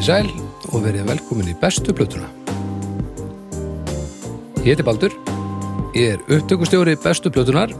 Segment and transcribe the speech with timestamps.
[0.00, 2.28] Komið í sæl og verið velkomin í bestu plötuna.
[4.64, 5.12] Ég heiti Baldur,
[5.92, 7.74] ég er upptökustjóri bestu plötunar,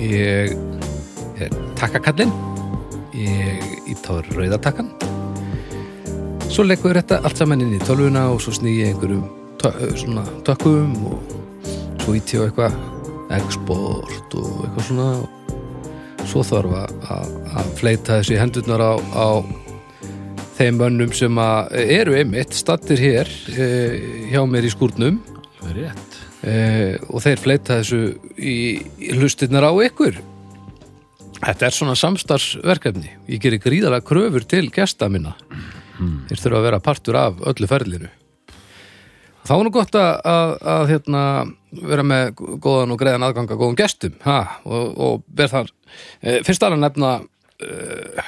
[0.00, 0.54] ég
[1.36, 2.32] er takkakallinn,
[3.12, 4.88] ég ítáður rauðatakkan,
[6.48, 9.28] svo leggur þetta allt saman inn í tölvuna og svo snýi ég einhverjum
[9.60, 11.36] tö- svona tökkum og
[12.00, 12.80] svo íti á eitthvað
[13.42, 15.12] export og eitthvað svona.
[16.16, 19.28] Og svo þarf að, að, að fleita þessi hendurnar á, á
[20.56, 23.66] þeim mönnum sem að eru einmitt stattir hér e,
[24.32, 25.20] hjá mér í skúrnum.
[25.60, 26.18] Það er rétt.
[26.46, 26.56] e,
[27.10, 28.00] og þeir fleita þessu
[28.36, 28.56] í,
[29.02, 30.20] í hlustirnar á ykkur.
[31.36, 33.10] Þetta er svona samstarfsverkefni.
[33.28, 35.34] Ég gerir gríðalega kröfur til gesta minna.
[35.96, 38.08] Þeir þurfa að vera partur af öllu ferlinu.
[39.46, 41.20] Þá er nú gott að, að, að hérna,
[41.92, 44.16] vera með góðan og greiðan aðgang að góðum gestum.
[44.24, 45.70] Ha, og, og ber þar
[46.18, 47.12] e, fyrst alveg nefna
[47.62, 48.24] e,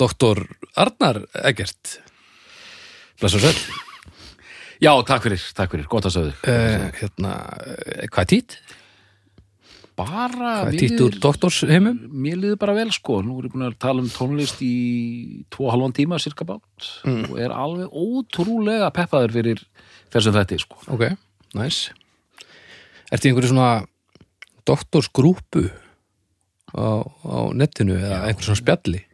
[0.00, 0.40] doktor
[0.80, 1.98] Arnar Eggert
[3.20, 3.62] bless og sæll
[4.80, 6.30] Já, takk fyrir, takk fyrir, gott að sögðu.
[6.48, 6.54] e,
[6.96, 8.54] hérna, e, hvað er tít?
[10.00, 11.98] Bara, Hvað er tít úr doktorsheimum?
[12.16, 13.18] mér líður bara vel sko.
[13.20, 16.88] Nú er ég búin að tala um tónlist í tvo og halvan tíma cirka bát
[17.04, 17.26] Mm.
[17.28, 19.60] og er alveg ótrúlega peppaður fyrir
[20.10, 20.80] þessum þetta sko.
[20.96, 21.04] Ok,
[21.54, 21.90] næs
[23.12, 23.84] Ertu í einhverju svona
[24.64, 25.66] doktorsgrúpu
[26.72, 29.04] á, á netinu eða einhverju svona spjalli?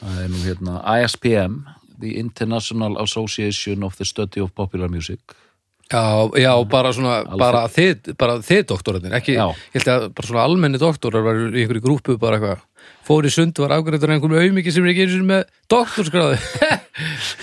[0.00, 1.60] Það er nú hérna ISPM,
[2.02, 5.20] The International Association of the Study of Popular Music.
[5.92, 6.00] Já,
[6.40, 7.38] já, bara svona, Alveg.
[7.38, 9.50] bara þið, bara þið doktorarnir, ekki, Já.
[9.52, 12.62] ég held að bara svona almenni doktorar var í einhverju grúpu bara eitthvað,
[13.04, 16.40] fór í sund var afgreitur einhverjum auðmiki sem er ekki einu sinni með doktorsgráði.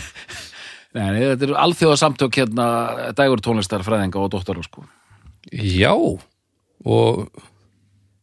[0.97, 2.66] Nei, þetta eru alþjóða samtök hérna
[3.16, 4.84] dægur tónlistar, fræðinga og doktorar sko.
[5.53, 7.30] já, og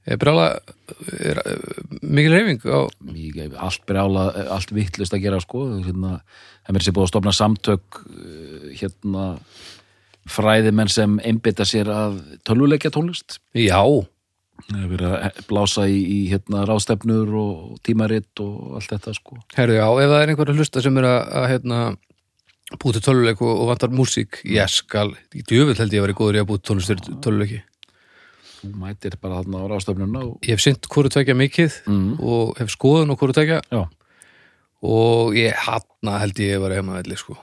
[0.08, 0.46] er brjála,
[1.20, 2.80] er eh, mikil reyfing á,
[3.66, 5.64] allt brjála, allt vittlust að gera sko.
[5.84, 6.20] hérna,
[6.66, 9.26] það mér sé búið að stofna samtök eh, hérna
[10.28, 13.80] fræðimenn sem einbytta sér að tölvuleikja tónlist já,
[14.68, 19.40] það er verið að blása í, í hérna rástefnur og tímaritt og allt þetta sko
[19.56, 21.80] herðu, já, ef það er einhverju hlusta sem er að, að hérna,
[22.76, 26.38] búti töluleik og, og vantar músík, ég skal, í djöfull held ég að vera góður
[26.38, 27.62] í að búti tónlistur töluleiki.
[28.58, 32.08] Þú mætir bara þarna á rástefnuna og Ég hef synt hvoru tvekja mikið mm.
[32.20, 33.60] og hef skoðun og hvoru tvekja
[34.88, 37.34] og ég hanna held ég að vera heima velli sko.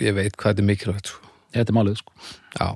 [0.00, 1.30] Ég veit hvað þetta er mikilvægt sko.
[1.52, 2.12] þetta er málið sko
[2.56, 2.66] já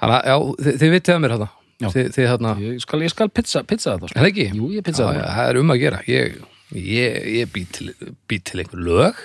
[0.00, 1.50] Hanna, já, þið, þið vitið að mér hérna
[1.80, 1.88] Já.
[1.94, 4.46] þið, hérna, ég skal, ég skal pizza, pizza þetta er sko það ekki?
[4.56, 6.36] jú, ég pizza þetta það er um að gera ég,
[6.76, 7.88] ég, ég bý til,
[8.28, 9.22] bý til einhver lög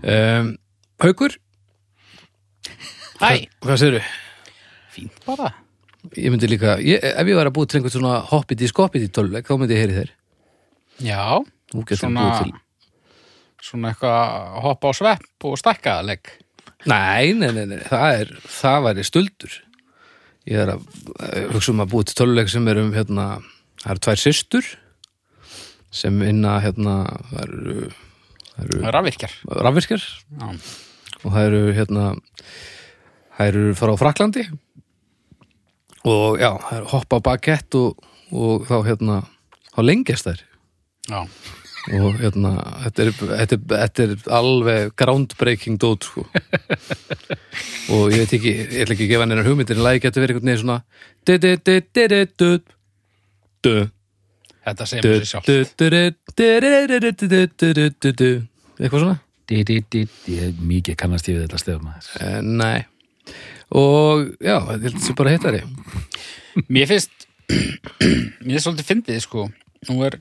[0.00, 0.54] um,
[1.04, 1.36] Haukur
[3.20, 4.02] Hæ, hvað segirðu?
[4.94, 5.52] fínt bara
[6.16, 9.04] Ég myndi líka, ég, ef ég var að búið til einhvern svona hoppið í skoppið
[9.04, 10.12] í töluleik, þá myndi ég heyri þeir.
[11.04, 11.24] Já,
[12.00, 12.28] svona
[13.58, 16.30] svona eitthvað hoppa á svepp og stakkaðaleg
[16.86, 19.54] Nei, nei, nei, nei, það er það væri stuldur.
[20.46, 20.84] Ég er að
[21.26, 23.24] eh, hugsa um að búið til töluleik sem er um hérna,
[23.82, 24.68] það eru tvær systur
[25.98, 26.94] sem inna hérna,
[27.32, 27.88] það eru
[28.94, 29.34] Rafvirkjar.
[29.66, 30.06] Rafvirkjar.
[30.38, 30.46] Já,
[31.18, 32.06] og það eru hérna
[33.36, 34.46] það eru fara á Fraklandi
[36.04, 36.50] og já,
[36.92, 37.98] hoppa á bagett og,
[38.30, 39.16] og þá hérna
[39.72, 40.40] þá lengjast þær
[41.08, 41.20] já.
[41.98, 42.52] og hérna
[42.84, 46.26] þetta er, þetta er, þetta er alveg groundbreaking dót sko.
[47.94, 50.24] og ég veit ekki ég ætla ekki að gefa hann einar hugmyndir en lagi getur
[50.24, 50.80] verið einhvern veginn svona
[54.68, 55.46] þetta segir mér sér sjálf
[58.78, 61.92] eitthvað svona mikið kannast ég við þetta stefna
[62.44, 62.84] nei
[63.74, 65.62] og já, þetta er þessi bara hittari.
[66.68, 67.26] Mér finnst
[68.46, 69.48] mér er svolítið fyndið sko.
[69.88, 70.18] Nú er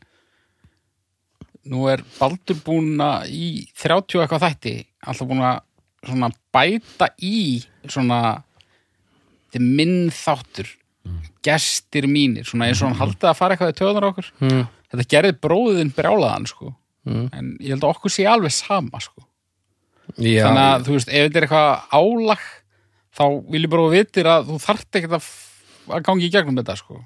[1.67, 4.75] nú er Baldur búin að í 30 og eitthvað þætti
[5.07, 5.61] alltaf búin að
[6.07, 8.19] svona bæta í svona
[9.47, 10.73] þetta er minn þáttur.
[11.45, 14.27] Gestir mínir, svona eins og hann haldið að fara eitthvað í töðunar okkur.
[14.43, 14.65] Mm.
[14.91, 16.73] þetta gerði bróðin brjálaðan sko.
[17.07, 17.27] Mm.
[17.31, 19.23] en ég held að okkur sé alveg sama sko.
[20.17, 22.43] Já, þannig að þú veist, ef þetta er eitthvað álag
[23.17, 25.29] þá vil ég bara vitir að þú þarft ekkert að,
[25.97, 27.01] að gangi í gegnum þetta sko.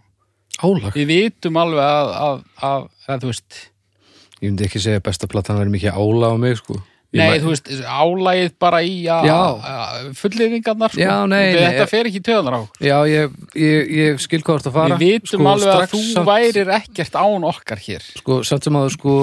[0.61, 0.93] Álag?
[0.93, 3.59] Við vitum alveg að, að, að, að þú veist,
[4.41, 6.77] ég myndi ekki segja að besta platan verið mikið álag á mig sko.
[7.11, 9.25] Ég nei, mæ- þú veist álagið bara í að
[10.15, 11.01] fullýðingarnar sko.
[11.01, 14.39] Já, nei, nei, þetta ég- fer ekki í töðunar á Já, ég, ég, ég skil
[14.45, 14.95] þú ert að fara.
[15.01, 18.05] Við vitum Sko, alveg að þú samt- værir ekkert án okkar hér.
[18.21, 19.15] Sko, samt sem að sko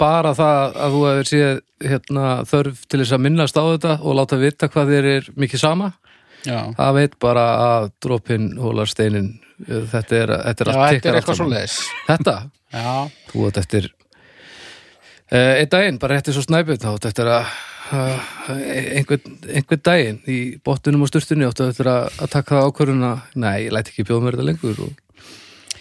[0.00, 1.62] bara það að þú hefur séð
[1.92, 5.62] hérna, þörf til þess að minnast á þetta og láta vita hvað þér er mikið
[5.62, 5.92] sama
[6.46, 11.40] það veit bara að dropin hólar steinin þetta er, þetta er já þetta er eitthvað
[11.40, 11.54] saman.
[11.56, 12.36] leiðis Þetta,
[12.72, 12.90] já,
[13.32, 13.88] þú veit eftir
[15.28, 17.48] Uh, einn daginn, bara rétti svo snæpið þá áttu eftir að
[17.92, 18.28] uh,
[18.96, 23.10] einhvern, einhvern daginn í bottunum og sturtunni áttu eftir að, að taka það ákvörðuna.
[23.36, 25.02] Nei, ég læt ekki bjóða mér þetta lengur og,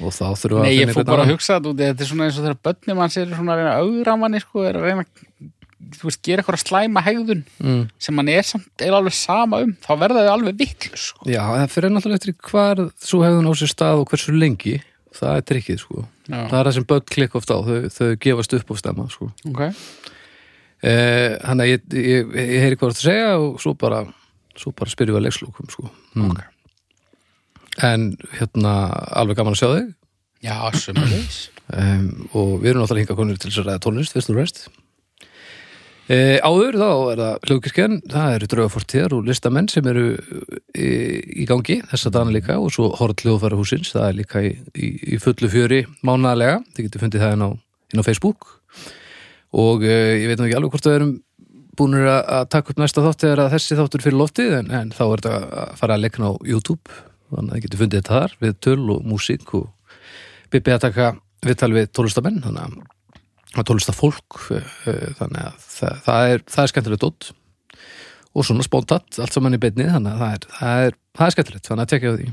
[0.02, 1.80] og þá þurfum við Nei, að ég finna fór einhvern bara að hugsa þetta út
[1.86, 4.44] Þetta er svona eins og þegar börnum hans er svona að reyna að augra manni
[4.44, 5.24] sko, er að reyna að
[5.78, 7.82] þú veist, gera eitthvað slæma hegðun mm.
[8.02, 11.28] sem hann er samt er alveg sama um þá verða þau alveg vitlu sko.
[11.30, 14.78] Já, það fyrir náttúrulega eftir hvar svo hefðun á sér stað og hversu lengi
[15.18, 18.56] það er trikkið sko það er það sem börn klikka oft á, þau, þau gefast
[18.58, 19.74] upp á stemma sko okay.
[20.86, 24.04] Eh, Þannig að ég, ég, ég heyri hvað þú að segja og svo bara,
[24.54, 25.88] svo bara spyrjum við að leikslúkum sko.
[26.14, 26.36] mm.
[27.88, 28.74] En hérna
[29.18, 29.88] alveg gaman að sjá þig
[30.46, 31.40] Já, sömulegis
[31.74, 34.62] um, og við erum náttúrulega hinga konur til þess að ræða tónlist fyrst og rest
[36.12, 40.08] e, Áður þá er það hljókirkjan, það eru draugafortíðar og listamenn sem eru
[40.74, 40.90] í,
[41.44, 44.92] í gangi þessa dana líka og svo hort hljóðfæra húsins, það er líka í, í,
[45.16, 47.50] í fullu fjöri mánaðlega, þið getur fundið það inn á,
[47.94, 48.52] inn á Facebook.
[49.58, 51.16] Og e, ég veit nú ekki alveg hvort það erum
[51.78, 55.22] búinir að, taka upp næsta þátt eða þessi þáttur fyrir loftið en, en þá er
[55.22, 57.00] þetta að fara að leikna á YouTube.
[57.28, 59.66] Þannig að þið getur fundið þetta þar við töl og músík og
[60.54, 61.10] Bibi að taka
[61.44, 62.78] viðtal við tólestamenn þannig að
[63.64, 67.30] að tólestafólk þannig að það, það, er, það er skemmtilegt dótt
[68.38, 71.36] og svona spóntat allt saman í beinni þannig að það er, það er, það er
[71.36, 72.30] skemmtilegt þannig að tekja á því.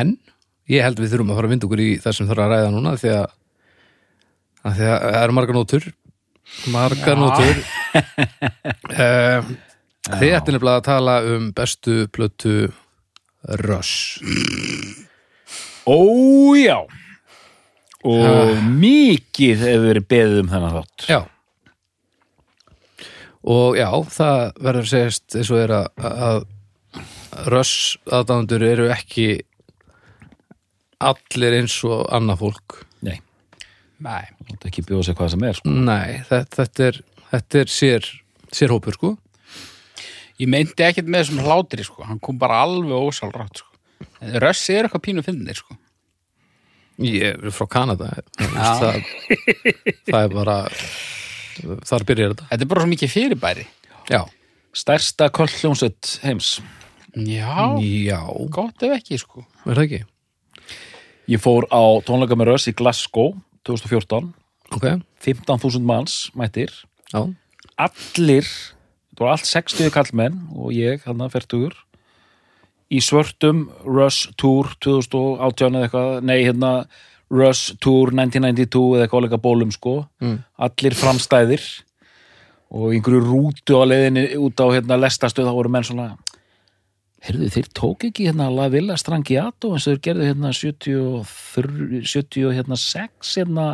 [0.00, 0.12] En
[0.70, 2.74] ég held við þurfum að fara að vinda okkur í það sem þarf að ræða
[2.74, 3.26] núna því að,
[4.64, 5.90] að því að það eru margar nótur
[6.70, 7.20] margar Já.
[7.20, 7.60] nótur.
[8.90, 9.50] Uh,
[10.20, 12.56] þið ætti nefnilega að tala um bestu plötu
[13.62, 14.20] Rush.
[15.88, 16.82] Ójá
[18.08, 21.20] og mikið hefur verið beðið um þennan þátt Já
[23.40, 25.86] og já, það verður að segjast eins og er að,
[26.28, 27.76] að röss
[28.12, 29.28] aðdándur eru ekki
[31.00, 33.16] allir eins og annað fólk Nei,
[34.00, 35.72] Nei, það er ekki bjóða sér hvað sem er sko.
[35.72, 37.00] Nei, þetta, þetta er
[37.30, 38.08] þetta er sér,
[38.52, 39.14] sér hópur sko
[40.40, 42.04] ég meinti ekkert með þessum hlátri sko.
[42.08, 43.68] hann kom bara alveg ósálrátt sko.
[44.20, 45.76] En Röss er eitthvað pínu finnir sko.
[47.00, 48.10] Ég er frá Kanada.
[48.36, 49.00] Það,
[50.10, 50.56] það er bara
[51.88, 52.48] þar byrjar þetta.
[52.50, 53.66] Þetta er bara svo mikið fyrirbæri.
[54.10, 54.20] Já,
[54.76, 56.58] Stærsta kolljónsett heims.
[57.16, 58.20] Já, já,
[58.54, 59.42] gott ef ekki sko.
[59.66, 60.02] er það ekki?
[61.30, 63.32] Ég fór á tónleika með Röss í Glasgow
[63.66, 64.30] 2014
[64.70, 64.86] Ok,
[65.26, 66.70] 15.000 manns mættir.
[67.10, 67.24] Já,
[67.82, 71.74] allir, þetta voru allt 60 kallmenn og ég, hann að fertugur
[72.90, 76.72] í svörtum Rush Tour 2018 eða eitthvað, nei hérna
[77.30, 80.40] Rush Tour 1992 eða eitthvað áleika bólum sko, Mm.
[80.58, 81.62] allir framstæðir.
[82.70, 86.16] Og einhverju rútu á leiðinni út á hérna lestastöð þá voru menn svona
[87.26, 93.34] heyrðu þeir tók ekki hérna La Villa Strangiato eins og þeir gerðu hérna 73 76
[93.36, 93.66] hérna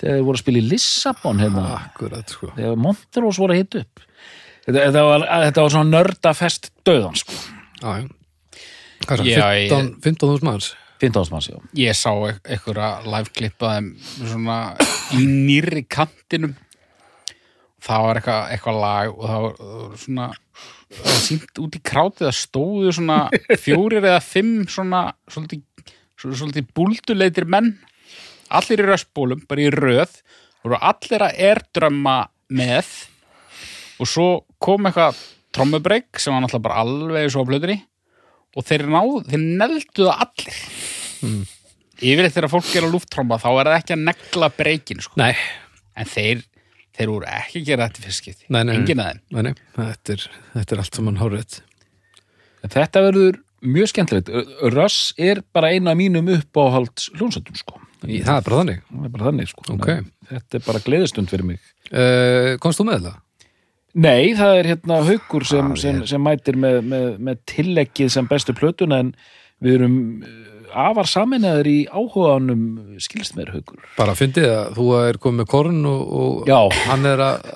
[0.00, 1.64] þegar þeir voru að spila í Lissabon hérna.
[1.90, 2.52] Akkurat sko.
[2.56, 4.00] Þegar Montrose voru að hita upp.
[4.66, 7.36] Þetta, þetta, var, þetta var svona nördafest döðan sko,
[7.80, 8.08] Já, já
[9.06, 10.72] Hvað er það, 15.000 manns?
[11.00, 11.32] 15.
[11.32, 11.56] manns já.
[11.80, 13.78] Ég sá e- einhverja live-klippa
[14.18, 14.58] svona
[15.16, 16.52] í nýrri kantinum.
[17.80, 20.26] Það var eitthvað, eitthvað lag og það var, það var svona
[20.90, 23.18] það var sínt út í krátið að stóðu svona
[23.64, 25.64] fjórir eða fimm svona svolítið,
[26.20, 27.72] svolítið búlduleitir menn.
[28.52, 30.20] Allir í röstbólum, bara í röð
[30.60, 32.18] og voru allir að erdrömma
[32.52, 32.88] með.
[34.02, 34.28] Og svo
[34.60, 35.16] kom eitthvað
[35.56, 37.80] trommubreik sem var náttúrulega bara alveg svo á blöðri
[38.56, 40.60] og þeir náðu, þeir neldu það allir
[42.00, 45.20] yfirleitt þegar fólk er að lúfttromba þá er það ekki að negla breikin sko.
[46.00, 46.40] En þeir,
[46.96, 48.78] þeir voru ekki að gera þetta fyrst skipti, Nei, nei, nei.
[48.80, 49.20] enginn að þeim.
[49.36, 51.60] Nei, nei, þetta er, þetta er allt saman hárið
[52.60, 54.28] En þetta verður mjög skemmtilegt.
[54.72, 58.78] Russ er bara eina af mínum uppáhalds hljónsættum sko Það er bara þannig.
[59.04, 59.64] Er bara þannig sko.
[59.74, 59.88] Ok.
[60.30, 61.58] þetta er bara gleðistund fyrir mig.
[61.92, 63.18] Uh, Komst þú með það?
[63.94, 68.28] Nei, það er hérna haukur sem, Ah, sem, sem mætir með, með, með tilleggið sem
[68.30, 69.10] bestu plötuna en
[69.60, 70.36] við erum eh,
[70.70, 72.60] afar saminnaður í áhuganum
[73.02, 73.80] skilst mér haukur.
[73.98, 76.60] Bara fyndið að þú er komið með korn og, og Já.
[76.86, 77.48] hann er að,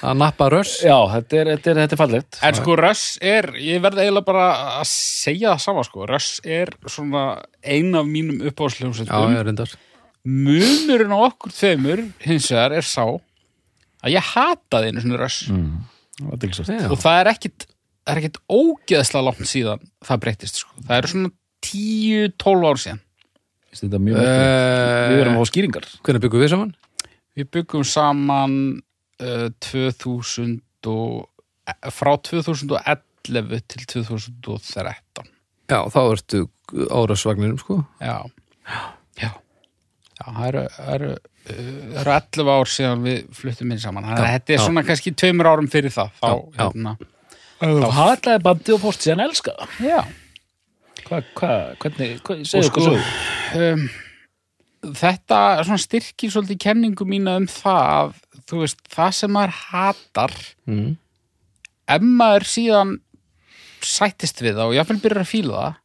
[0.00, 0.78] að nappa röss.
[0.86, 2.38] Já, þetta er, þetta er, þetta er fallegt.
[2.48, 4.46] En sko Russ er, ég verði eiginlega bara
[4.80, 6.08] að segja það sama sko.
[6.08, 7.26] Russ er svona
[7.60, 9.76] ein af mínum Já, uppáhalsljómsveitum ég reyndar.
[10.24, 13.04] Munurinn á okkur tveimur hins vegar er sá
[14.04, 15.72] að ég hataði einu svona Russ mm.
[16.90, 17.66] og það er ekkit
[18.04, 20.76] það er ekkit ógeðslega langt síðan það breytist sko.
[20.84, 21.32] það eru svona
[21.64, 23.02] 10-12 ár síðan
[23.74, 24.24] þetta mjög uh,
[25.10, 26.74] við verðum að fá skýringar Hvernig byggum við saman?
[27.34, 28.58] Við byggum saman
[29.24, 30.58] uh, 2000
[30.92, 31.24] og,
[31.66, 35.30] eh, frá 2011 til 2013.
[35.72, 36.44] Já, þá ertu
[36.92, 38.20] á rössvagninum sko Já.
[39.18, 39.32] Já.
[40.14, 44.06] Já, það eru, það eru það eru 11 ár síðan við fluttum inn saman.
[44.08, 44.64] Þannig að þetta er já.
[44.64, 46.14] svona kannski tveimur árum fyrir það.
[46.20, 46.96] Þá, Já, hérna,
[47.64, 50.00] Þá hatlaði bandi og fórst síðan elska já.
[51.04, 53.04] Hva, hva, hvernig, hvað, segðu sko- sögu.
[53.60, 53.84] um,
[55.00, 58.14] þetta svona styrkir svolítið kenningu mína um það að
[58.48, 60.36] þú veist, það sem maður hatar
[60.68, 60.90] mm.
[61.94, 62.94] ef maður síðan
[63.84, 65.80] sættist við það og jáfnvel byrjar að fíla það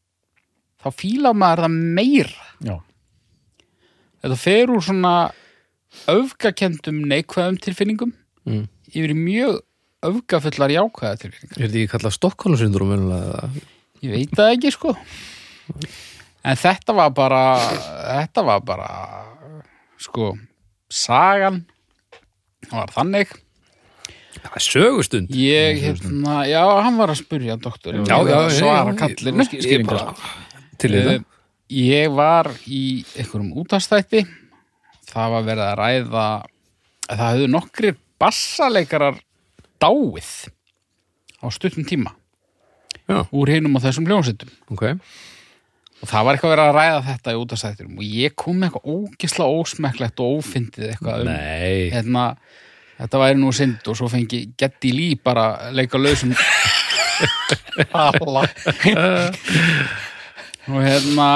[0.80, 2.48] þá fíla maður það meira.
[2.64, 2.76] Já,
[4.24, 5.14] þetta fer úr svona
[6.12, 8.14] öfgakendum neikvæðum tilfinningum.
[8.50, 8.68] Mm.
[8.90, 9.58] yfir mjög
[10.10, 11.58] öfgafullar jákvæða tilfinningar.
[11.60, 13.50] Er þetta ekki kallað Stokkólasyndrum eða?
[14.06, 14.94] Ég veit það ekki sko.
[16.48, 18.90] En þetta var bara þetta var bara
[20.00, 20.32] sko
[20.90, 21.66] sagan
[22.72, 23.34] var þannig.
[24.40, 25.32] Það er sögustund.
[25.36, 29.46] Ég, hérna, já, hann var að spurja doktor Já, já, já, svara kallinu.
[30.80, 31.20] Til í Eh,
[31.70, 34.24] Ég var í einhverjum útastætti
[35.10, 36.28] það var verið að ræða
[37.10, 39.18] að það höfðu nokkrir bassaleikarar
[39.82, 40.30] dáið
[41.40, 42.12] á stuttum tíma
[43.10, 44.84] Já, úr hinum og þessum hljónsettum ok.
[46.00, 48.90] Og það var eitthvað verið að ræða þetta í útastættinum og ég kom með eitthvað
[48.94, 51.90] ógisla ósmekklegt og ófyndið eitthvað um Nei.
[51.92, 52.24] hérna,
[53.00, 56.32] þetta væri nú synd og svo fengi Getty Lee bara leika lausum
[57.98, 58.44] Alla
[60.70, 61.30] og hérna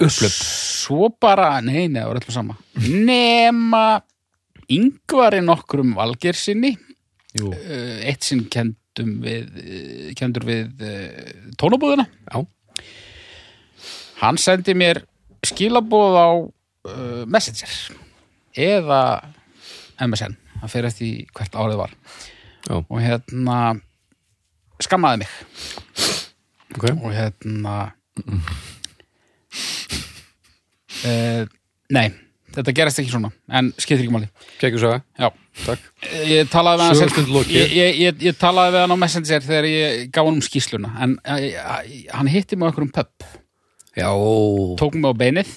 [0.00, 0.32] upplöp.
[0.32, 2.56] svo bara, nei, nei, það var alltaf sama.
[2.88, 3.84] Nema
[4.72, 6.72] yngvari nokkrum valgersinni
[7.38, 7.50] Jú.
[7.52, 12.06] uh, eitt sinn kendum við uh, kendur við uh, tónabúðina.
[12.28, 12.44] Já,
[14.22, 15.04] hann sendi mér
[15.46, 17.98] skilabóð á uh, Messenger
[18.52, 19.02] eða
[20.02, 21.96] MSN það fer eftir hvert árið var.
[22.62, 22.76] Já.
[22.78, 23.56] og hérna
[24.82, 25.32] skammaði mig.
[26.76, 26.86] Ok.
[26.94, 27.74] Og hérna
[31.08, 31.46] uh,
[31.92, 32.06] nei
[32.52, 34.28] þetta gerist ekki svona en skiptir ekki máli.
[34.60, 35.30] Kekju saga.
[35.66, 35.84] Takk.
[36.28, 40.28] Ég talaði við hann ég, ég, ég, talaði við hann á Messenger þegar ég gaf
[40.28, 41.72] hann um skýsluna en uh,
[42.16, 43.26] hann hitti mig á einhverjum pub.
[43.92, 44.08] Já,
[44.80, 45.50] tók mig á beinið.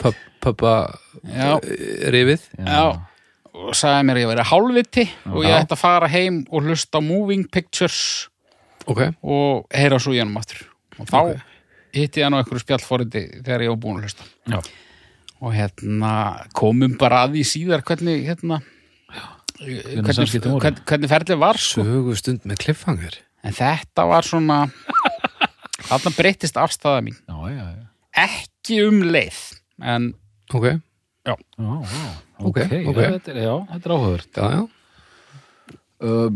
[0.00, 0.76] Pub- Pubba
[1.26, 1.56] eh,
[2.14, 2.46] rifið.
[2.62, 3.02] Já.
[3.56, 7.00] Og sagði mér að ég verið hálfviti og ég ætti að fara heim og hlusta
[7.02, 8.28] Moving Pictures
[8.86, 10.60] Ok, og heyra svo í hann aftur.
[11.00, 11.44] Og þá Ok.
[11.96, 14.60] hitti ég hann á einhverju spjallforriti þegar ég var búin að hlusta Já.
[15.42, 16.12] og hérna
[16.56, 18.60] komum bara að því síðar hvernig hérna
[19.58, 20.60] hvernig, samskiptin voru.
[20.62, 21.84] hvernig, hvernig ferlið var sko.
[21.86, 24.58] sögustund með kliffhanger en þetta var svona
[25.88, 27.84] þarna breytist afstæða mín Já, já, já.
[28.26, 29.40] ekki um leið
[29.82, 30.12] en
[30.54, 30.68] Ok,
[31.26, 31.72] Já, já.
[32.38, 32.98] Ok, Ok, ok.
[33.02, 33.38] Já, þetta er,
[33.72, 34.36] þetta er áhugavert.
[35.98, 36.28] Uh,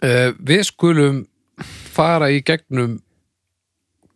[0.00, 1.18] uh, Við skulum
[1.92, 2.94] fara í gegnum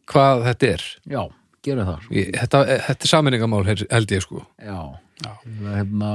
[0.09, 1.21] hvað þetta er já,
[1.67, 2.11] gerum það.
[2.17, 4.79] Ég, þetta, þetta er saminningamál held ég sko Já.
[5.25, 5.33] Já.
[5.65, 6.13] Hérna,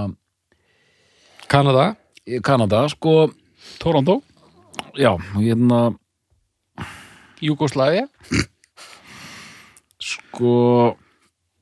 [1.51, 1.91] Kanada
[2.27, 3.31] í Kanada, sko,
[3.81, 4.21] Toronto,
[4.97, 5.81] já, hérna,
[7.41, 8.05] Jugoslavia
[10.01, 10.97] sko,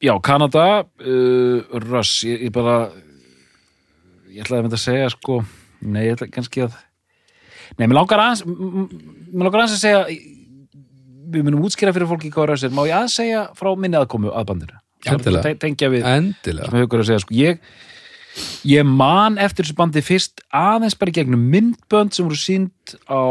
[0.03, 0.65] já, Kanada,
[1.00, 2.89] uh, Russ, ég, ég bara,
[4.31, 5.39] ég ætlaði að mynda að segja, sko,
[5.81, 6.75] nei, ég ætla kannski að,
[7.77, 10.03] nei, mér langar aðeins, mér langar aðeins að segja,
[11.31, 14.31] við munum útskýra fyrir fólki hvað Russ er, má ég aðeins segja frá minni aðkomu
[14.33, 14.79] að bandinu?
[15.07, 15.43] Endilega.
[15.43, 17.59] Te- Tengja við, Endilega sem haukur að segja, sko, ég,
[18.67, 23.21] ég man eftir þessu bandi fyrst aðeins bara gegnum myndbönd sem voru sínd á,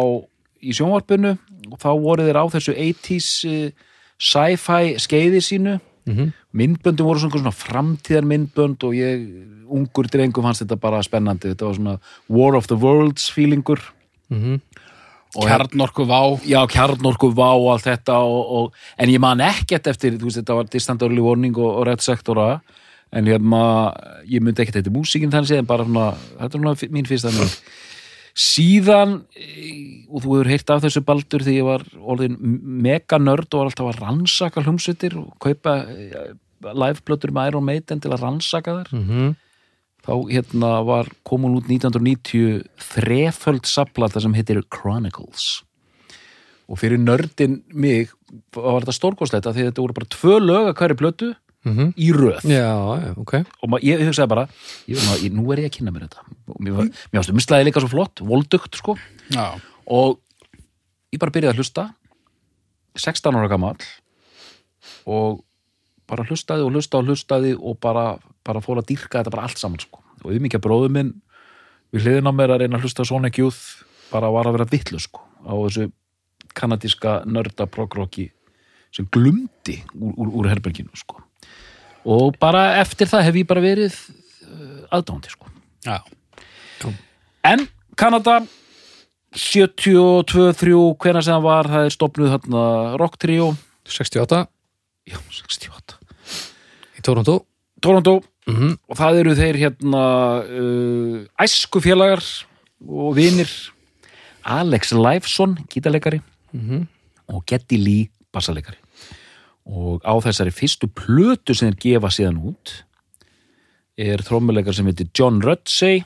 [0.64, 1.36] í sjónvarpinu
[1.70, 3.70] og þá voru þeir á þessu 80s uh,
[4.18, 5.76] sci-fi skeiði sínu
[6.08, 6.30] Mhm.
[6.56, 9.26] myndböndum voru svona, svona framtíðar myndbönd og ég,
[9.68, 11.98] ungur drengum fannst þetta bara spennandi, þetta var svona
[12.32, 13.78] War of the Worlds feelingur
[14.30, 14.54] Mhm.
[14.54, 14.67] og
[15.36, 16.20] Kjarnorku Vá.
[16.48, 20.40] Já, kjarnorku vá og allt þetta og, og, en ég man ekkert eftir, þú veist,
[20.40, 22.62] þetta var distant early warning og, og red sektora
[23.12, 23.60] en hérna,
[24.28, 26.08] ég myndi ekkert þetta músíkin þannig en bara svona,
[26.40, 27.60] þetta er svona mín fyrsta mynd.
[28.38, 33.48] Síðan eh, og þú hefur heyrt af þessu baldur því ég var orðin mega nörd
[33.50, 36.30] og var alltaf að rannsaka hljómsveitir og kaupa eh,
[36.68, 38.94] liveplötur með Iron Maiden til að rannsaka þær.
[38.94, 39.36] Mhm.
[40.08, 45.62] Þá hérna var komun út 1990 þreföld saplata sem heitir Chronicles.
[46.68, 48.08] Og fyrir nördin mig
[48.56, 51.28] var þetta stórkostlegt að því þetta voru bara tvö lög að hverju plötu
[51.64, 51.88] Mhm.
[51.98, 52.40] í röð.
[52.46, 53.34] Já, já, ok.
[53.62, 54.44] Og ma- ég hugsaði bara,
[54.88, 56.20] ég, ma- ég, nú er ég að kynna mér þetta.
[56.48, 58.96] Og mér, var- mér varstu mislaði líka svo flott voldugt sko.
[59.30, 60.20] Já, og
[61.12, 61.94] ég bara byrjaði að hlusta
[62.96, 63.76] 16 ára gamall
[65.06, 65.42] og
[66.08, 68.06] bara hlustaði og hlustaði og hlustaði og bara,
[68.46, 70.02] bara fór að dýrka þetta bara allt saman sko.
[70.24, 71.14] og umíkja bróður minn
[71.92, 74.68] við hliðin á mér að reyna að hlusta á Sonic Youth bara var að vera
[74.72, 75.90] vitlu sko, á þessu
[76.58, 78.30] kanadíska nörda progrocki
[78.94, 81.20] sem glumdi úr, úr, úr herberginu sko.
[82.08, 83.92] og bara eftir það hef ég bara verið
[84.48, 85.52] uh, aðdándi sko.
[85.84, 86.00] Já,
[87.48, 88.42] En Kanada
[89.36, 92.64] 72-3 hvena sem það var, það er stopnuð þarna
[93.00, 93.52] Rock Trio.
[93.88, 94.44] 68
[95.08, 95.97] Já, 68 í
[97.08, 97.38] Toronto.
[97.80, 98.18] Toronto.
[98.48, 100.02] Mm og það eru þeir hérna
[100.40, 102.22] uh, æskufélagar
[102.88, 103.50] og vinir.
[104.48, 106.22] Alex Lifeson, gítarleikari.
[106.52, 106.86] Mhm.
[107.28, 108.78] og Getty Lee, bassaleikari.
[109.68, 112.72] Og á þessari fyrstu plötu sem þeir gefa síðan út
[113.98, 116.04] er þrómmuleikar sem heitir John Rutsey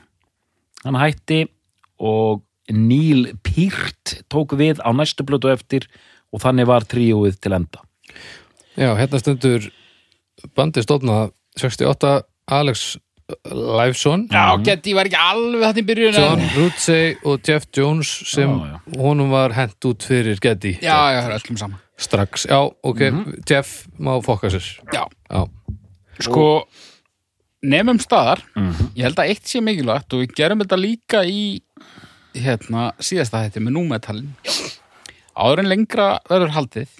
[0.83, 1.45] hann hætti
[2.03, 5.87] og Neil Peart tók við á næstu plötu eftir
[6.33, 7.79] og þannig var tríóið til enda.
[8.75, 9.71] Já, hérna stendur
[10.57, 12.13] bandið stofnað 68
[12.51, 12.85] Alex
[13.53, 16.41] Lifeson já Getty var ekki alveg þetta í byrjun John.
[16.57, 18.99] Rutsey og Jeff Jones sem Já, já.
[18.99, 22.99] honum var hent út fyrir Getty Já, já, það er öllum saman strax, já, ok,
[23.47, 24.65] Jeff má fokka sér.
[24.91, 25.43] Já, já,
[26.25, 26.65] sko
[27.63, 28.41] nefnum staðar.
[28.97, 31.61] Ég held að eitt sé mikilvægt og við gerum þetta líka í
[32.33, 34.33] hérna síðasta þetta með númetalin
[35.37, 36.91] áður en lengra verður haldið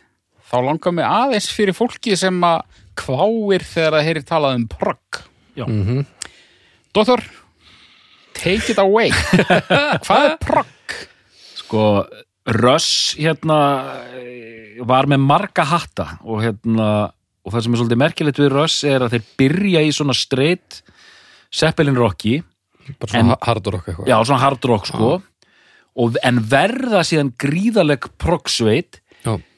[0.54, 2.62] þá langar mig aðeins fyrir fólki sem að
[3.00, 5.24] kváir þegar það heyrir talað um progg.
[5.64, 6.06] Mm
[6.94, 7.24] Dóttor,
[8.38, 9.10] take it away.
[10.06, 10.98] Hvað er progg?
[11.74, 12.06] sko
[12.54, 13.58] Russ hérna
[14.86, 16.88] var með marga hatta og hérna
[17.44, 20.84] og það sem er svolítið merkilegt við Russ er að þeir byrja í svona straight
[21.54, 22.38] Zeppelin rocki
[23.00, 24.10] bara svona hard rock eitthvað.
[24.12, 25.12] Já svona hard rock sko.
[25.94, 29.03] Og, en verða síðan gríðaleg progsveit já,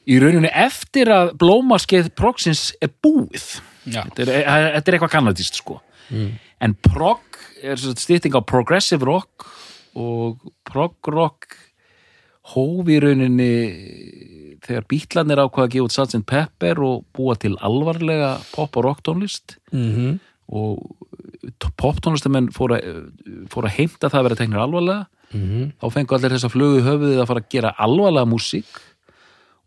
[0.06, 3.60] í rauninni eftir að blómaskeið progsins er búið.
[3.86, 5.80] Þetta er, eh, þetta er eitthvað kanadist sko.
[6.60, 7.22] En prog
[7.62, 9.46] er stýtting á progressive rock
[9.96, 11.56] og prog rock
[12.54, 13.52] hóf í rauninni
[14.66, 16.26] þegar bítlarnir ákvaða að gefa út Sgt.
[16.26, 20.78] Pepper og búa til alvarlega pop og rock tónlist mm og
[21.74, 22.98] pop tónlistamenn fóru að,
[23.50, 25.06] fóru að heimta það að vera teknir alvarlega.
[25.32, 25.72] -hmm.
[25.80, 28.78] þá fengu allir þess að flugu höfuðið að fara að gera alvarlega músík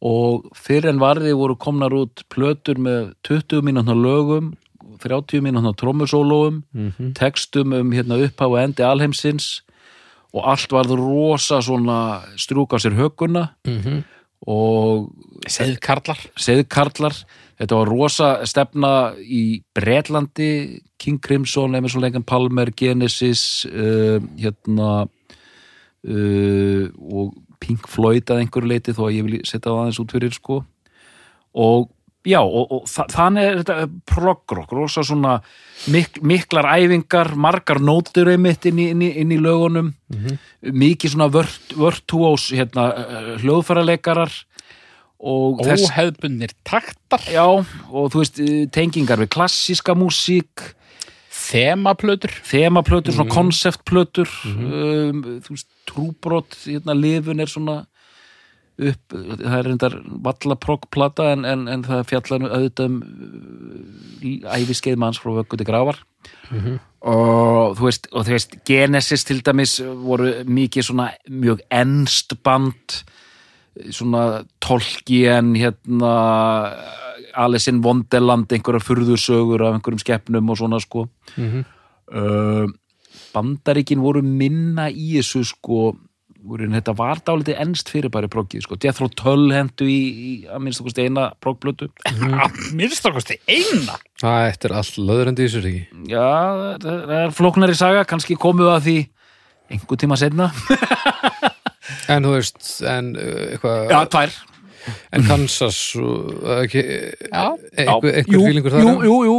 [0.02, 4.54] og fyrir en varði voru komnar út plötur með 20 mínútna lögum
[5.00, 7.14] 30 mínútna trommusólóum Mhm.
[7.16, 9.62] textum um hérna upphá og endi alheimsins
[10.34, 14.04] og allt varð rosa svona strúka sér höguna Mhm.
[14.48, 15.12] og
[15.48, 17.16] seðkarlar seðkarlar
[17.60, 25.08] þetta var rosa stefna í Bretlandi King Crimson, Emerson Lengan Palmer Genesis uh, hérna
[26.08, 30.14] uh, og Pink Floyd að einhverju leiti þó að ég vil setja það aðeins út
[30.16, 30.60] fyrir sko.
[31.60, 31.90] Og
[32.28, 33.78] já, og, og þa þannig er þetta
[34.12, 35.38] prog-rock, rosa svona
[35.92, 39.94] mik miklar æfingar, margar nótur einmitt inn í, inn í, inn í lögunum.
[40.62, 42.90] Mikið svona vört, vörtúós hérna,
[43.44, 44.34] hljóðfæraleikarar
[45.20, 47.24] og þess óhefbundir taktar.
[47.28, 48.44] Já, og þú veist,
[48.76, 50.70] tengingar við klassíska músík
[51.50, 52.34] þemaplötur.
[52.48, 57.80] Þemaplötur, svona konceptplötur um, þú veist, trúbrot hérna lifun er svona
[58.80, 65.02] upp, það er reyndar valla proggplata en, en, en það fjallar auðvitað um uh, æfiskeið
[65.02, 66.04] manns frá vöggu til grafar.
[67.00, 73.02] Og þú veist, og þú veist Genesis til dæmis voru mikið svona mjög ennst band
[73.96, 76.14] svona Tolkien hérna
[77.40, 81.08] Alice in Wonderland einhverja furðusögur af einhverjum skeppnum og svona sko.
[81.38, 81.66] Mhm.
[82.14, 82.68] uh,
[83.30, 85.92] Bandaríkin voru minna í þessu sko
[86.46, 90.64] voru, þetta var dálítið ennst fyrir bara proggið sko, Jethro Tull hendu í, í að
[90.66, 91.90] minnst okkur steina proggblötu
[92.46, 94.00] að minnstakosti eina?
[94.22, 96.04] Það er allt löðurendi í þessu ekki?
[96.12, 96.28] Já,
[96.84, 98.98] það er flóknari saga kannski komu að því
[99.70, 100.50] einhver tíma setna
[102.14, 104.40] En þú veist, en uh, eitthvað já, tvær
[105.16, 106.64] En Kansas og, uh,
[108.28, 109.38] jú, fílingur þar jú, jú, jú,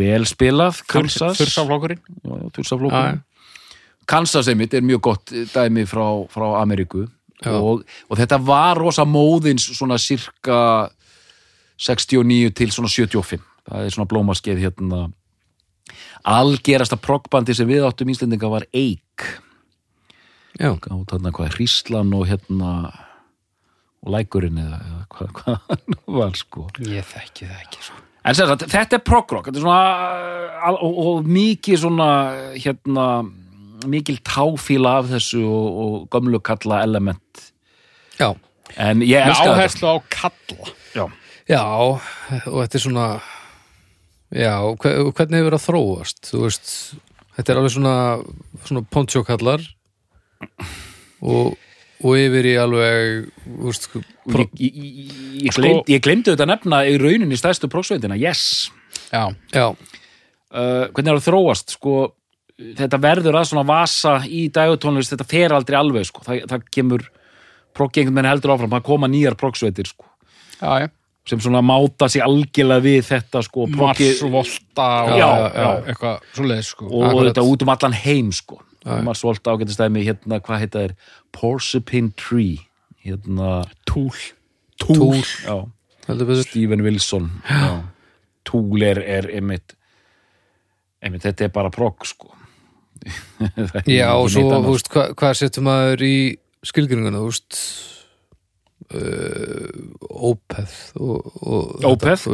[0.00, 1.40] vel spilað Kansas.
[1.40, 3.20] Tursaflókum.
[4.10, 7.06] Kansas einmitt er mjög gott dæmi frá, frá Ameríku.
[7.46, 10.90] Og, og þetta var rosa móðins svona cirka
[11.80, 15.04] 69 til svona 75 það er svona blómaskeið hérna.
[16.30, 19.26] Algerasta proggbandi sem við áttum íslendinga var Eik.
[20.60, 22.72] Já, og þarna hvað Hríslan og hérna
[24.00, 28.44] og Lækurinn eða, eða hvað, nú var sko ég þekki það ekki svo En sem
[28.50, 30.16] sagt, þetta er prog-rock, þetta er svona,
[30.68, 32.08] al- og, og mikið svona,
[32.60, 33.04] hérna,
[33.88, 37.46] mikil táfíla af þessu og, og gömlu kalla element.
[38.20, 38.34] já,
[38.76, 39.54] En ég með elska þetta.
[39.56, 41.06] áherslu á kalla Já.
[41.48, 43.06] já og þetta er svona
[44.36, 44.52] já,
[44.84, 46.68] hve- hvernig hefur það þróast þú veist,
[47.38, 47.96] þetta er alveg svona
[48.68, 49.64] svona pontsjókallar
[51.24, 51.56] og,
[52.00, 53.88] og yfir í alveg þú veist,
[54.30, 55.14] Og Ég, ég, ég,
[55.46, 58.70] ég, gleymd, ég glemdi þetta nefna í rauninni stærstu prófsveitina, yes.
[59.10, 61.96] Já, já, uh, hvernig er það að þróast sko,
[62.78, 66.22] þetta verður að svona vasa í dægutónlist, þetta fer aldrei alveg sko.
[66.26, 67.08] það, það kemur
[67.74, 70.06] proggengun menn heldur áfram, það koma nýjar progsveitir sko,
[70.60, 70.88] já, já
[71.30, 75.68] sem svona máta sig algjörlega við þetta sko, proggi- Mars og og Já, já, já.
[75.92, 77.28] eitthvað svoleiðis sko og Akkurat.
[77.30, 78.60] þetta út um allan heim sko.
[78.80, 79.00] Já.
[79.04, 80.92] Mars Volta ágættistæmi hérna, hvað heita þeir?
[81.36, 82.56] Porcupine Tree
[83.04, 84.16] hérna, Túl.
[84.80, 85.20] Tool.
[85.44, 85.56] Já,
[86.08, 86.46] heldur betur.
[86.48, 87.82] Steven Wilson já.
[88.48, 89.76] Tool er, er einmitt,
[91.04, 92.28] einmitt, þetta er bara progg sko.
[93.40, 96.16] Er Já, og svo, veist, hva, hvað setur maður í
[96.68, 97.52] skilgringuna, þú veist
[98.92, 100.74] uh, Ópeð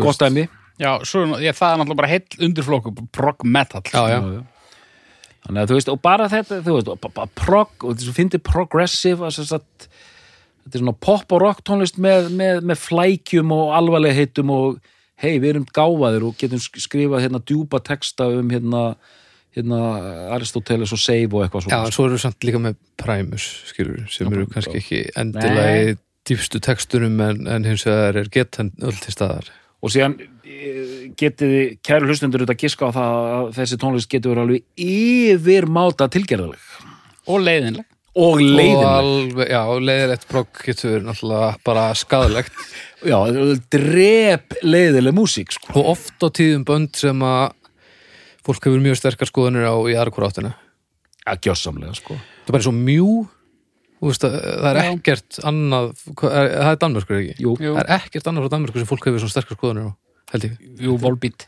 [0.03, 0.45] gott dæmi.
[0.83, 3.83] Já, svo, ég, það er náttúrulega bara heill undirflokku prog metal.
[3.93, 4.19] Já, já,
[5.47, 8.15] Þannig að þú veist, og bara þetta, þú veist, og ba- ba- prog, og þessu
[8.17, 14.17] fyndi progressive, þetta er svona pop og rock tónlist með, með, með flækjum og alvarlega
[14.19, 14.81] heitum og
[15.23, 18.83] hei, við erum gáfaðir og getum sk- skrifað hérna djúpa texta um hérna,
[19.57, 19.79] hérna
[20.37, 21.87] Aristoteles og Save og eitthvað Já, svona.
[21.87, 25.95] en svo eru samt líka með Primus, skilur, sem eru kannski ekki endilega í
[26.27, 29.47] dýpstu textunum en, en hins vegar er getan öll til staðar.
[29.87, 30.19] Og síðan
[31.19, 31.55] getið
[31.85, 36.73] kæru hlustundur, þetta giska á það að þessi tónlist getur verið alveg yfirmáta tilgerðaleg
[37.27, 38.87] Og leiðinleg og Og leiðinleg.
[38.89, 42.55] alveg, já, leiðilegt progg getur náttúrulega bara skadalegt.
[43.07, 43.19] Já,
[43.71, 45.75] drep leiðileg músík, sko.
[45.77, 47.53] og oft á tíðum bönd sem að
[48.47, 50.55] fólk hefur mjög sterkar skoðanir á í aðra hvort áttina.
[51.29, 52.17] Að gjössamlega, sko.
[52.17, 53.11] Það er bara svo mjú,
[54.01, 54.89] þú veist að það er Já.
[54.97, 57.37] ekkert annað, hvað er, það er Danmörkur ekki?
[57.45, 57.77] Jú, Jú.
[57.77, 59.93] Það er ekkert annað frá Danmörkur sem fólk hefur svona sterkar skoðanir á,
[60.33, 60.57] held ég.
[60.83, 61.47] Jú, Volbeat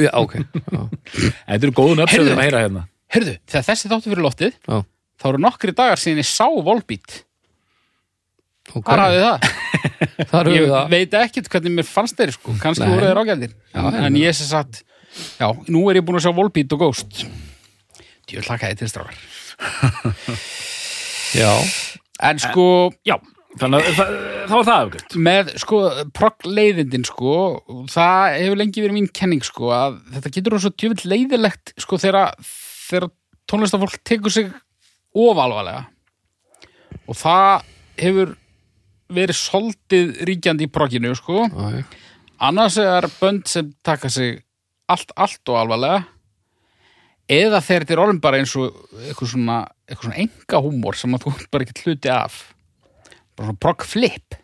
[0.00, 0.34] Já, ok.
[0.38, 2.06] Þetta eru góðun Heyrðu.
[2.08, 2.82] uppsöðum að heyra hérna.
[3.12, 4.78] Herðu, þegar þessi þáttu fyrir loftið Já.
[5.20, 7.18] þá eru nokkri dagar síðan ég sá Volbeat
[8.72, 8.84] ok.
[8.84, 9.48] Hvar hafið það?
[10.30, 10.88] Þar höfum Ég við það.
[10.94, 12.92] veit ekkert hvernig mér fannst þeir sko kannski Nei.
[12.94, 14.80] voru þeir ágæðir Já, en, ég sem sagt
[15.38, 17.22] já, nú er ég búin að sjá Volbeat og Ghost
[18.28, 19.20] Djöl hlakaði til strákar
[21.40, 21.52] Já,
[22.24, 22.66] En sko,
[23.06, 23.16] Já,
[23.56, 24.10] þannig að það,
[24.48, 25.14] það var það afgjöld.
[25.28, 25.78] með sko
[26.16, 27.36] progg leiðindin sko
[27.88, 32.00] það hefur lengi verið mín kenning sko að þetta getur hún svo djöfitt leiðilegt sko
[32.02, 32.34] þegar,
[32.90, 33.08] þegar
[33.48, 34.50] tónlistafólk tekur sig
[35.16, 35.86] ofalvarlega
[37.08, 38.36] og það hefur
[39.08, 41.46] verið soldið ríkjandi í progginu sko.
[41.48, 41.80] Já,
[42.44, 44.42] annars er bönd sem taka sig
[44.88, 46.04] allt, allt og alvarlega
[47.28, 49.58] eða þegar þetta er orðin bara eins og eitthvað svona,
[49.88, 52.38] eitthvað svona enga húmor sem að þú ert bara ekki hluti af
[53.38, 54.36] bara svona progg flip.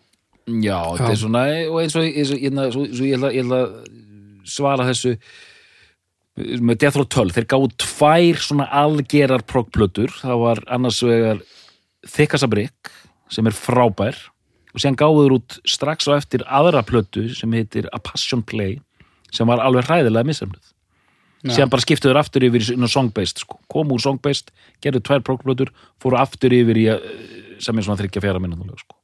[0.44, 3.76] Já, þetta er svona, og eins og, hérna, ég, ætla, að
[4.44, 5.14] svara þessu
[6.34, 11.40] með Death Row 12, þeir gáðu tvær svona algerar proggplötur, það var annars vegar
[12.04, 12.90] Thickasa Brick
[13.32, 14.18] sem er frábær
[14.74, 18.80] og síðan gáður út strax á eftir aðra plötu sem heitir A Passion Play
[19.34, 20.74] sem var alveg hræðilega missemnuð
[21.44, 23.58] síðan bara skiptuður aftur yfir í inn á songbased sko.
[23.68, 24.50] komu úr songbased,
[24.82, 27.08] gerðu tvær proggplötur fóru aftur yfir í eh,
[27.62, 28.98] sem er svona þryggja fjara minna sko.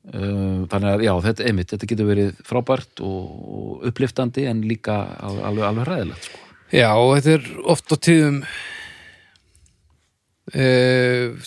[0.00, 5.42] Uh, þannig að já, þetta, einmitt, þetta getur verið frábært og, uppliftandi en líka al-
[5.50, 6.40] alveg, alveg ræðilegt sko.
[6.72, 8.38] Já, og þetta er oft á tíðum
[10.54, 10.66] e,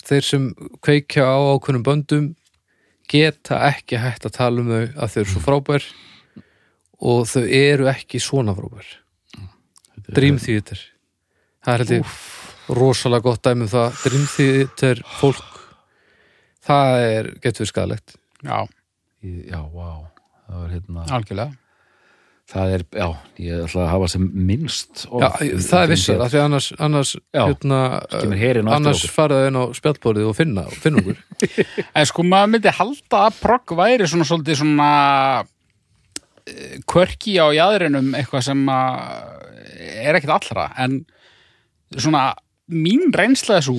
[0.04, 0.46] þeir sem
[0.84, 2.30] kveikja á ákveðnum böndum
[3.10, 5.88] geta ekki hægt að tala um þau að þau eru svo frábær
[7.04, 8.86] og þau eru ekki svona frábær.
[10.14, 10.80] Dream Theater.
[11.64, 12.18] Það er held ég
[12.68, 13.98] rosalega gott dæmi um það.
[14.04, 15.50] Dream Theater fólk
[16.64, 18.64] það er getur skadalegt já,
[19.24, 19.90] Í- já, vá.
[20.44, 21.52] Það var hérna, algjörlega.
[22.44, 23.06] Það er, já,
[23.40, 27.12] ég ætla að hafa sem minnst Já, það er vissar, af því að annars, annars
[27.32, 27.78] Já, hérna,
[28.76, 29.14] annars okkur.
[29.14, 31.22] farið inn á spjallborðið og finna, finna okkur.
[31.96, 34.90] En sko maður myndi halda að progg væri svona svolítið svona
[36.44, 39.00] eh, kvörki á jæðrinum eitthvað sem að
[40.04, 41.00] er ekkert allra en
[41.96, 42.26] svona
[42.70, 43.76] mín reynsla er svo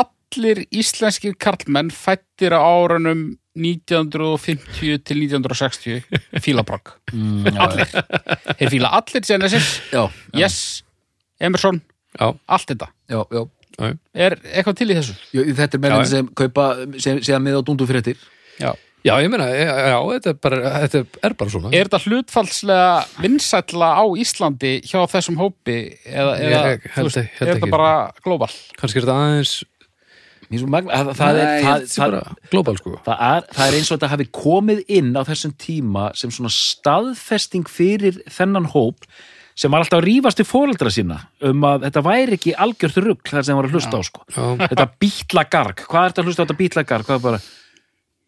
[0.00, 6.02] allir íslenskir karlmenn fættir á árunum 1950 til 1960
[6.42, 6.96] fíla progg.
[7.12, 7.92] Mm, allir,
[8.58, 10.82] þeir fíla allir Genesis, já, já, Yes,
[11.40, 11.80] Emerson
[12.14, 13.44] Já, allt þetta, já, já.
[14.14, 15.14] er eitthvað til í þessu?
[15.34, 16.66] Þetta er mennin sem kaupa
[16.98, 18.18] sem, sem með á dundu fréttir
[18.58, 21.72] Já já ég meina, já, já þetta, er bara, þetta er bara svona.
[21.76, 22.88] Er þetta hlutfallslega
[23.24, 25.76] vinsætla á Íslandi hjá þessum hópi
[26.08, 27.92] eða, Ég eða held- þú veist, held er þetta bara
[28.24, 28.50] global?
[28.80, 29.54] kannski er þetta aðeins
[30.54, 32.90] það, það, er, það, bara global sko.
[33.06, 36.52] það, er, það er eins og þetta hafi komið inn á þessum tíma sem svona
[36.52, 39.06] staðfesting fyrir þennan hóp
[39.54, 43.28] sem var alltaf að rífast í fóreldra sína um að þetta væri ekki algjört rugg
[43.30, 44.24] þar sem var að hlusta á sko.
[44.34, 47.06] Já, þetta bítlagarg, hvað er þetta að hlusta á þetta bítlagarg?
[47.08, 47.40] Hvað er bara,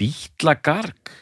[0.01, 1.13] bítlagarg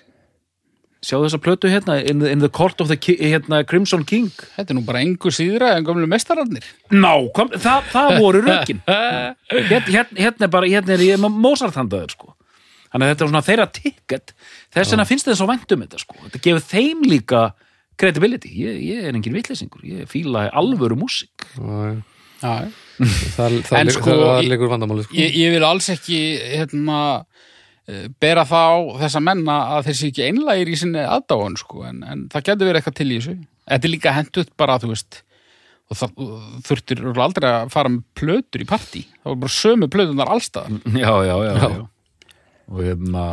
[1.04, 4.30] sjáðu þessa plötu hérna in the, in the Court of the Ki hérna, Crimson King.
[4.56, 6.64] Þetta er nú bara engu síðra en gömlu mestararnir.
[6.96, 8.80] Ná, kom, það, það voru rökin.
[8.88, 12.32] Hérna, hérna, hérna er bara hérna er ég með Mozart-handaður sko.
[12.94, 14.32] Þannig að þetta er svona þeirra ticket.
[14.72, 16.16] Þess vegna finnst þeim svo vænt um þetta sko.
[16.24, 17.42] Þetta gefur þeim líka
[18.00, 18.54] credibility.
[18.64, 21.44] Ég, ég er engin vitleysingur, ég fíla alvöru músík.
[21.60, 22.00] Já,
[22.44, 22.54] Já,
[23.36, 25.14] það, það, En sko, það ég- leikur vandamáli sko.
[25.20, 26.18] ég, ég vil alls ekki
[26.56, 26.98] hérna,
[28.20, 32.02] bera það á þessa menna að þeir sé ekki einlægir í sinni aðdáun sko, en,
[32.08, 33.34] en það getur verið eitthvað til í þessu.
[33.68, 35.22] Þetta er líka hendutt bara þú veist
[35.92, 36.14] og það
[36.64, 39.02] þurftir aldrei að fara með plötur í partí.
[39.20, 41.82] Það var bara sömu plötunar allstað já, já, já, já.
[42.72, 43.24] og hérna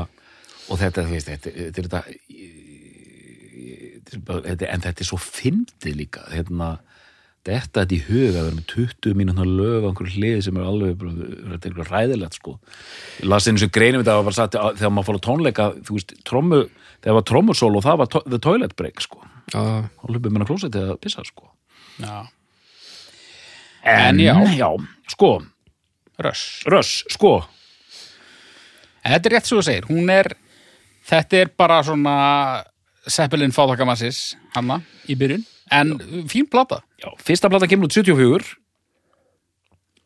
[0.71, 2.03] og þetta, þú veist, þetta, þetta er þetta
[4.11, 6.73] þetta bara- þetta, en þetta er svo fyndið líka hérna,
[7.47, 10.67] þetta þetta í huga að vera með 20 mínútna lög á einhverju hliði sem er
[10.69, 12.57] alveg er eitthvað ræðilegt sko.
[13.17, 15.67] Ég las einu sem greinum þetta og var sagt að þegar maður fór á tónleika
[15.87, 16.61] þú veist, trommu,
[17.01, 19.23] þegar var trommusól og það var to the toilet break sko.
[19.51, 21.49] Já, og hlupið minna klósetið að pissa sko.
[22.01, 22.19] Já,
[23.89, 24.35] en, já.
[24.55, 24.69] já,
[25.11, 25.31] sko,
[26.21, 27.39] röss röss, sko.
[29.01, 30.35] En þetta er rétt svo að segir, hún er
[31.09, 32.17] þetta er bara svona
[33.09, 34.77] Seppelin fátakamassis hanna
[35.09, 35.95] í byrjun, en
[36.31, 36.81] fín plata.
[37.01, 38.55] Já, fyrsta plata kemur út 74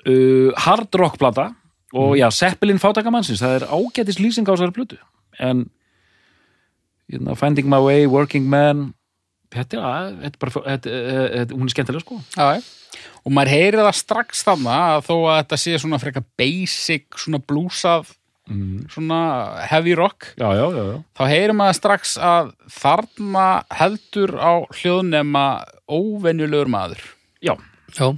[0.08, 1.52] uh, Hard rock plata
[1.96, 4.98] og já, Zeppelin fátakamannsins það er ágætis lýsing á þessari plötu.
[5.40, 5.66] En
[7.12, 8.90] hérna, Finding My Way, Working Man
[9.54, 10.96] þetta, er- þetta er þetta,
[11.38, 12.18] þetta, hún er skemmtilega sko.
[12.36, 13.06] Já, já.
[13.24, 17.40] og maður heyrir það strax þarna að þó að þetta sé svona frekar basic, svona
[17.40, 18.12] blúsað
[18.94, 19.20] svona
[19.66, 20.34] heavy rock.
[20.38, 20.98] Já, já, já, já.
[21.18, 25.46] þá heyrir maður strax að þarna heldur á hljóðnema
[25.90, 27.02] óvenjulegur maður.
[27.42, 27.56] Já,
[27.98, 28.14] já,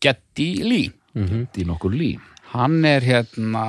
[0.00, 0.90] Getty Lee.
[1.14, 2.14] Þetta er nokkur lí
[2.50, 3.64] hann er hérna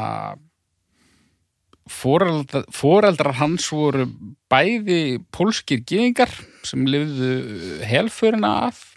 [1.91, 4.07] foreldrar, foreldrar hans voru
[4.51, 6.31] bæði pólskir gyðingar
[6.67, 8.87] sem lifðu helförina af.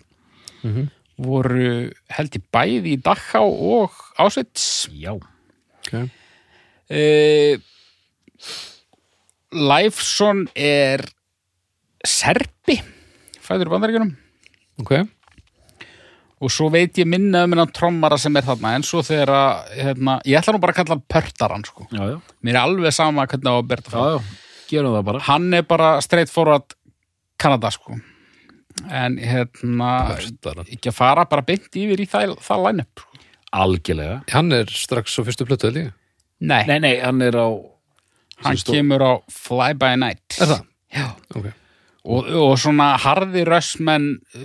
[0.65, 0.91] Mhm.
[1.15, 4.89] voru held í bæði í Dachau og Auschwitz.
[4.91, 6.09] Já, ok
[6.91, 7.55] uh,
[9.55, 11.05] Leifson er
[12.05, 12.81] serbi
[13.45, 14.15] fæður í bandaríkjunum
[14.83, 14.97] Ok,
[16.43, 19.75] og svo veit ég minna um hennan trommara sem er þarna en svo þegar að,
[19.79, 21.87] hérna, ég ætla nú bara að kalla hann pörtaran sko.
[21.95, 24.33] já, já, mér er alveg sama hvernig á að berða fram já.
[24.73, 26.77] gerum það bara hann er bara straight forward
[27.41, 27.97] Kanada sko
[28.91, 30.67] en hérna Pörtaran.
[30.75, 33.27] ekki að fara bara beint yfir í það, það line-up sko.
[33.55, 35.95] algjörlega hann er strax á fyrstu plötu líka
[36.41, 37.49] nei, nei, nei, hann er á
[38.45, 40.25] hann stó- kemur á Fly by Night.
[40.41, 40.65] Er það?
[40.95, 41.07] Já.
[41.35, 41.47] Ok,
[42.05, 44.45] og, og svona harði rössmenn uh,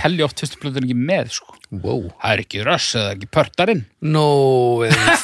[0.00, 1.54] telli oft fyrstu plötur ekki með sko.
[1.82, 2.08] wow.
[2.22, 3.84] Það er ekki röss eða ekki pörtarinn.
[4.02, 4.26] Nó,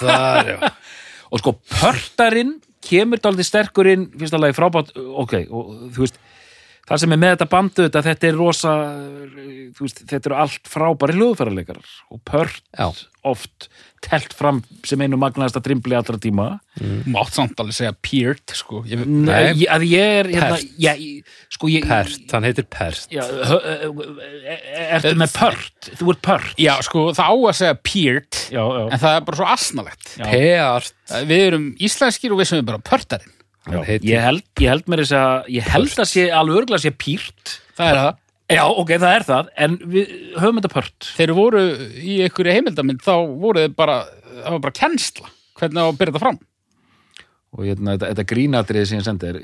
[0.01, 0.72] þar, já.
[1.33, 2.55] Og sko pörtarinn
[2.88, 6.16] kemur dálítið sterkur inn fyrsta lagi frábært, ok og þú veist,
[6.88, 8.72] það sem er með þetta bandu þetta, þetta er rosa
[9.79, 12.88] veist, þetta eru allt frábæri hljóðfærarleikarar og pört Já.
[13.29, 13.68] oft
[14.05, 16.44] telt fram sem einu magnaðasta drimbli allra tíma.
[17.11, 18.85] Mátt samt alveg segja Peart sko.
[18.87, 20.68] ég, Nei, ég, að ég er hérna, Pert.
[20.79, 23.59] já, ég, sko ég Pert, hann heitir Pert já, hö,
[24.94, 25.90] ertu með pört?
[25.98, 26.53] Þú ert pört.
[26.62, 30.14] Já sko það á að segja Peart já, en það er bara svo asnalegt.
[30.14, 30.29] Já.
[30.31, 33.35] Pert við erum íslenskir og við sem er bara heitir
[33.72, 37.54] ég held, ég held mér þess að ég held að sé alveg örgulega sé pýrt.
[37.78, 38.18] Það er það.
[38.48, 41.09] Já, ok, það er það, en við höfum þetta pört.
[41.18, 41.62] þeir voru
[42.00, 43.96] í einhverju heimildamind þá voru þeir bara,
[44.38, 45.33] það var bara kennsla.
[45.59, 46.38] Hvernig á að byrja þetta fram?
[47.59, 49.38] Og hérna, þetta, þetta grínatriði sem ég sendi er,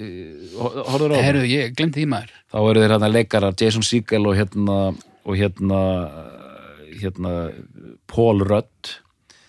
[0.57, 1.25] horfður á það?
[1.27, 2.33] Herru, ég glemdi því maður.
[2.53, 4.79] Þá eru þeir hérna leikarar, Jason Segel og hérna,
[5.25, 5.81] og hérna,
[7.01, 7.35] hérna,
[8.09, 8.95] Paul Rudd.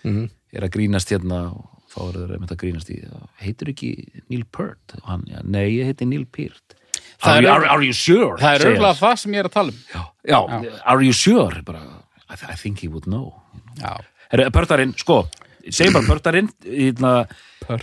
[0.06, 0.28] Mhm.
[0.56, 1.64] er að grínast hérna og
[1.96, 2.98] þá eru þeir einmitt að grínast í,
[3.42, 3.90] heitir ekki
[4.28, 4.96] Neil Peart?
[5.08, 6.76] Hann, já, nei, ég heiti Neil Peart.
[7.16, 8.36] Það Are, er are, are you sure?
[8.40, 10.38] það er örgulega það sem ég er að tala um Já,
[10.84, 11.62] are you sure?
[11.64, 11.82] Bara,
[12.28, 13.32] I, I think he would know.
[13.80, 13.94] já,
[14.32, 15.22] Herru, pörtarinn, sko,
[15.70, 17.12] segjum bara pörtarinn hérna,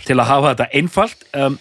[0.06, 1.56] til að hafa þetta einfalt um,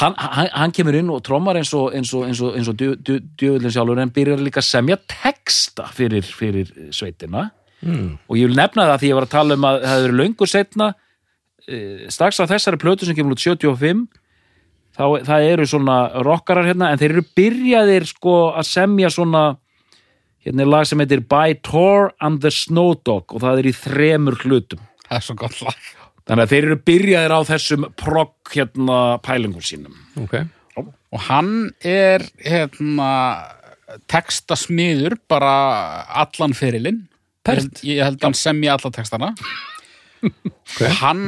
[0.00, 2.26] hann, hann, hann kemur inn og trommar eins og, og, og,
[2.58, 7.48] eins og djö- djö- djöfullin sjálfur en byrjar líka að semja texta fyrir, fyrir sveitina
[7.80, 8.08] mm.
[8.28, 10.50] og ég vil nefna það því ég var að tala um að það hefur löngu
[10.50, 10.92] setna
[12.12, 14.06] strax á þessari plötu sem kemur út 75
[14.96, 19.44] þá, það eru svona rockarar hérna en þeir eru byrjaðir sko að semja svona
[20.46, 23.74] hérna er lag sem heitir By Tor and the Snow Dog og það er í
[23.76, 24.82] þremur hlutum.
[25.06, 25.88] Það er svo gott lag.
[26.26, 29.98] Þannig að þeir eru byrjaðir á þessum progg hérna pælingum sínum.
[30.18, 30.40] Ok,
[30.76, 31.52] og hann
[31.86, 33.10] er hérna
[34.10, 35.52] textasmiður bara
[36.22, 37.04] allan fyrirlinn
[37.86, 39.30] ég held hann semja alla textana
[40.26, 40.80] ok.
[40.82, 41.24] Og hann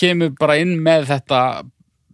[0.00, 1.40] kemur bara inn með þetta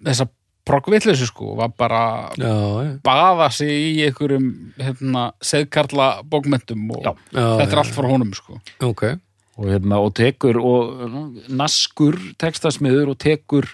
[0.06, 0.28] þessa
[0.66, 2.00] proggvillessu sko, var bara
[2.34, 2.50] Já,
[2.82, 4.48] já, baða sig í einhverjum
[4.82, 7.12] hérna, seðkarla bókmentum og Já.
[7.30, 8.58] Já, þetta er allt frá honum sko.
[8.82, 9.04] ok.
[9.56, 11.06] Og, hérna, og tekur og
[11.48, 13.70] naskur tekstasmiður og tekur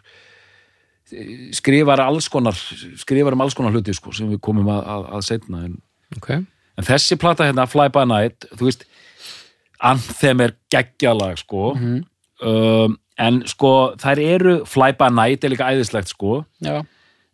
[1.53, 2.57] skrifar alls konar
[3.01, 5.75] skrifar um alls konar hluti sko, sem við komum að, að, að setna en,
[6.17, 8.87] Ok, en þessi plata hérna, Fly by Night þú veist,
[9.83, 11.73] Anthem er geggjalag sko
[12.43, 16.83] um, en sko þær eru Fly by Night er líka æðislegt sko Já,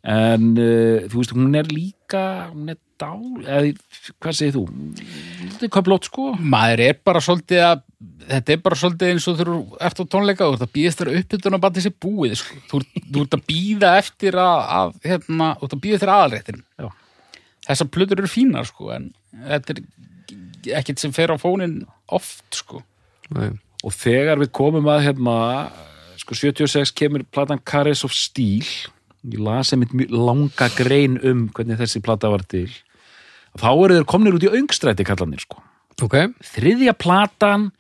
[0.09, 3.75] en uh, þú veist, hún er líka hún er dál, eða
[4.19, 4.65] hvað segir þú?
[4.99, 7.85] Þetta er köflótt sko maður er bara svolítið að
[8.29, 11.03] þetta er bara svolítið eins og þú ert á tónleika og þú ert að býðast
[11.03, 12.59] þér uppbytun að bandi sér búið sko.
[12.73, 16.67] þú, þú ert að býða eftir að, að hérna, þú ert að býða eftir aðalréttinum
[16.83, 16.91] Já.
[17.71, 19.09] þessar plötur eru fínar sko, en
[19.47, 21.81] þetta er ekkert sem fer á fónin
[22.19, 22.83] oft sko.
[23.35, 25.37] nei og þegar við komum að hérna,
[26.19, 28.67] sko 76 kemur platan Caris of Steel.
[29.29, 32.69] Ég las einmitt mjög langa grein um hvernig þessi plata var til.
[33.59, 35.63] Þá eru þeir komnir út í öngstræti kallanir sko.
[36.05, 36.15] Ok,
[36.55, 37.71] þriðja platan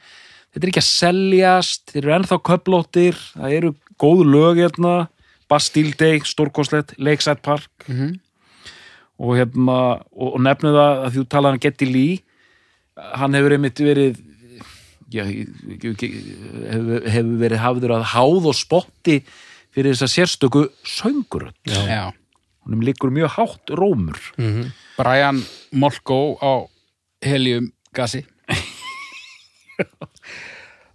[0.51, 4.95] þetta er ekki að seljast þeir eru ennþá köplóttir það eru góð lög hérna.
[5.49, 7.71] Bastille Day, stórkoslegt, Lakeside Park.
[7.87, 8.19] Mhm.
[9.19, 12.19] og, hérna, og, og nefnu það að þú talaðan Getty Lee.
[13.19, 14.21] Hann hefur einmitt verið
[15.13, 19.19] hefur, hefur verið hafður að háð og spotti
[19.75, 21.51] fyrir þess að sérstöku söngur
[22.69, 24.19] honum liggur mjög hátt rómur.
[24.37, 24.73] Mhm.
[24.99, 25.43] Brian
[25.73, 26.69] Molko á
[27.25, 28.25] helium gasi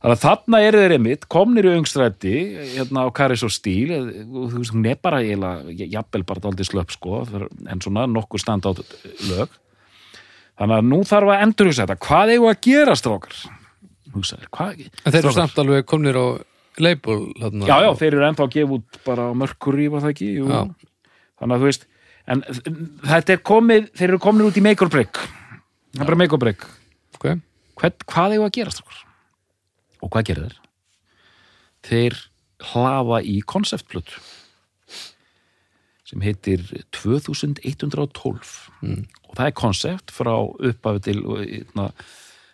[0.04, 2.32] Þannig að þarna eru þeir einmitt, komnir í öngstræti
[2.74, 3.94] hérna á Karis og Stíl.
[3.96, 7.22] Og þú veist, hún er bara eiginlega, jafnvel bara daldið slöpp sko,
[7.72, 8.84] en svona nokkur standa á
[9.30, 9.54] lög.
[10.60, 13.38] Þannig að nú þarf að endur hugsa þetta, hvað eigum að gera strókar?
[14.14, 14.84] Hugsaður, hvað?
[15.06, 16.26] En þeir eru samt alveg komnir á
[16.84, 17.68] label þarna.
[17.70, 20.30] Já, já, þeir eru ennþá að gefa út bara á Mercury, var það ekki?
[20.44, 21.88] Þannig að þú veist,
[22.34, 22.44] en
[23.04, 25.18] þetta er komið, þeir eru komnir út í make or break.
[25.94, 26.68] Það er bara make or break.
[27.18, 27.26] Ok,
[27.82, 29.02] Hvern, hvað við að gera strókar?
[30.04, 30.60] Og hvað gerir þeir?
[31.84, 32.18] Þeir
[32.74, 34.22] hlafa í konceptplötu
[36.08, 36.62] sem heitir
[36.94, 39.06] 2112 Mm.
[39.30, 41.86] og það er koncept frá upphafi til og, hérna,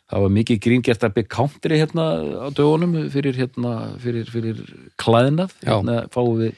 [0.10, 2.06] það var mikið gríngert að byggja country hérna
[2.41, 4.62] á dögunum fyrir, hérna, fyrir, fyrir
[5.02, 5.76] klæðnað Já.
[5.76, 6.56] hérna fáum við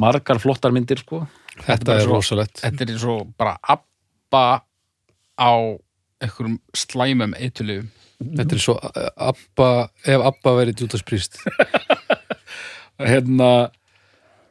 [0.00, 1.24] margar flottar myndir sko
[1.64, 2.62] þetta bara er svo- rosalegt.
[2.64, 4.44] Þetta er eins og bara abba
[5.38, 5.52] á
[6.24, 7.90] einhverjum slæmum eitulugum
[8.24, 9.68] Þetta er svo uh, Abba,
[10.06, 11.34] ef Abba verið djútasprýst.
[13.10, 13.48] hérna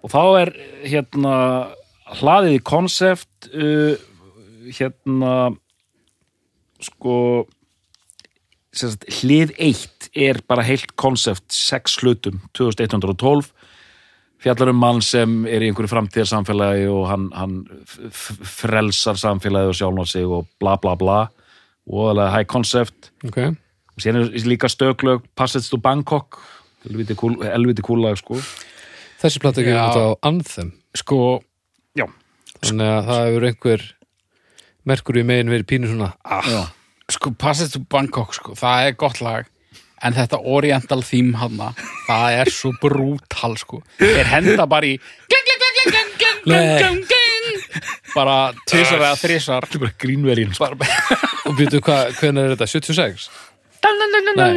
[0.03, 0.51] og þá er
[0.83, 1.35] hérna
[2.19, 3.95] hlaðið í konsept uh,
[4.75, 5.33] hérna
[6.83, 7.15] sko
[8.73, 13.51] sagt, hlið eitt er bara heilt konsept sex hlutum 2112
[14.43, 17.55] fjallar um mann sem er í einhverju framtíðarsamfélagi og hann, hann
[18.11, 21.19] frelsar samfélagið og sjálfnar sig og bla bla bla.
[21.87, 23.11] Og alveg high concept.
[23.27, 26.41] Ok, og síðan er líka stöklög Passage to Bangkok
[26.83, 28.39] helviti kúlag sko.
[29.23, 30.73] Þessi plata ekki út á Anthem.
[30.99, 31.39] Sko,
[31.95, 32.05] já,
[32.63, 33.85] Þannig að það hefur einhver
[34.87, 36.61] merkur í megin verið pínu svona ah, já.
[37.13, 39.49] Sko Passes to Bangkok sko, það er gott lag
[40.03, 41.71] en þetta oriental theme hana
[42.07, 44.97] það er svo brútal sko þeir henda bara í
[48.13, 50.69] bara tvisar eða þrisar Þetta er bara grínverjinn sko.
[51.47, 52.67] og býtu hvað, hvernig er þetta?
[52.69, 53.27] 76?
[54.37, 54.51] Nei,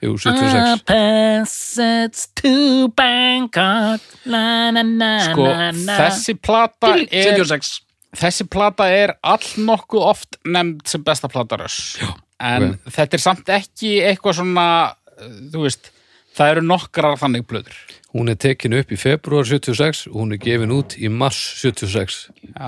[0.00, 0.84] jú, 76.
[0.88, 5.48] Passage to Bangkok na, na, na, sko,
[5.88, 7.80] þessi plata er 76
[8.16, 12.00] þessi plata er all nokkuð oft nefnd sem besta plata Rush
[12.40, 15.90] en þetta er samt ekki eitthvað svona uh, þú veist,
[16.36, 17.80] það eru nokkrar þannig blöður
[18.10, 22.16] Hún er tekin upp í februar 76 og hún er gefin út í mars 76.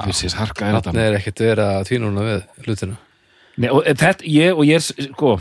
[0.04, 2.98] Fyrstins harka er Þannig þetta er ekkert verið að tvínuna við hlutina.
[3.58, 5.32] Nei, og þetta, ég, og ég er sko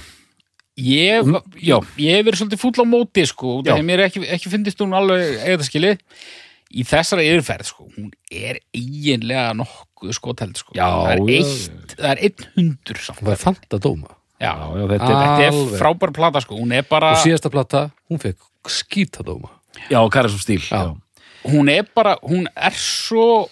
[0.81, 1.27] Ég,
[1.59, 1.75] já.
[1.99, 3.73] ég hef verið svolítið fúll á móti sko, Já.
[3.73, 5.99] þegar mér ekki, ekki fyndist hún alveg eigða skilið
[6.71, 10.73] í þessara yfirferð sko, hún er eiginlega nokkuð skoteld sko.
[10.77, 11.37] Já, það er já.
[11.37, 13.19] eitt, það er einn hundur samt.
[13.21, 14.17] Það var fanta dóma.
[14.41, 17.51] Já, Já, já, þetta er, þetta er frábær plata sko, hún er bara Og síðasta
[17.53, 19.51] plata, hún fekk skýta dóma.
[19.89, 20.95] já, Karis of Stíl Já.
[21.45, 23.47] hún er bara, hún er svo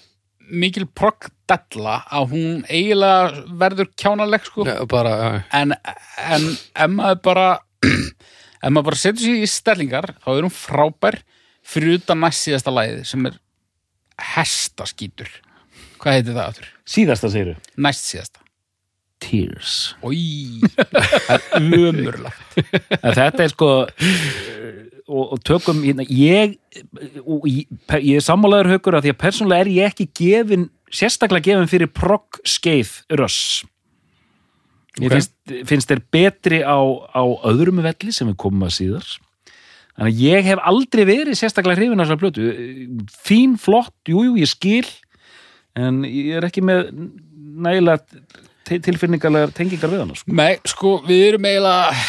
[0.50, 5.30] mikil proggdella að hún eiginlega verður kjánaleg sko Nei, bara, já,
[5.62, 5.76] en,
[6.26, 7.48] en ef maður bara
[7.86, 11.20] ef maður bara setur sér í stellingar þá er hún frábær
[11.70, 13.38] fyrir utan næst síðasta lagið sem er
[14.34, 15.30] hestaskítur.
[16.00, 16.68] Hvað heitir það áttur?
[16.90, 18.44] Síðasta segiru Næst síðasta.
[19.20, 19.72] Tears.
[20.16, 22.60] Í, það er umurlegt
[23.02, 24.78] en þetta er sko eh,
[25.12, 26.56] og, og tökum hérna, ég
[27.26, 27.66] og ég,
[28.00, 31.92] ég er sammálaður haukur að því að persónulega er ég ekki gefin sérstaklega gefin fyrir
[31.92, 33.42] progg skeið röss.
[35.00, 35.18] Ég Ok.
[35.18, 35.34] finnst,
[35.70, 36.80] finnst þeir betri á,
[37.12, 39.12] á öðrum velli sem við komum að síðar
[40.00, 42.47] þannig að ég hef aldrei verið sérstaklega hrifin að þessar blötu
[43.28, 44.86] fín, flott, jú, jú, ég skil
[45.80, 46.88] en ég er ekki með
[47.60, 48.00] nægilega
[48.70, 50.34] tilfinningarlegar tengingar við hana sko.
[50.38, 52.04] Nei, sko, við erum eiginlega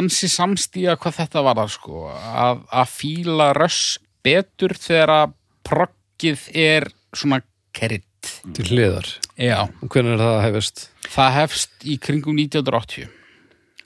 [0.00, 5.34] ansi samstíða hvað þetta var það, sko, að, að fíla röss betur þegar að
[5.66, 7.42] proggið er svona
[7.76, 8.06] keritt.
[8.54, 9.06] til hliðar
[9.40, 13.08] Já, hvernig er það að hefist það hefst í kringum 1980.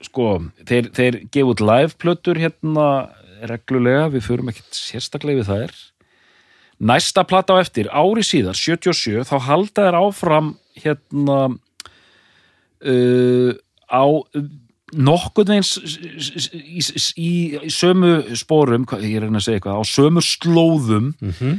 [0.05, 0.25] sko,
[0.67, 2.87] þeir, þeir gefa út live plötur hérna
[3.49, 5.75] reglulega, við förum ekkert sérstaklega við þær.
[6.85, 11.37] Næsta plata á eftir, ári síðar 77, þá halda þeir áfram hérna
[12.83, 13.51] uh,
[13.87, 14.03] á
[14.95, 16.83] nokkurn veginn s- s- s- í,
[17.15, 17.31] í,
[17.67, 21.07] í sömu spórum, ég er að reyna að segja eitthvað á sömu slóðum.
[21.21, 21.55] Mm -hmm.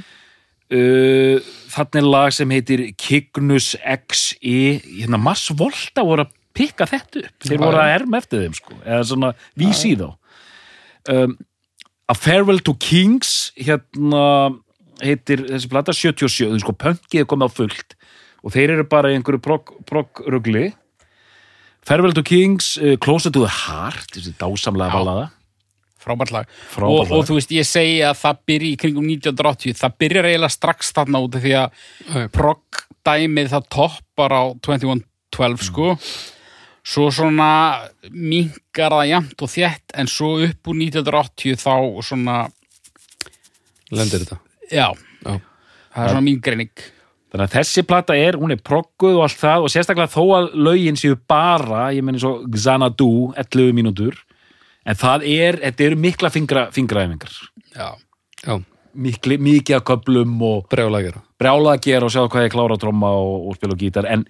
[0.76, 1.40] uh,
[1.72, 7.36] þannig er lag sem heitir Cygnus XE hérna Mars Volta voru að pikka þetta upp.
[7.44, 10.08] Þeir voru að herma eftir þeim sko eða svona vísi þá.
[11.08, 11.36] Um,
[12.06, 14.54] A Farewell to Kings hérna
[15.02, 17.96] heitir þessi plata 77 þú sko pönkið er komið á fullt.
[18.46, 19.42] Og þeir eru bara í einhverju
[19.88, 20.68] progg-rugli
[21.86, 25.26] Farewell to Kings uh, Closer to the Heart þessi dásamlega ballada.
[26.06, 26.50] Frábært lag.
[26.86, 30.54] Og, og þú veist, ég segi að það byrji í kringum 1980, það byrjar eiginlega
[30.54, 32.28] strax þarna út því að Ok.
[32.36, 35.88] progg-dæmið það toppar á 2112, sko.
[36.86, 37.48] Svo svona
[38.14, 41.72] minkar það jæmt og þétt, en svo upp úr 1980 þá
[42.06, 42.36] svona,
[43.90, 44.38] lendir þetta
[44.70, 44.86] já,
[45.24, 45.32] Já.
[45.32, 46.84] það er svona mín greining.
[47.32, 50.46] Þannig að þessi plata er, hún er progguð og allt það og sérstaklega þó að
[50.68, 54.14] lögin séu bara, ég meni svo Xanadu, 11 mínútur
[54.86, 57.34] en það er, þetta eru mikla fingra, fingraæfingar
[57.74, 57.88] Já.
[58.46, 58.54] já,
[58.94, 62.84] Mikli, mikið að köplum og brjálægjara brjála að gera og sjá hvað ég klára að
[62.86, 64.22] tromma og, og spila á gítar en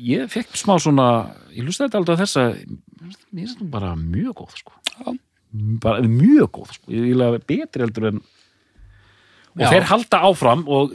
[0.00, 1.08] ég fekk smá svona
[1.54, 4.76] ég hlusta þetta aldrei á þessa mér finnst hún bara mjög góð sko.
[4.96, 5.14] Já.
[5.82, 6.92] bara mjög góð sko.
[6.94, 9.70] ég vil að betri heldur en og Já.
[9.72, 10.94] þeir halda áfram og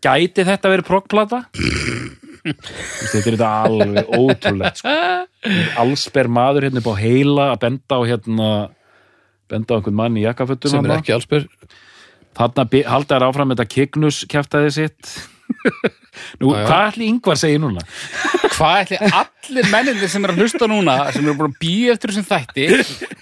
[0.00, 1.42] gæti þetta verið proggplata
[2.40, 4.94] þetta er þetta alveg ótrúlegt sko.
[5.82, 8.48] allsber maður hérna upp á heila að benda á hérna
[9.50, 11.48] benda á einhvern mann í jakkafötum sem er ekki allsbyr
[12.30, 15.08] Þarna halda þær áfram þetta Kignus kjaftaði sitt
[16.40, 16.66] Nú, Já, já.
[16.66, 17.82] hvað ætli yngvar segir núna?
[18.50, 22.26] Hvað ætli allir mennindir sem er að hlusta núna, sem eru að býja eftir þessum
[22.28, 22.64] þætti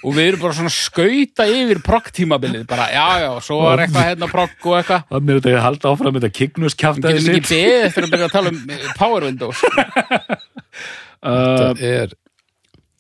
[0.02, 4.30] og við erum bara svona skauta yfir progg-tímabilið, bara já, já, svo var eitthvað hérna
[4.32, 5.04] progg og eitthvað.
[5.12, 8.28] Þannig er þetta að halda áfram þetta Kignus Við getum ekki beðið eftir að byrja
[8.28, 9.58] að tala um eh, Power Windows.
[9.68, 12.16] uh, það er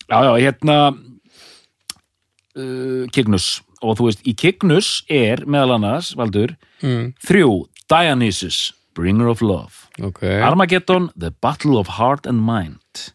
[0.08, 0.76] Já, já, hérna
[2.56, 7.12] uh, Kignus og þú veist, í Kignus er meðal annars, Valdur mm.
[7.22, 7.52] þrjú,
[7.90, 13.12] Dionysus Bringer of Love ok, Armageddon, The Battle of Heart and Mind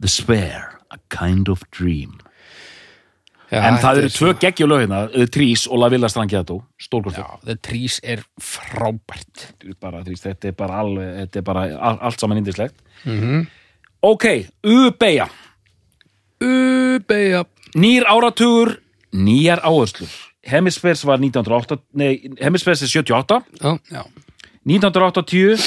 [0.00, 2.16] Despair, A Kind of Dream
[3.50, 4.98] já, En það eru er tvö geggjulögina,
[5.34, 6.60] Trís og La Villa Strangiato
[7.44, 9.48] The Trees er frábært.
[9.80, 12.76] bara, veist, þetta er bara alveg, þetta er bara all, allt saman indislegt.
[13.04, 13.48] Mhm.
[14.06, 14.24] Ok,
[14.64, 15.26] U-beja.
[16.40, 17.44] Ubeja
[17.76, 18.76] Nýr áratugur,
[19.14, 20.08] nýjar áherslur.
[20.46, 23.42] Hemispheres var 1908, nei, Hemispheres er 78.
[23.60, 24.04] já, Já.
[24.70, 25.64] 1980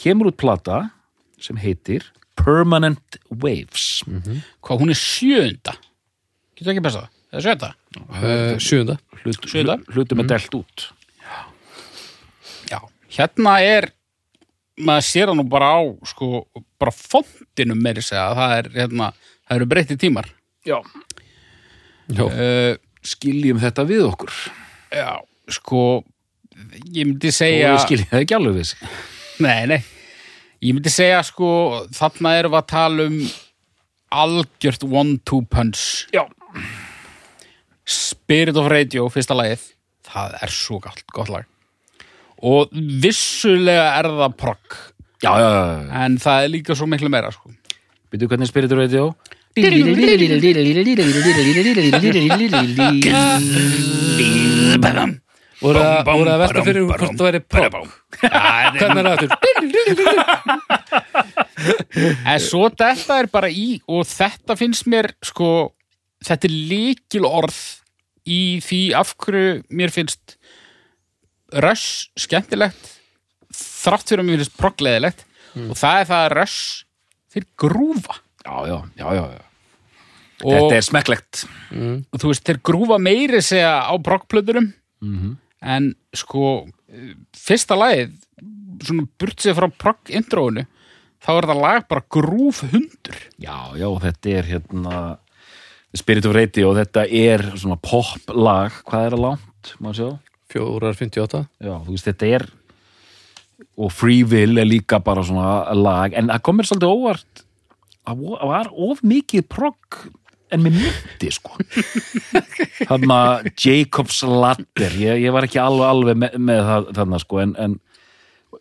[0.00, 0.82] kemur út plata
[1.40, 2.04] sem heitir
[2.36, 4.02] Permanent Waves.
[4.06, 5.76] Hvað, hún er sjöunda?
[6.56, 7.06] Getur ekki besta?
[7.32, 7.70] Það er sjöunda?
[7.96, 9.76] uh, sjönda Hlut, Sjöunda?
[9.80, 10.84] hlut, hlutum er delt út.
[12.70, 12.78] Já.
[13.16, 13.88] Hérna er,
[14.78, 16.28] maður sér það nú bara á, sko,
[16.80, 19.08] bara fontinum meiri segja, það er, hérna,
[19.46, 20.28] það eru breytti tímar.
[20.66, 20.80] Já.
[22.10, 22.74] já, Uh,
[23.06, 24.32] Skiljum þetta við okkur.
[24.94, 25.10] já,
[25.50, 25.80] sko,
[26.92, 27.74] ég myndi Og segja...
[27.74, 28.78] við skiljum það ekki alveg við sig.
[29.44, 29.80] Nei, nei.
[30.64, 31.48] Ég myndi segja sko,
[31.94, 33.18] þarna erum við að tala um
[34.16, 36.06] algjört one-two punch.
[36.14, 36.24] Já.
[37.86, 39.68] Spirit of Radio, fyrsta lagið.
[40.06, 41.46] Það er svo gott, gott lag.
[42.46, 44.80] Og vissulega er það progg.
[45.26, 47.52] En það er líka svo miklu meira, sko.
[48.12, 49.10] Byrju hvernig spiritur radio?
[49.56, 49.96] voru
[54.84, 55.16] að,
[55.60, 57.72] voru að velta fyrir hvort það væri progg
[58.76, 59.30] hvernig er það aftur?
[62.26, 65.48] En svo þetta er bara í, og þetta finnst mér, sko,
[66.26, 67.56] þetta er líkil orð
[68.28, 70.36] í því af hverju mér finnst
[71.62, 72.92] Rush skemmtilegt
[73.56, 75.24] þrátt fyrir að mér finnst proggleðilegt
[75.56, 76.84] og það er það að Rush
[77.32, 78.16] þeir grúfa.
[78.44, 79.42] Já, já, já, já,
[80.36, 81.46] Þetta er smekklegt.
[82.12, 84.68] Og þú veist, þeir grúfa meiri segja á brokkplöturum
[85.00, 85.34] Mhm.
[85.62, 86.66] En sko
[87.36, 88.12] fyrsta lagið
[88.86, 90.66] svona burt sig frá progg intróinu
[91.24, 93.16] þá er þetta lag bara grúf hundur.
[93.40, 94.98] Já, já, þetta er hérna
[95.96, 100.10] Spirit of Radio og þetta er svona pop lag, hvað er það langt, má sjá?
[100.52, 102.44] 458 Já, þú veist, þetta er
[103.80, 107.42] og Free Will er líka bara svona lag, en það komir svolítið óvart
[108.06, 109.98] það vo- var of mikið progg
[110.54, 111.56] en með myndi, sko.
[112.90, 114.96] Þannig að Jacob's Ladder.
[115.00, 117.76] Ég, ég var ekki alveg, alveg með, með það þannig, sko, en, en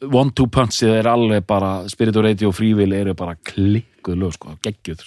[0.05, 4.21] One Two Punchið er alveg bara Spirit of Radio og Free Will eru bara klikkuð
[4.21, 5.05] lög, sko, geggjuð.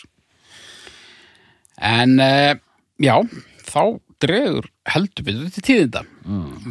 [1.89, 2.55] En uh,
[3.03, 3.14] já,
[3.68, 3.83] þá
[4.22, 6.05] dregur heldur við til tíðinda.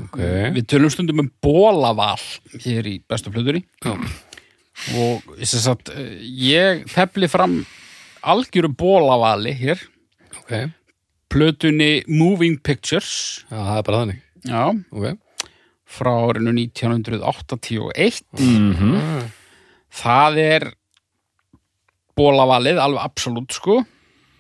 [0.04, 0.20] Ok,
[0.56, 2.20] við tölum stundum um bólaval
[2.64, 3.94] hér í bestu plöðuri Já.
[5.00, 7.62] og sagt, eh, ég tefli fram
[8.22, 9.80] algjöru bólavali hér
[10.48, 10.72] ok.
[11.28, 13.44] Plötunni Moving Pictures.
[13.52, 14.22] Já, það er bara þannig.
[14.48, 14.64] Já,
[14.96, 15.18] Ok,
[15.88, 19.28] frá árinu 1981 mm
[19.98, 20.66] það er
[22.18, 23.80] bólavalið, alveg absolutt sko.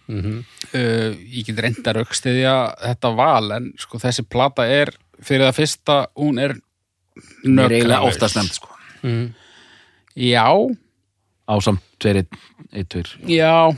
[0.08, 0.38] Mhm.
[0.72, 5.98] Uh, ég get reynda raukstiðja þetta val en sko þessi plata er fyrir það fyrsta,
[6.16, 6.54] hún er
[7.44, 8.14] nökralaus.
[8.14, 8.70] oftast nefnd, sko.
[9.04, 9.34] Mhm.
[10.16, 10.48] já,
[11.50, 12.26] ásamt tveir,
[12.72, 13.10] eitt, tveir.
[13.28, 13.76] Já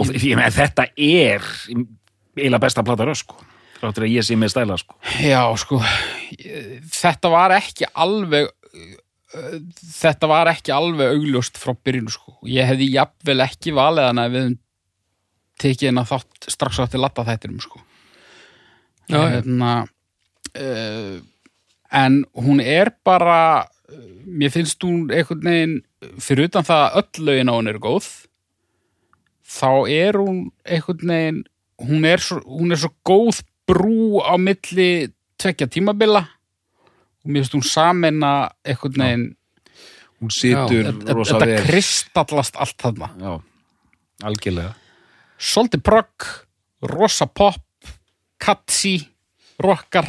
[0.00, 3.38] og ég með þetta er eiginlega besta plata röð sko
[3.78, 5.80] þráttur að ég sé með stæla sko Já, sko,
[6.94, 8.50] þetta var ekki alveg
[9.34, 12.36] þetta var ekki alveg augljóst frá byrjun, sko.
[12.48, 14.52] Ég hefði jafnvel ekki valið hana ef við
[15.64, 17.82] tekið hennar þátt strax átti latta þættinum, sko.
[19.10, 19.20] Já.
[19.20, 19.72] Hérna,
[20.58, 21.16] uh,
[21.94, 23.66] en hún er bara,
[24.24, 25.76] mér finnst hún einhvern veginn,
[26.22, 28.08] fyrir utan það að öll lögin á hún er góð,
[29.44, 31.42] þá er hún einhvern veginn,
[31.84, 36.24] hún er svo, hún er svo góð brú á milli tvekja tímabila.
[37.24, 38.32] Og mér finnst hún samena
[38.64, 39.26] einhvern veginn,
[40.20, 41.66] hún situr þetta rosa þetta vel.
[41.68, 43.10] kristallast allt þarna.
[43.20, 43.32] já,
[44.24, 44.74] algjörlega.
[45.38, 46.28] Svolítið progg,
[46.88, 47.64] rosa pop,
[48.38, 48.96] katsi,
[49.60, 50.08] rockar,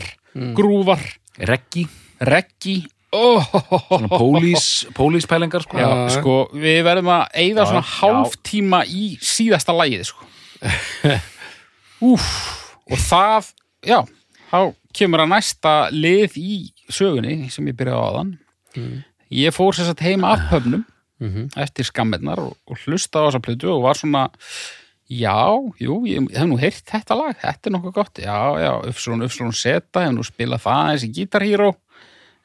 [0.55, 1.01] grúvar,
[1.37, 1.87] reggi,
[2.19, 2.83] reggi,
[3.15, 3.49] oh,
[3.87, 4.65] svona pólís
[4.97, 5.81] pólíspælingar sko
[6.15, 7.91] sko, við verðum að eigða svona já.
[7.99, 10.27] hálftíma í síðasta lagið, sko.
[12.05, 12.25] Úf,
[12.91, 13.51] og það,
[13.87, 13.99] já,
[14.51, 14.59] þá
[14.95, 16.57] kemur að næsta lið í
[16.91, 18.33] sögunni sem ég byrjaði á aðan.
[19.35, 20.83] Ég fór sér satt heima af pöfnum
[21.15, 21.45] Mhm.
[21.55, 24.25] eftir skammirnar og, og hlusta á þessa plötu og var svona,
[25.07, 25.31] já,
[25.79, 29.53] jú, ég hef nú heyrt þetta lag, þetta er nokkuð gott, já, já, Ufslun, Ufslun
[29.55, 31.69] Seta, hef nú spilað það eins í Guitar Hero,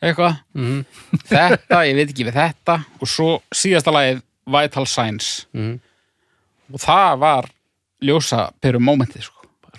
[0.03, 0.85] eitthvað Mhm.
[1.29, 5.81] þetta, ég veit ekki við þetta og svo síðasta lagið Vital Signs Mhm.
[6.73, 7.51] og það var
[8.03, 9.37] ljósa perum momentið sko.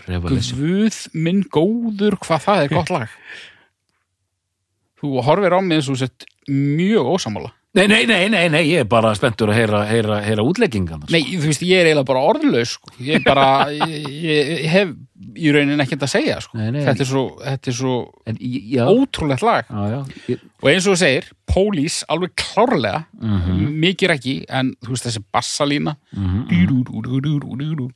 [0.07, 3.09] Guð minn góður hvað það er gott lag
[5.01, 8.83] þú horfir á mig eins og sett mjög ósamála nei, nei, nei, nei, nei, ég
[8.83, 12.23] er bara spenntur að heyra, heyra, heyra útleggingan nei, þú veist, ég er eiginlega bara
[12.33, 12.91] orðlaus sko.
[12.99, 14.91] ég er bara, ég, ég hef
[15.37, 16.57] í raunin ekkert að segja sko.
[16.57, 16.81] Nei, nei.
[16.83, 17.93] þetta er svo, þetta er svo
[18.27, 19.99] en, já, ótrúlegt lag já, já
[20.33, 23.63] ég, og eins og þú segir, Pólís alveg klárlega, Mhm.
[23.83, 27.89] mikið ekki en þú veist þessi bassalína mhm, Dú-dú-dú-dú-dú-dú-dú.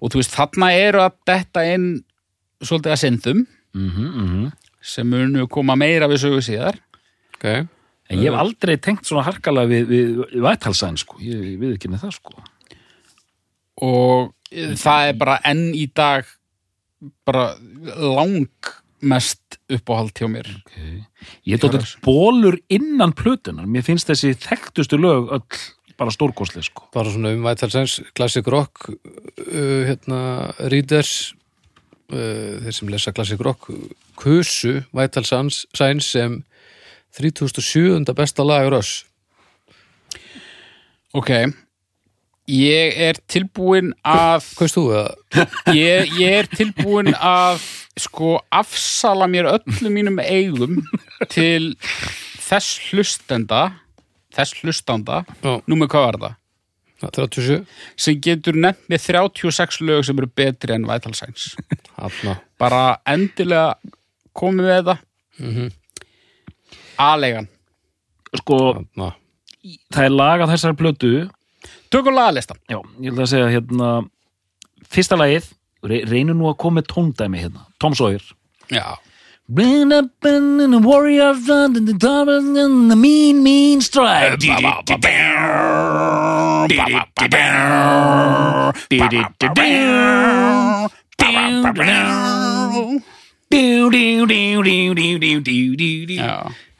[0.00, 1.88] og þú veist þarna eru að detta inn
[2.62, 4.52] svolítið að synþum mhm, mhm.
[4.82, 6.78] sem munu koma meira við sögu síðar
[7.36, 7.66] ok
[8.10, 11.90] en ég hef aldrei tengt svona harkalega við, við vætalsæn sko, ég, ég við ekki
[11.92, 12.46] með það sko.
[13.86, 14.32] Og
[14.80, 16.28] það er bara enn í dag
[17.26, 17.48] bara
[17.98, 20.48] langmest uppáhald hjá mér.
[20.62, 21.00] Okay.
[21.48, 25.64] ég tótt þetta bólur innan plötunar mér finnst þessi þekktustu lög öll
[25.96, 26.86] bara stórkostlega sko.
[26.94, 30.20] Bara svona um Vital Sense, Classic Rock uh, hérna,
[30.72, 31.34] readers
[32.12, 33.70] uh, þeir sem lesa Classic Rock
[34.20, 36.42] kusu Signs sem
[37.16, 38.04] 3007.
[38.16, 39.04] besta lag Röss
[41.16, 41.30] ok.
[42.46, 45.08] Ég er tilbúin að Kaust þú það?
[45.74, 47.64] ég, ég er tilbúin að
[47.98, 50.76] sko afsala mér öllum mínum eigum
[51.32, 51.72] til
[52.46, 53.64] þess hlustenda
[54.36, 56.36] þess hlustanda, Já, nú með hvað var það?
[57.06, 57.56] 37
[58.00, 61.50] sem getur nefnt með 36 lög sem eru betri en Vital Signs.
[62.60, 63.74] Bara endilega
[64.36, 64.96] komið með þetta
[65.40, 65.74] mm
[67.02, 67.48] aðlegan,
[68.42, 69.14] sko, Hanna
[69.94, 71.12] það er lag af þessari plötu
[71.92, 73.90] tökum lagalistan já, ég ætla að segja hérna
[74.92, 75.50] fyrsta lagið,
[75.86, 78.22] re reynir nú að koma með tóndæmi hérna, Tom Sawyer
[78.70, 78.96] já,
[79.48, 84.40] Bring up in the warrior front and the double and the mean, mean strike.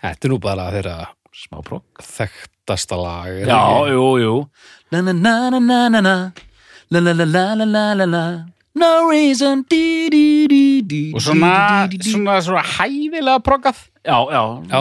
[0.02, 0.96] Þetta er nú bara þeirra
[1.36, 3.60] Smá progg þekktasta lag er Já,
[3.92, 4.34] jú, jú
[4.92, 6.14] Na na na na na na na
[6.92, 8.24] La la la la la la la la
[8.76, 12.10] No reason di, di, di, di, og svona, di, di, di.
[12.12, 14.80] svona, svona hæfilega proggað Já, já, Já.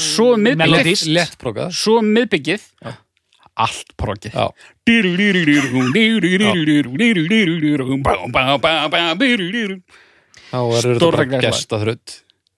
[0.00, 1.02] Svo miðbyggið.
[1.12, 2.64] Létt prókað Svo miðbyggið
[3.56, 4.46] Allt proggið Já,
[10.46, 12.16] þá verður þetta Stórra bara gestaþrutt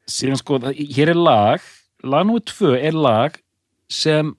[0.09, 1.65] síðan sko, hér er lag
[2.03, 2.43] lag nr.
[2.47, 3.39] 2 er lag
[3.89, 4.35] sem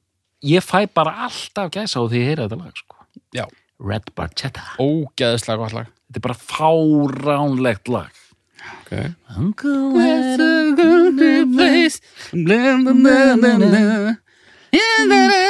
[0.46, 2.96] ég fæ bara alltaf gæsa á því ég heyra þetta lag sko.
[3.36, 3.46] Já,
[3.80, 4.64] Red Barchetta.
[4.80, 5.92] Ógeðslega gott lag.
[6.10, 8.14] Þetta er bara fáránlegt lag.
[8.82, 9.14] Okay.
[9.38, 10.76] Uncle had a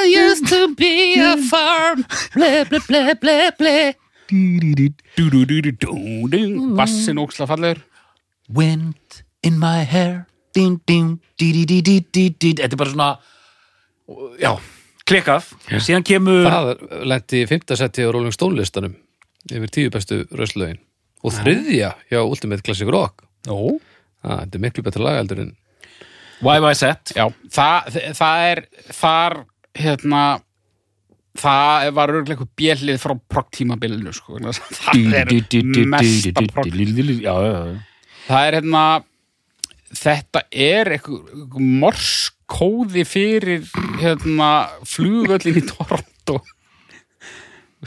[0.05, 2.05] used to be a farm.
[2.33, 3.95] Ble, ble, ble, ble, ble.
[6.77, 7.81] Bassin óksla fallegur.
[8.49, 10.27] Wind in my hair
[10.59, 12.51] din, din, di, di, di, di, di, di.
[12.59, 13.09] Þetta er bara svona
[14.41, 14.51] já,
[15.09, 16.71] klikkað síðan kemur Það
[17.11, 18.97] lendi í fimmta seti á Rolling Stone listanum
[19.49, 20.81] yfir tíu bestu röstlögin
[21.23, 25.55] og þriðja hjá Ultimate Classic Rock Það þetta er miklu betra lag heldur en
[27.15, 28.61] Já, það, það er
[28.95, 29.35] þar
[29.79, 30.23] hérna
[31.39, 34.39] það var örgulega eitthvað bjellið frá proggtímabilinu sko.
[34.39, 35.31] það er
[35.91, 36.43] mesta
[37.23, 37.35] já
[38.27, 38.83] það er hérna
[39.95, 43.65] þetta er eitthvað morskóði fyrir
[43.99, 44.49] hérna
[44.87, 46.39] flugvöllin í Toronto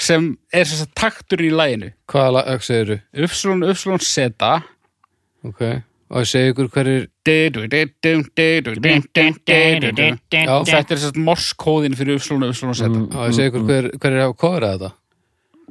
[0.00, 2.98] sem er þess að taktur í læginu hvaða lag segirðu?
[3.26, 4.54] Ufslun, Ufslun, Seta
[5.44, 5.60] Ok,
[6.08, 7.04] og ég segi ykkur hverjir
[10.32, 13.90] Já, þetta er þess að morskóðin fyrir Ufslun, Ufslun, Seta og ég segi ykkur hver,
[13.98, 14.92] hverjir hafa kofrað þetta?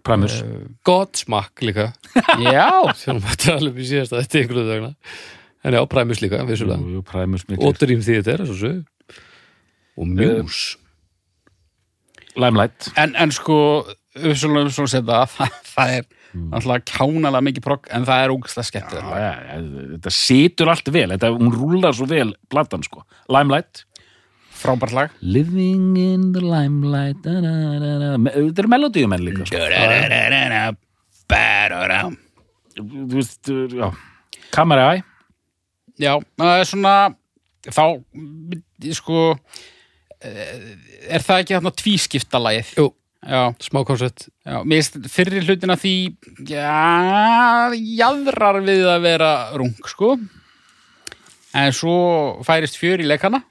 [0.02, 0.40] Primus
[0.88, 1.92] Godsmack líka.
[2.42, 4.92] Já, þetta er alveg í síðasta þetta ykkur þegna
[5.64, 6.80] en já, Primus líka, vissulega.
[6.82, 8.74] Jú, jú, Primus og miklir Dream Theater, svo svo
[10.02, 10.78] og Muse
[12.40, 12.92] Limelight.
[12.96, 13.58] En, en sko
[14.16, 16.06] Ufslun, Ufslun, Seta það, það er
[16.56, 19.08] alltaf kjánalega mikið progg en það er ógæslega skemmtilegt.
[19.08, 19.20] Lag.
[19.20, 23.04] Já, já, Þetta situr allt vel þetta, Hún rúlar svo vel, platan sko.
[23.32, 23.84] Limelight.
[24.62, 25.14] Frábært lag.
[25.26, 29.58] Living in the limelight da, da, da, Þetta er melodíumenn líka sko.
[32.72, 33.90] Þú veist, já.
[34.56, 35.11] Kamera Eye
[36.02, 36.96] Já, það er svona
[37.68, 37.84] þá,
[38.98, 39.20] sko
[40.26, 40.56] eh,
[41.14, 42.74] er það ekki þarna tvískipta lagið?
[42.80, 42.88] Jú,
[43.22, 44.32] Já, smá koncept.
[44.42, 45.92] Já, mér finnst fyrri hlutina því
[46.50, 49.30] já, jæðrar við að vera
[49.62, 50.16] rung, sko.
[51.54, 51.94] En svo
[52.48, 53.44] færist fjör í leikana.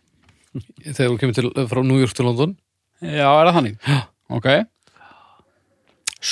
[0.83, 2.57] Þegar þú kemur til, frá New York til London.
[2.99, 3.79] Já, er það þannig?
[3.87, 4.01] Já.
[4.41, 4.51] Ok.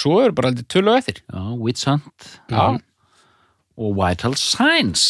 [0.00, 1.22] Svo er bara heldur tölu á eftir.
[1.30, 2.30] Já, Witch Hunt.
[2.50, 2.64] Já,
[3.78, 5.06] og Vital Signs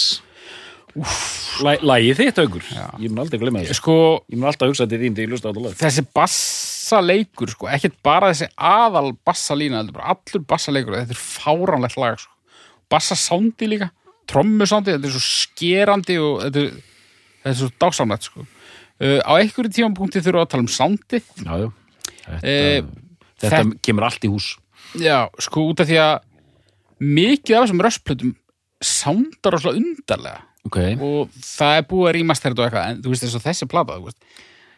[1.64, 2.62] Læ- Lagið þitt aukur
[3.02, 3.74] Ég mun aldrei glemma þessu.
[3.80, 3.94] Sko
[4.30, 5.76] Ég mun alltaf hugsa til þín þegar ég lusta á þetta lag.
[5.80, 11.98] Þessi bassaleikur sko, ekkert bara þessi aðal bassalína heldur bara allur bassaleikur, þetta er fáránlegt
[12.00, 12.32] lag sko.
[12.88, 13.90] bassasándi líka
[14.28, 16.70] trommusándi, þetta er svo skerandi og þetta er,
[17.42, 18.46] þetta er svo dásamlegt sko.
[19.00, 21.68] uh, á einhverju tímapunkti þurfa að tala um sándið Já, já.
[22.28, 22.82] Þetta, Eh,
[23.40, 24.48] þetta þek- kemur allt í hús.
[25.00, 26.20] Já, sko út af því að
[27.00, 28.34] mikið af þessum röstplötum
[28.84, 33.14] sándar rosalega undarlega Ok, og það er búið að rýmast þetta og eitthvað en þú
[33.14, 34.20] veist þess að þessi plata þú veist,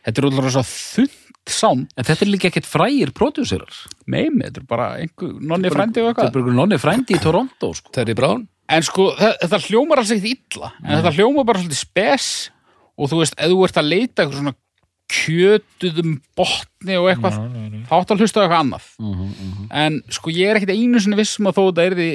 [0.07, 1.19] þetta er útlára svo þund
[1.51, 3.79] sánd en þetta er líka ekkert frægir prodúserar
[4.13, 7.23] meimi, þetta er bara einhver nonni frændi og Þetta er eitthvað bara nonni frændi í
[7.25, 7.91] Toronto sko.
[7.97, 8.45] Terry Brown.
[8.71, 10.69] En sko, þe- þetta hljómar alls ekkert illa.
[10.85, 12.27] En þetta hljómar bara svolítið spes
[13.01, 14.55] og þú veist, ef þú ert að leita eitthvað svona
[15.11, 17.39] kjötuðum botni og eitthvað,
[17.89, 18.89] þá áttu að hlusta á eitthvað annað.
[19.83, 22.11] En sko ég er ekkit einu sinni vissum að þó þetta er því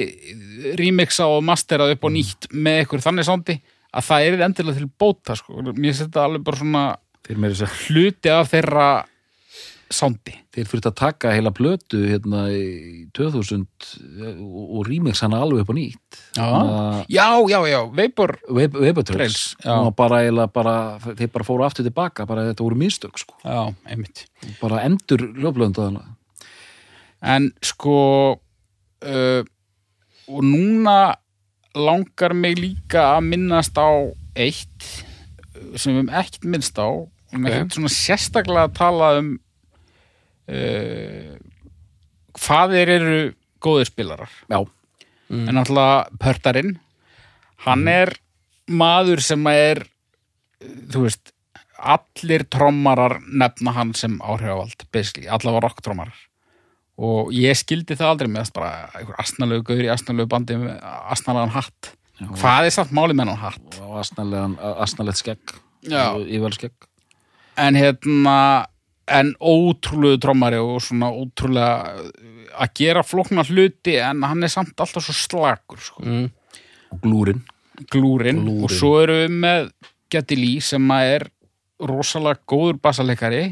[0.80, 3.58] remixa og masterað upp og nýtt með eitthvað þannig sándi
[3.96, 5.60] að það er endilega til bóta sko.
[5.76, 6.84] mér setja alveg bara svona
[7.26, 8.88] hluti af þeirra
[9.92, 13.62] sándi þeir fyrir að taka heila plötu hérna í 2000
[14.34, 16.18] og, og remix hana alveg upp á nýtt.
[16.36, 16.46] Já,
[17.12, 19.54] já, já, já, Vapor Weber Trails.
[19.96, 20.76] Bara, eiginlega bara,
[21.06, 23.38] þeir bara fóru aftur tilbaka bara þetta voru mistök sko.
[23.44, 23.70] Já,
[24.60, 26.02] bara endur ljóflöndaðana
[27.26, 27.94] En sko
[28.36, 29.42] uh,
[30.26, 31.16] og núna
[31.76, 33.88] langar mig líka að minnast á
[34.36, 34.84] eitt
[35.76, 36.86] sem við höfum ekkert minnst á.
[36.86, 37.54] Og við Ok.
[37.56, 39.32] ekkert svona sérstaklega að tala um
[42.36, 43.16] hvað þeir eru
[43.62, 44.32] góðir spilarar.
[44.50, 44.60] Já,
[45.32, 46.76] en náttúrulega pörtarinn
[47.66, 48.12] hann er
[48.70, 49.82] maður sem er
[50.92, 51.32] þú veist
[51.76, 56.16] allir trommarar nefna hann sem áhrifavald basically, allavega rocktrommarar.
[56.96, 60.78] Og ég skildi það aldrei með bara einhver astnalegu gaur í astnalegu bandi með
[61.12, 61.92] astnalegan hatt.
[62.16, 63.80] Hvað er samt málið með hann hatt?
[63.84, 65.56] Og asnalegan, asnalegt skegg.
[65.84, 66.16] Já.
[66.16, 66.88] Ível skegg
[67.56, 68.38] en hérna
[69.06, 71.94] en ótrúlegu trommari og svona ótrúlega
[72.56, 76.02] að gera flókna hluti en hann er samt alltaf svo slakur sko.
[76.02, 76.26] mm.
[77.04, 77.42] glúrin
[77.92, 78.40] glúrin.
[78.42, 78.64] Glúrin.
[78.64, 79.68] og svo erum við með
[80.12, 81.26] Getty Lee sem er
[81.86, 83.44] rosalega góður bassaleikari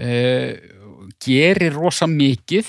[0.00, 0.56] eh,
[1.22, 2.66] gerir rosa mikið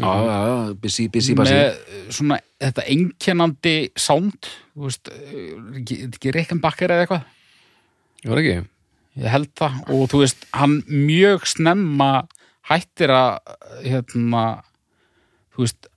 [0.00, 6.96] já, já, já, busy, busy, busy með svona þetta einkennandi sound eh, ekki, ekki Rickenbacker
[6.96, 7.30] eða eitthvað
[8.22, 8.71] Ég var ekki
[9.20, 9.80] ég held það.
[9.92, 12.10] Og þú veist, hann mjög snemma
[12.70, 14.44] hættir að hérna
[15.52, 15.88] þú veist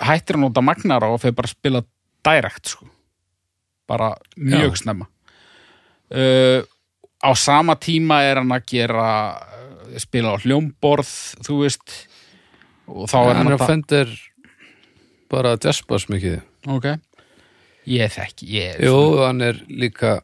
[0.00, 1.82] hættir að nota magnara og fyrir bara að spila
[2.28, 2.88] direct sko.
[3.88, 4.80] Bara mjög Já.
[4.82, 5.08] snemma.
[6.08, 6.64] Uh,
[7.20, 11.10] á sama tíma er hann að gera uh, spila á hljómborð
[11.44, 11.98] þú veist.
[12.88, 14.14] Og þá er Hann að fendir
[15.28, 16.38] bara jazzbass mikið.
[16.72, 16.86] Ok,
[17.88, 20.22] ég þekki ég, Jú, hann er líka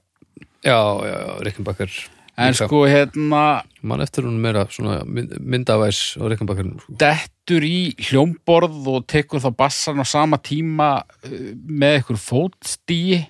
[0.65, 1.93] Já, já, Rickenbacker
[2.35, 6.97] en sko hérna Man eftir hún meira myndavæs á Rickenbacker sko.
[6.99, 13.21] dettur í hljómborð og tekur þá bassan á sama tíma uh, með ykkur fótstíi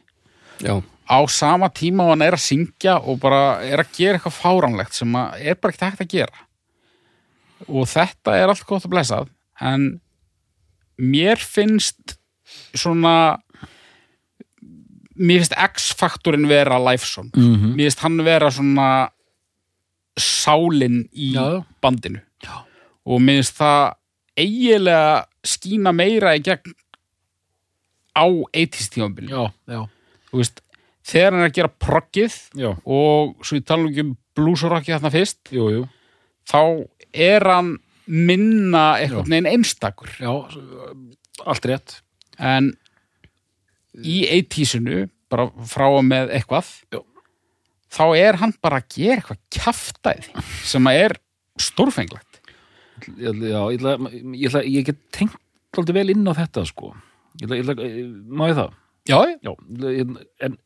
[0.62, 4.38] Já, á sama tíma og hann er að syngja og bara er að gera eitthvað
[4.38, 6.44] fáránlegt sem er bara ekki hægt að gera.
[7.68, 9.88] Og þetta er allt gott að blessað en
[11.00, 12.16] mér finnst
[12.76, 13.40] svona
[15.16, 18.88] mér finnst X-faktorinn vera Lifeson mm mér finnst hann vera svona
[20.18, 22.20] sálin í Já, bandinu.
[22.44, 22.62] Já.
[23.06, 23.94] og mér finnst það
[24.38, 26.74] eiginlega skína meira í gegn
[28.14, 29.80] á 80s tímabili já, já,
[30.30, 30.60] þú veist,
[31.04, 32.36] þegar hann er að gera proggið
[32.86, 35.82] og svo ég tala um bluesrocki þarna fyrst jú, jú.
[36.50, 36.60] þá
[37.14, 37.74] er hann
[38.06, 40.10] minna einhvern veginn einstakur.
[40.20, 40.28] Já,
[41.48, 41.94] allt rétt.
[42.36, 42.72] En
[44.02, 47.00] í 80sinu bara frá og með eitthvað Já.
[47.94, 51.16] þá er hann bara að gera eitthvað kjaftaði sem að er
[51.62, 52.40] stórfenglegt
[53.18, 55.38] já, ég, ætla, ég, ætla, ég get tengt
[55.76, 56.92] alltaf vel inn á þetta sko
[57.42, 57.74] ég ætla,
[58.30, 58.74] má ég það?
[59.10, 59.54] já, Já,
[60.48, 60.58] en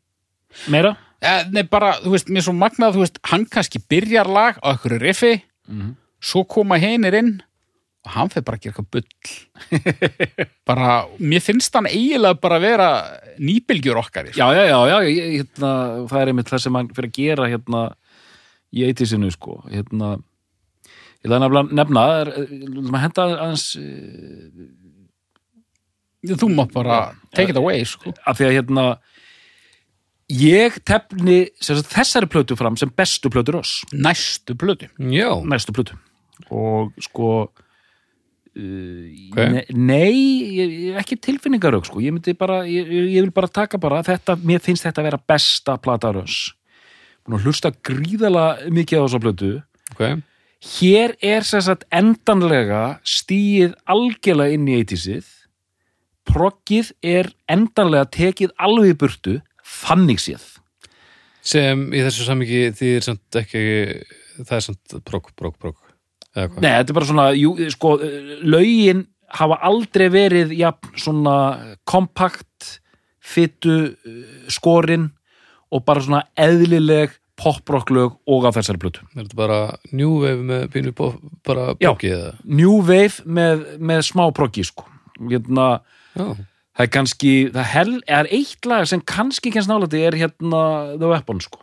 [0.68, 0.94] meira?
[1.24, 4.60] ja, nei bara, þú veist, mér er svo magnað þú veist, hann kannski byrjar lag
[4.64, 5.32] á einhverju riffi
[5.68, 7.28] Mm svo koma hinir inn
[8.14, 9.08] hann fyrir bara að gera eitthvað bull.
[10.68, 10.88] Bara,
[11.18, 12.88] mér finnst hann eiginlega bara að vera
[13.40, 14.38] nýbylgjur okkar sko.
[14.40, 15.70] Já, já, já, já ég, hérna,
[16.10, 17.82] það er einmitt það sem hann fyrir að gera hérna
[18.68, 19.60] í eitisinu sko.
[19.72, 20.10] Hérna,
[21.22, 22.32] ég ætla að nefna það er,
[22.78, 23.68] maður henda aðeins
[26.28, 26.98] þú mátt bara
[27.32, 28.12] take it away sko.
[28.26, 28.84] af því að hérna
[30.28, 33.82] ég tefni sagt, þessari plötu fram sem bestu plötu Ross.
[33.92, 35.96] Næstu já, næstu plötu.
[36.50, 37.50] Og sko
[38.58, 39.36] Ok.
[39.38, 44.34] ne, nei, ekki tilfinningarög sko, ég myndi bara ég, ég vil bara taka bara þetta,
[44.42, 46.54] mér finnst þetta að vera besta plata Ross
[47.28, 49.50] búin að hlusta gríðala mikið á þessa plötu.
[49.92, 50.04] Ok.
[50.78, 55.28] Hér er sem sagt endanlega stíið algjörlega inn í eittísið
[56.28, 59.36] proggið er endanlega tekið alveg í burtu
[59.84, 60.44] þannig séð.
[61.46, 63.62] Sem í þessu sammingi því er samt ekki
[64.42, 65.78] það er samt progg, progg, progg
[66.62, 67.94] Nei, þetta er bara svona, jú, sko,
[68.46, 69.06] lögin
[69.38, 71.36] hafa aldrei verið jafn svona
[71.88, 72.78] kompakt
[73.20, 73.94] fytu
[74.48, 75.10] skorin
[75.74, 79.04] og bara svona eðlileg poprocklög og á þessari plötu.
[79.14, 79.58] er þetta bara
[79.92, 80.94] New Wave með pínu
[81.46, 81.92] bara Já.
[81.92, 84.88] proggi eða New Wave með, með smá proggi, sko.
[85.20, 85.68] Hérna,
[86.16, 86.26] já,
[86.74, 90.62] það er kannski, það hel, er eitt lag sem kannski kennst nálætti er hérna
[90.98, 91.62] The Weapon, sko.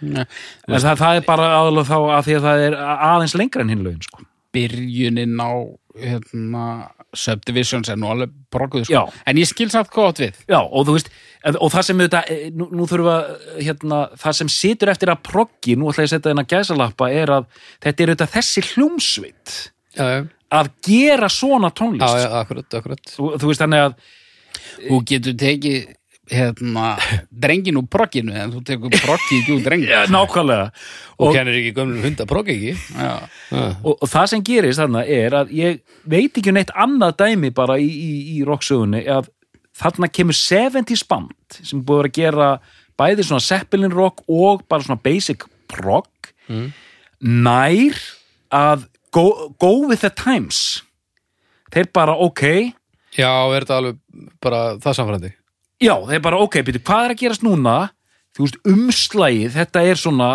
[0.00, 3.84] Það, það er bara aðalega þá að því að það er aðeins lengra en hinn
[3.86, 4.26] lögin, sko.
[4.56, 5.52] byrjunin á
[5.96, 6.64] hérna,
[7.16, 9.06] Subdivisions er nú alveg brokkuð sko.
[9.28, 11.08] En ég skil samt átt við Já, og veist,
[11.54, 12.22] og það sem þetta,
[12.58, 13.16] nú, nú þurfa,
[13.56, 17.32] hérna, það sem situr eftir að proggi, nú ætla ég að setja þennan gæsalappa, er
[17.38, 17.48] að
[17.84, 19.56] þetta er auðvitað þessi hljómsveit
[20.56, 22.20] að gera svona tónlist.
[22.20, 23.96] já akkurat, akkurat Þú, þú veist, þannig að,
[24.86, 25.78] þú getur tekið
[26.30, 26.96] hérna,
[27.30, 30.70] drengin úr progginu en þú tekur proggi ekki úr drengin ja, nákvæmlega,
[31.16, 32.72] og, og, kennir ekki gömlum hunda progg ekki?
[32.96, 33.12] Já.
[33.82, 37.52] og, og það sem gerist þarna er að ég veit ekki um neitt annað dæmi
[37.54, 39.30] bara í, í, í rocksögunni, að
[39.76, 42.50] þarna kemur 70s band sem búið að vera að gera
[42.96, 46.10] bæði svona Zeppelin rock og bara svona basic prog
[46.46, 46.70] Mm.
[47.20, 47.96] nær
[48.54, 50.82] að go, go with the times.
[51.74, 52.42] Þeir bara ok.
[53.16, 53.98] Já, er þetta alveg
[54.44, 55.32] bara það samfærandi
[55.82, 57.76] já, þeir bara ok, byrju, hvað er að gerast núna?
[58.36, 60.30] Þú veist, umslægið, þetta er svona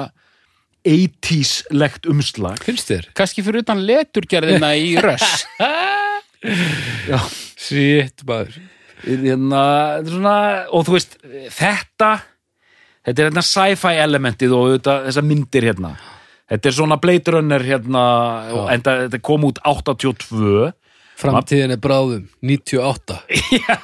[0.88, 2.64] 80s-legt umslag.
[2.66, 3.12] Finnst þér?
[3.18, 5.46] kannski fyrir utan leturgerðina í röss.
[7.12, 7.20] Já,
[7.62, 8.58] Shit, maður.
[9.06, 9.62] Hérna,
[10.02, 10.38] þetta er svona,
[10.74, 11.18] og þú veist,
[11.54, 12.10] þetta
[13.06, 15.94] þetta er hérna sci-fi elementið og þetta, þessar myndir hérna.
[16.52, 18.04] Þetta er svona Blade Runner hérna
[18.74, 20.72] enda, þetta kom út 82
[21.22, 23.18] Framtíðin er bráðum, 98
[23.62, 23.78] já,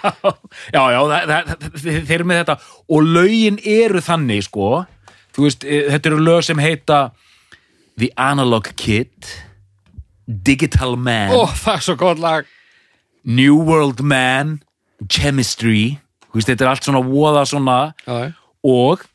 [0.73, 2.55] já, já það, það, þeir eru með þetta.
[2.89, 4.69] Og lögin eru þannig sko.
[5.35, 7.01] Þú veist, eh, þetta eru lög sem heita
[7.97, 9.29] The Analog Kid
[10.27, 12.49] Digital Man ó, það er svo gott lag.
[13.27, 14.57] New World Man
[15.13, 15.99] Chemistry.
[16.33, 17.77] Veist, þetta er allt svona voða svona.
[18.07, 18.33] Já,
[18.67, 19.05] og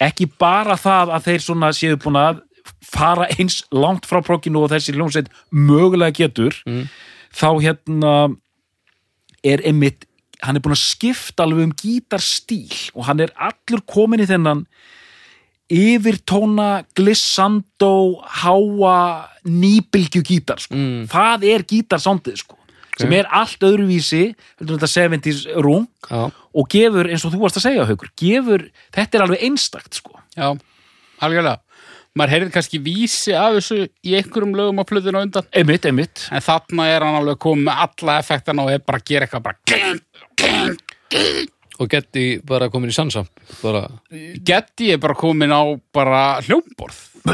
[0.00, 2.40] ekki bara það að þeir svona séu búin að
[2.86, 6.56] fara eins langt frá prókinu og þessi hljómsveit mögulega getur
[7.34, 8.14] þá hérna
[9.46, 10.06] er einmitt
[10.40, 14.64] hann er búin að skipta alveg um gítarstíl og hann er allur komin í þennan
[15.70, 18.96] yfirtóna glissando háa
[19.46, 20.74] nýbylgju gítar sko.
[20.74, 21.04] Mm.
[21.10, 22.58] það er gítarsándið sko
[23.00, 24.22] sem er allt öðruvísi
[24.58, 28.10] heldur en þetta 70s rung já, og gefur, eins og þú varst að segja haukur,
[28.18, 30.18] gefur, þetta er alveg einstakt sko.
[30.36, 30.50] já,
[31.22, 31.60] algjörlega
[32.18, 35.46] maður heyrið kannski vísi af þessu í einhverjum lögum á plöðinu undan.
[35.54, 36.26] Einmitt, einmitt.
[36.34, 39.46] En þarna er hann alveg komið með alla effektana og er bara að gera eitthvað
[39.46, 40.02] bara geng,
[40.40, 40.76] geng.
[41.80, 43.24] og geti bara komin í sansa
[43.62, 45.62] bara, Getty er bara komin á
[45.94, 47.00] bara hljómborð.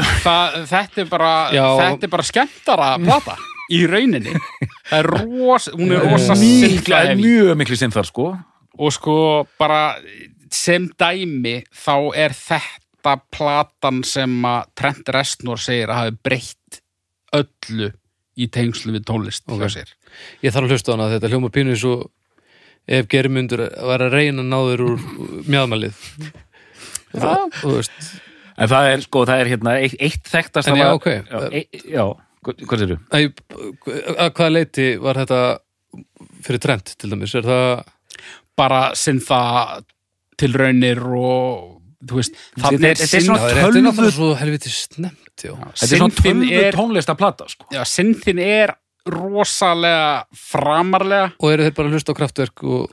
[0.67, 3.37] Þetta er bara þetta er bara skemmtara plata
[3.71, 4.33] í rauninni.
[4.87, 7.15] Það er ros, hún er rosa synthheavy.
[7.21, 8.31] mjög miklu sinn þar sko.
[8.77, 9.15] Og sko
[9.59, 9.97] bara
[10.53, 12.86] sem dæmi þá er þetta
[13.31, 16.81] platan sem að Trent Reznor segir að hafi breytt
[17.37, 17.91] öllu
[18.37, 19.63] í tengslu við tónlist Ok.
[19.63, 19.93] hjá sér.
[20.43, 21.95] ég þarf að hlusta á hana þetta hljóma pínu svo
[22.87, 24.99] ef germundur var að reyna að ná þér úr
[27.61, 27.91] þú veist,
[28.57, 31.07] en það er sko, það er hérna eitt, eitt þekktast En já, ok.
[31.07, 32.05] já, e, já
[32.47, 33.19] hvað sér Æ,
[34.17, 35.41] að hvaða leiti var þetta
[36.45, 37.81] fyrir trend til dæmis er það,
[38.57, 39.41] bara syntha
[40.37, 45.17] tilraunir og þú þannig Þetta- er er svona er þetta er tölvu- svo helviti snemt
[45.37, 47.65] þetta er svona tölvu er, tónlista plata sko.
[47.71, 48.75] já, synthin er
[49.07, 51.31] rosalega framarlega.
[51.39, 52.91] Og eru þeir bara að hlusta á kraftverk og,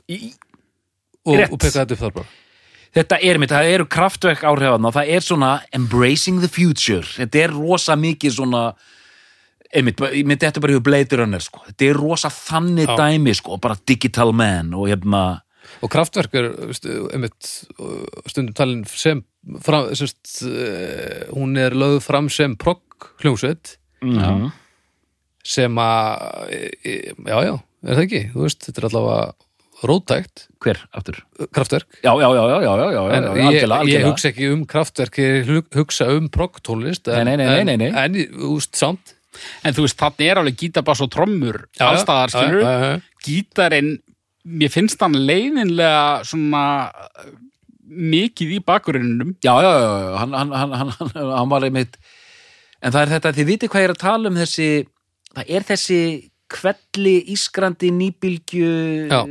[1.25, 2.27] og, og peka þetta upp þar bara?
[2.95, 7.03] Þetta er mitt, það eru kraftverk áhrifan og það er svona embracing the future.
[7.03, 8.61] Þetta er rosa mikið svona
[9.75, 11.59] einmitt, mitt þetta er bara í Blade Runner sko.
[11.67, 12.95] þetta er rosa þannig Já.
[12.95, 15.41] dæmi sko, bara digital man og hérna
[15.83, 16.49] og kraftverk er
[18.29, 19.23] stundum talin sem
[19.65, 24.29] fram, semst, uh, hún er lögð fram sem progg hljómsveit já.
[25.45, 26.93] sem að e, e,
[27.27, 27.55] já, já,
[27.85, 29.25] er það ekki þú veist, þetta er allavega
[29.85, 31.17] rótækt hver aftur?
[31.53, 34.07] kraftverk Já, já, já, já, já, ég, algjörlega, ég algjörlega.
[34.09, 37.89] hugsa ekki um kraftverk ég hu- hugsa um proggtónlist en, Nei, nei, nei, nei, nei.
[37.91, 39.13] en, en þú veist, samt
[39.67, 43.97] en þú veist, þannig er alveg gítabass og trommur allstaðar, skilur gítarinn,
[44.45, 47.33] mér finnst hann leiðinlega svona uh,
[47.85, 49.89] mikið í bakgrunninum Já, já, já,
[50.21, 51.97] hann, hann, hann, hann, hann, hann var einmitt
[52.85, 54.69] en það er þetta, þið vitið hvað ég er að tala um þessi,
[55.33, 55.99] það er þessi
[56.55, 58.67] kvelli ískrandi nýbylgju
[59.09, 59.21] Já.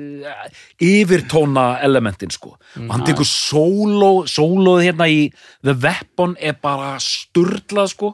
[0.82, 2.56] yfirtóna elementin sko.
[2.80, 5.28] Og hann tekur sóló sólóð hérna í
[5.62, 8.10] The Weapon er bara sturlað sko.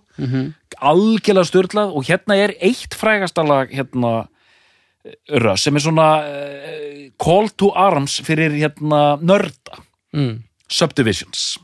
[0.77, 4.29] Algjörlega sturlað og hérna er eitt frægasta lag hérna
[5.41, 9.81] Röss sem er svona uh, call to arms fyrir hérna nörda.
[10.17, 10.43] Mm.
[10.71, 11.55] Subdivisions.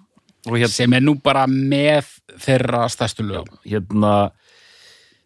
[0.47, 2.09] Hérna, sem er nú bara með
[2.41, 3.51] þeirra stærstu lög.
[3.67, 4.31] Hérna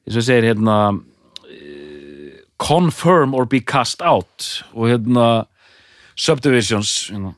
[0.07, 4.65] eins og segir hérna uh, confirm or be cast out.
[4.75, 5.47] Og hérna
[6.19, 7.35] Subdivisions hérna,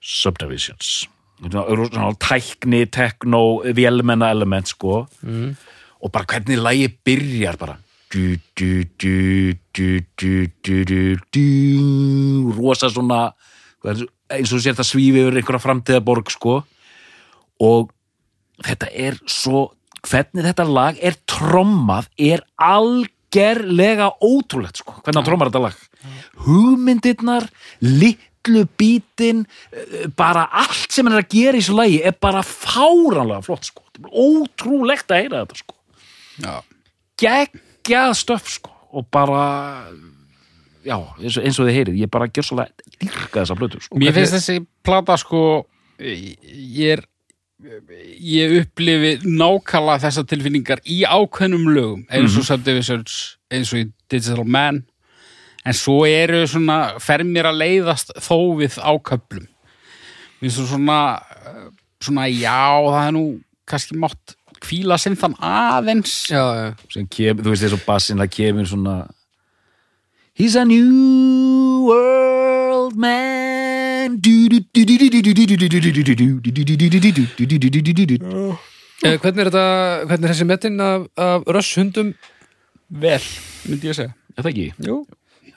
[0.00, 1.08] Subdivisions.
[1.42, 5.06] Hérna, tækni, tekno vélmenna element sko.
[5.26, 5.56] Mm.
[6.04, 7.76] og bara hvernig lægi byrjar bara
[12.58, 13.20] rosa svona
[13.84, 16.60] eins og sér það svífi yfir einhverja framtíðaborg sko.
[17.64, 17.90] Og
[18.64, 19.66] þetta er svo
[20.04, 25.78] hvernig þetta lag er trommað er algerlega ótrúlegt sko, hvernig hann trommar þetta lag?
[26.44, 27.48] Hugmyndirnar
[27.84, 32.44] litlu bítin eh, bara allt sem hann er að gera í þessu lagi er bara
[32.44, 33.84] fáranlega flott sko.
[34.10, 35.78] Ótrúlegt að heyra þetta sko.
[37.20, 39.44] Gegn geggjað stöf sko og bara
[40.84, 43.98] já, eins og, eins og þið heyrið, ég bara gjör svolítið dyrka þessa blötu sko.
[43.98, 45.42] Mér finnst þessi plata sko
[45.98, 47.04] ég er
[48.20, 54.82] ég upplifi nákvæmlega þessar tilfinningar í ákveðnum lögum eins og Subdivisions, eins og Digital Man.
[55.64, 59.46] En svo eru svona, fer mér að leiðast þó við áköplum
[60.44, 60.98] finnst þú svona
[62.04, 63.24] svona já, það er nú
[63.68, 64.34] kannski mátt
[64.64, 68.96] kvíla sinn þann aðeins já, já, sem kem, þú veist þessu bassin það kemur svona
[70.34, 74.18] He's a new world man
[79.04, 79.64] Eh, Hvernig er þetta,
[80.08, 82.12] hvernig er þessi metin af, af rösshundum?
[82.94, 83.20] vel,
[83.68, 84.66] myndi ég að segja Er það ekki?
[84.86, 84.96] Jú.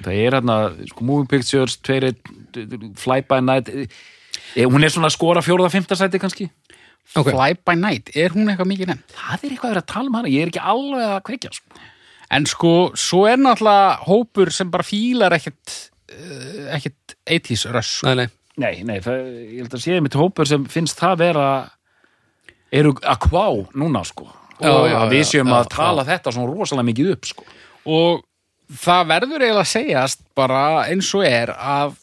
[0.03, 0.55] Það er hérna,
[0.89, 2.12] sko, Moving Pictures, tveiri,
[2.97, 3.88] Fly by Night e,
[4.66, 6.49] Hún er svona skora fjóraða, fymta sæti kannski
[7.16, 7.30] Ok.
[7.32, 9.14] Fly by Night, er hún eitthvað mikið nefnd?
[9.16, 11.53] Það er eitthvað að vera að tala um hana, ég er ekki alveg að kveikja
[11.55, 11.86] sko.
[12.38, 15.76] En sko, svo er náttúrulega hópur sem bara fílar ekkert
[16.12, 18.28] uh, ekkert 80s röss Nei, nei,
[18.58, 19.22] Nei, nei, það,
[19.53, 21.47] ég held að sé mitt hópur sem finnst það vera
[22.74, 23.45] eru að kvá
[23.78, 24.28] núna sko
[24.58, 27.45] Já, og já, við séum já, að tala þetta svona rosalega mikið upp sko
[27.88, 28.24] og
[28.82, 31.93] það verður eiginlega að segjast bara eins og er að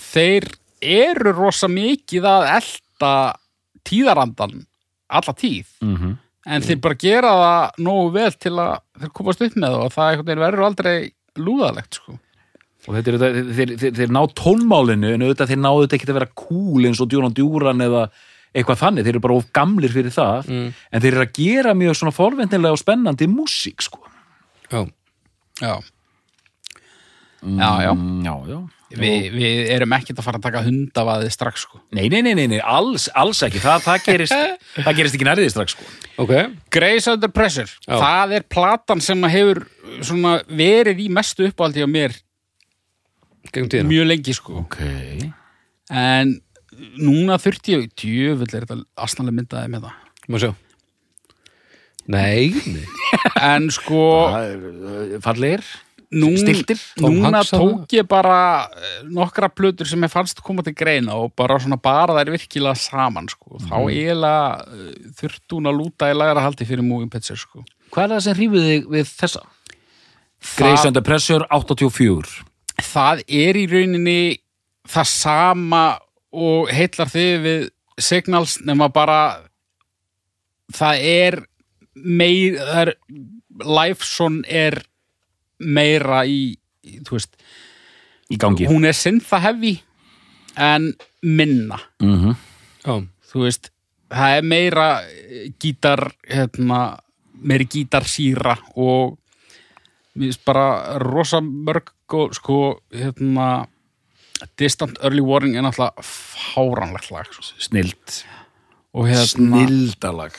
[0.00, 0.46] þeir
[0.80, 3.12] eru rosa mikið að elta
[3.88, 4.64] tíðarandan
[5.14, 6.16] alla tíð mm -hmm.
[6.46, 9.92] en þeir bara gera það nógu vel til að þeir komast upp með það og
[9.92, 12.18] það verður aldrei lúðalegt sko.
[12.88, 16.10] og þetta er, þeir, þeir, þeir, þeir ná tónmálinu en auðvitað þeir náðu þetta ekki
[16.10, 18.08] að vera cool eins og djúran djúran eða
[18.54, 20.74] eitthvað þannig, þeir eru bara of gamlir fyrir það Mm.
[20.92, 23.98] en þeir eru að gera mjög svona forvendinlega og spennandi músík sko
[24.70, 24.86] já,
[25.60, 25.80] já.
[27.42, 27.92] já, já.
[27.94, 28.58] Mm, já, já.
[29.00, 31.80] Vi, við erum ekkert að fara að taka hundavaði strax sko.
[31.96, 33.62] Nei, nei, nei, nei, nei, alls, alls ekki.
[33.62, 34.36] Það, það, gerist,
[34.86, 35.88] það gerist ekki nærðið strax sko.
[36.24, 36.34] Ok.
[36.74, 37.70] Grace Under Pressure.
[37.86, 37.96] Já.
[37.98, 39.62] það er platan sem að hefur
[40.50, 42.16] verið í mestu uppáldi á mér
[43.54, 44.64] mjög lengi sko.
[44.64, 44.80] Ok.
[45.94, 46.38] En
[46.98, 50.00] núna þurfti ég djöfull er þetta asnalega myndaði með það
[50.32, 50.54] Má sjá.
[52.08, 52.84] Nei, nei.
[53.54, 54.00] En sko
[54.32, 55.66] Það er, uh, Fallegir
[56.12, 61.16] nún, stiltir, núna tók ég bara eh, nokkra plötur sem ég fannst koma til greina
[61.20, 63.58] og bara svona bara þær virkilega saman sko.
[63.64, 64.88] þá eiginlega uh,
[65.20, 67.64] þurfti hún að lúta í lægra haldi fyrir Moving Picture sko.
[67.94, 69.44] Hvað er það sem hrífið þig við þessa?
[70.54, 72.44] Grace Under Pressure 84
[72.82, 74.20] það er í rauninni
[74.90, 75.84] það sama
[76.34, 77.66] og heillar þig við
[78.02, 79.20] Signals nema bara
[80.74, 81.36] það er
[81.94, 82.92] meir það er,
[83.64, 84.80] Lifeson er
[85.64, 86.54] meira í,
[86.84, 87.36] í þú veist,
[88.30, 88.68] í gangi.
[88.70, 89.78] hún er syntha heavy
[90.56, 90.92] en
[91.22, 91.80] minna.
[92.02, 92.36] Mm -hmm.
[92.84, 93.70] Já, þú veist,
[94.10, 96.98] það er meira eh, gítar, hérna
[97.34, 99.18] meiri gítarsýra og
[100.14, 103.66] mér finnst bara rosa mörg og sko, hérna
[104.58, 107.42] Distant Early Warning er náttúrulega fáranlegt lag sko.
[107.58, 108.24] Snild
[108.94, 110.36] og hérna, Snildalag.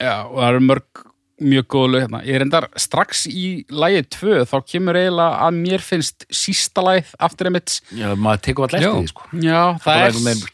[0.00, 1.04] Já, og það eru mörg
[1.42, 2.20] mjög góð lög hérna.
[2.26, 7.14] Ég er endar strax í lagið tvö, þá kemur eiginlega að mér finnst sísta lagið
[7.26, 9.30] After Emits, Já, maður tekur alltaf eftir því sko.
[9.42, 10.44] Já, það bara er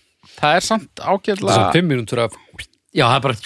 [0.41, 2.37] það er samt það er fimm mínútur af
[2.97, 3.39] Já, það er bara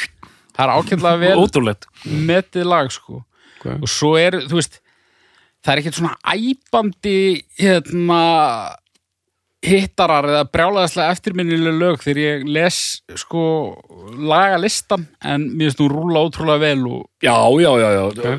[0.54, 1.88] það er ágætlega vel ótrúlegt.
[2.04, 3.24] metið lag sko.
[3.58, 3.80] Okay.
[3.80, 4.80] og svo er, þú veist
[5.64, 7.18] það er ekkert svona æpandi
[7.58, 8.22] hérna
[9.64, 12.78] hittarar eða brjálæðislega eftirminnilega lög þegar ég les
[13.20, 13.44] sko
[14.20, 18.36] lagalistan en mér finnst nú rúla ótrúlega vel og Já, já, já, já.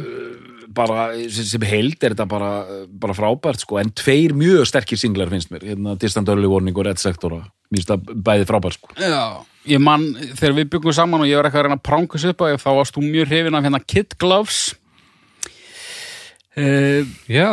[0.75, 2.49] Bara sem, sem held er þetta bara,
[2.91, 6.85] bara frábært sko, en tveir mjög sterkir singlar finnst mér, hérna Distant Early Warning og
[6.89, 8.91] Red Sector mér finnst það bæði frábært sko.
[8.99, 9.21] Já,
[9.71, 10.03] ég man
[10.35, 12.47] þegar við byggum saman og ég var eitthvað að reyna að pranga þessu upp á
[12.59, 14.59] þá varst þú mjög hrifin af hérna Kid Gloves.
[16.55, 17.51] Uh, Já,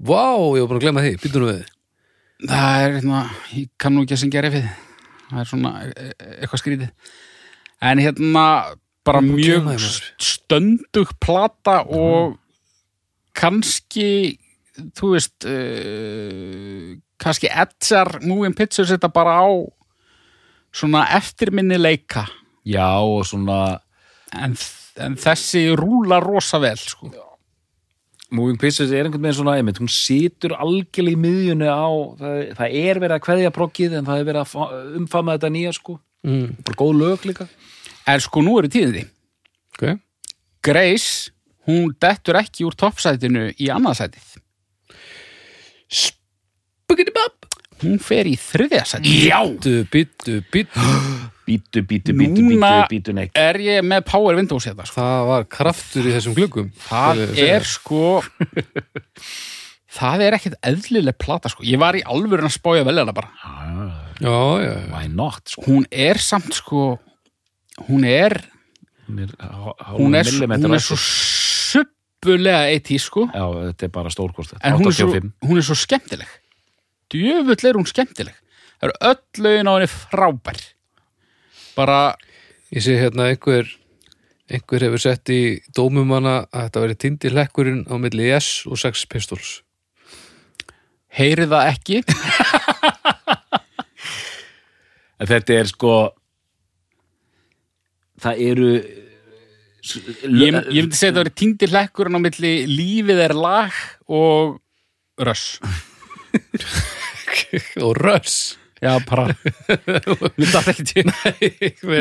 [0.00, 0.24] vá,
[0.56, 1.14] ég var búin að glemma því.
[1.22, 1.62] Býtum við
[2.48, 3.20] það er hérna,
[3.54, 4.70] ég kann nú ekki að syngja refið
[5.30, 7.12] það er svona e- e- eitthvað skrítið.
[7.84, 8.46] En hérna
[9.04, 9.68] bara mjög
[10.22, 12.38] stöndug plata og
[13.36, 14.38] kannski
[14.96, 19.48] þú veist uh, kannski etsar Moving Pictures þetta bara á
[20.74, 22.24] svona eftirminnileika
[22.64, 23.76] Já, og svona
[24.32, 24.56] en,
[25.04, 27.10] en þessi rúla rosa vel sko.
[28.32, 31.86] Moving Pieces er einhvern veginn svona einmitt, hún situr algjörlega í miðjunni á
[32.18, 34.70] það, það er verið að kveðja proggið en það er verið að fa-
[35.02, 35.98] umfama þetta nýja sko.
[36.24, 36.46] Mm.
[36.64, 37.46] bara góð lög líka.
[38.08, 39.04] En sko nú eru tíðindi.
[39.76, 39.98] Okay.
[40.64, 41.30] Grace,
[41.68, 44.32] hún dettur ekki úr toppsætinu í annaðsætið
[46.88, 47.46] Bugidibab
[47.82, 49.40] hún fer í þriðja sæti Já!
[49.44, 50.84] Býtu, býtu, býtu
[51.44, 54.96] Bítu, bítu, bítu, bítu, Núna- bítu, neitt er ég með Power Windows hérna sko.
[54.96, 58.22] Það var kraftur í þessum gluggum það er sko
[59.98, 61.64] það er ekkert eðlileg plata sko.
[61.66, 63.30] ég var í alvöru að spája vel hana bara.
[63.44, 64.30] Já, Já,
[64.62, 64.88] já, já.
[64.94, 65.64] Why not sko?
[65.68, 66.84] Hún er samt sko
[67.88, 68.38] hún er
[69.04, 69.32] Hún er,
[69.98, 73.26] hún er, hún er svo suppulega eitt sko.
[73.28, 76.30] Já, þetta er bara stórkost en hún er, svo, 85 hún er svo skemmtileg.
[77.12, 78.38] Djöfull er hún skemmtileg.
[78.80, 80.62] Það eru öll lögin á henni frábær
[81.76, 82.14] bara
[82.74, 83.68] Ég sé hérna einhver
[84.50, 89.04] einhver hefur sett í dómumanna að þetta veri tindi hlekkurinn á milli S og Sex
[89.06, 89.62] Pistols.
[91.14, 92.02] Heyri það ekki?
[95.30, 95.94] Þetta er sko
[98.24, 98.72] það eru
[99.84, 103.72] Ég, ég myndi segja að það verið týndir hlekkurinn á milli lífið er lag
[104.08, 104.56] og
[105.20, 105.60] röss.
[107.84, 109.26] Og Röss Já, bara
[110.36, 111.08] Mér datt ekki til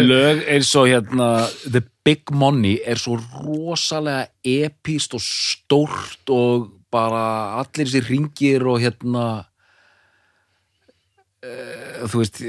[0.09, 1.29] lög eins og hérna
[1.63, 7.23] The Big Money er svo rosalega epíst og stórt og bara
[7.63, 9.23] allir sér ringir og hérna
[11.43, 12.47] uh, þú veist uh,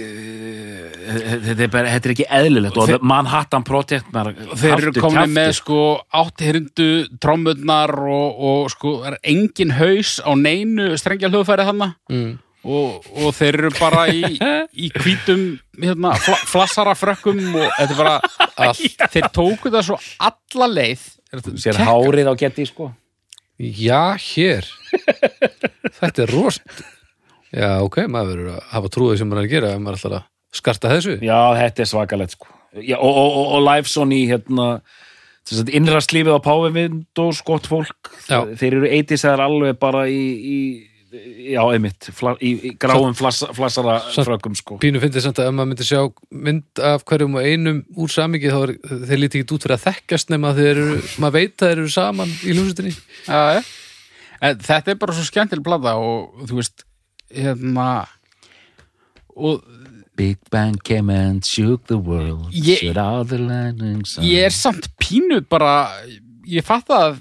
[1.47, 5.31] þetta er bara, þetta er ekki eðlilegt og Þeir- Manhattan Project Þeir eru kjafti.
[5.39, 5.81] með sko
[6.23, 6.89] átthyrndu
[7.23, 12.33] trommurnar og, og sko er engin haus á neinu strengja hljóðfæri þannig mm.
[12.65, 14.25] Og, og þeir eru bara í,
[14.85, 15.45] í hvítum
[15.81, 18.17] hérna, fla, flassara frökkum og þetta er bara
[18.69, 19.07] allt.
[19.15, 20.01] Þeir tóku það svo
[20.31, 21.07] alla leið.
[21.61, 22.91] Sér hárið á geti sko?
[23.59, 24.67] Já, hér.
[26.01, 26.85] Þetta er rost
[27.55, 30.17] Já, ok, maður verður að hafa trúið sem maður er að gera ef maður ætlar
[30.17, 30.25] að
[30.59, 31.13] skarta þessu.
[31.23, 32.49] Já, þetta er svakalegt sko.
[32.75, 34.69] Já, og, og, og, og Liveson í hérna
[35.77, 38.11] innrast lífið á Páfivind og skott fólk.
[38.27, 38.41] Já.
[38.59, 40.59] þeir eru eittisæðar alveg bara í, í
[41.15, 44.79] já, einmitt fla, í, í gráum flass, flassara frökkum sko.
[44.83, 46.01] Pínu fyndið samt að ef maður myndi sjá
[46.49, 48.73] mynd af hverjum og einum úr samingi þá er
[49.09, 51.95] þeir lítið ekki út fyrir að þekkjast nema þeir eru, maður veit að þeir eru
[51.95, 52.95] saman í.
[54.45, 56.85] En Þetta er bara svo skemmtileg plata og þú veist
[57.33, 57.89] hérna
[59.35, 59.63] og
[60.15, 62.53] Big Bang came and shook the world.
[62.55, 62.79] Ég-
[64.23, 65.91] ég er samt pínu bara
[66.47, 67.17] ég fatt að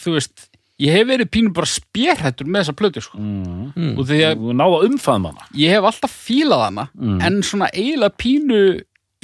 [0.00, 0.47] þú veist
[0.78, 3.18] ég hef verið pínu bara spérhættur með þessa plötu sko.
[3.18, 3.94] mm.
[3.98, 7.20] og því að Þú náðu að umfaðum hana ég hef alltaf fílað hana Mm.
[7.26, 8.60] en svona eiginlega pínu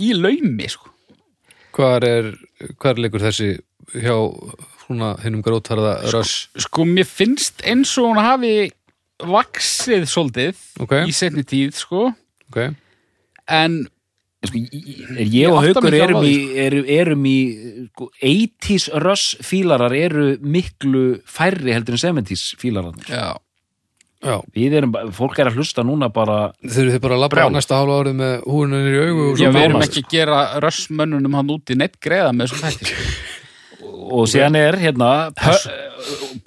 [0.03, 0.91] í laumi sko.
[1.75, 2.33] Hvar er,
[2.83, 3.53] hvar leikur þessi
[3.95, 4.15] hjá
[4.87, 8.71] svona hinnum grótarða röss sko mér finnst eins og hún hafi
[9.23, 12.09] vaksið svolítið Ok, í setni tíð sko
[12.51, 12.59] ok
[13.55, 13.85] en
[14.51, 16.35] sko, ég, ég, og á erum í,
[16.65, 17.39] erum, erum í
[17.93, 23.35] sko, 80s röss fílarar eru miklu færri heldur en 70s fílararnir já,
[24.25, 27.49] Já, við erum, fólk er að hlusta núna bara þeir eru bara að labba á
[27.53, 31.37] næsta hálfa árið með húrunanir í augu og já við erum ekki að gera rössmönnunum
[31.37, 32.89] hann úti neitt greiða með þessum hætti.
[32.89, 33.99] Sko.
[34.17, 35.69] og síðan er hérna pör,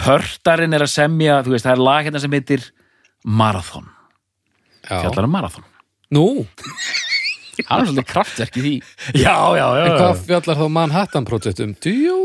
[0.01, 2.65] Pörtarinn er að semja þú veist, það er lag hérna sem heitir
[3.27, 3.85] Marathon,
[4.81, 5.01] Já.
[5.03, 5.69] fjallar um Marathon.
[6.17, 6.25] Nú,
[7.65, 8.75] hann er svolítið kraftverk í því.
[9.25, 11.75] Já, já, já, en hvað fjallar þá Manhattan Project um?
[11.87, 12.19] Jú,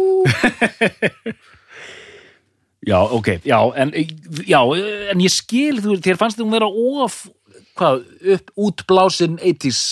[2.91, 3.95] já, ok, já en,
[4.47, 4.61] já,
[5.13, 7.23] en ég skil þú, þér fannst þú vera of
[7.79, 8.03] hvað,
[8.35, 9.83] upp, útblásin 80s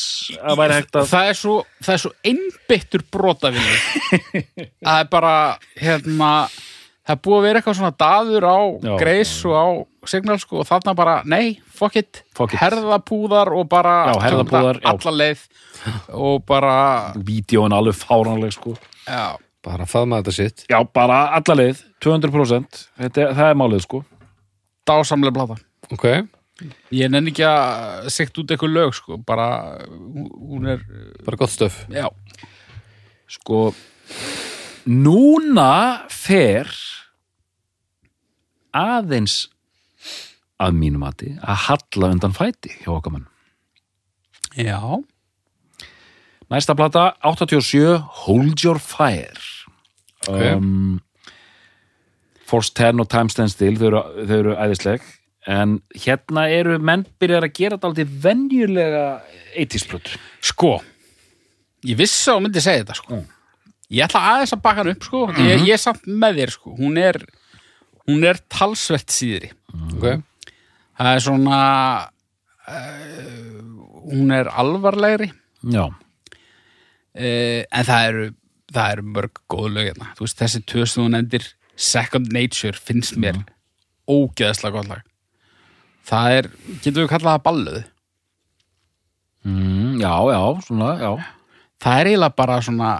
[0.42, 3.78] að væri hægt að það er svo, það er svo einbyttur brotavilli
[4.84, 5.34] það er bara
[5.80, 6.32] hérna
[7.10, 8.58] það er búið að vera eitthvað svona daður á.
[9.02, 9.66] Greis og á
[10.08, 12.60] Signal sko, og þarna bara, nei, fuck it, Fuck it.
[12.62, 15.42] herðapúðar og bara Já, herðapúðar, alla leið
[16.16, 16.72] og bara
[17.20, 18.72] vídjóin alveg fáránleg sko.
[19.04, 19.34] Já,
[19.66, 20.64] bara faðma þetta sitt.
[20.72, 24.00] Já, bara alla leið, 200% Þetta, er- það er málið sko.
[24.88, 25.58] Dásamlega plata
[25.92, 26.06] Ok,
[26.96, 29.50] ég nenni ekki að sekt út eitthvað lög sko, bara
[29.84, 30.80] hún er,
[31.26, 32.08] bara gott stöf já.
[33.28, 33.74] Sko
[34.88, 36.70] núna fer
[38.76, 39.48] aðeins
[40.60, 43.28] að mínum mati að halla undan fæti hjá okkar mann
[44.56, 44.80] já,
[46.50, 49.46] næsta plata 87 Hold Your Fire.
[50.26, 50.42] Ok.
[50.56, 51.00] um,
[52.44, 55.04] Force 10 og Time Stand Still þau eru, þau eru æðisleg.
[55.48, 59.04] En hérna eru menn byrjar að gera þetta aldrei venjulega
[59.54, 60.80] 80s plötu sko
[61.86, 63.20] ég vissi að hún myndi segja þetta sko.
[63.90, 65.22] Ég ætla aðeins að baka hann upp sko.
[65.40, 66.74] Ég, ég er samt með þér sko.
[66.78, 67.18] Hún er,
[68.10, 69.52] hún er talsvert síðri.
[69.94, 70.20] Ok,
[70.98, 71.60] það er svona
[72.66, 73.62] uh,
[74.10, 75.30] hún er alvarlegri.
[75.70, 75.94] Já, uh,
[77.20, 78.26] en það eru
[78.70, 80.12] það eru mörg góð lög hérna.
[80.18, 81.46] Veist þessi töðstum endir
[81.80, 83.40] Second Nature finnst mér
[84.10, 85.06] ógeðslega gott lag.
[86.06, 86.48] Það er,
[86.82, 87.80] getum við kallað það balluð
[89.46, 91.10] mm, já, já, svona, já.
[91.80, 92.90] Það er eiginlega bara svona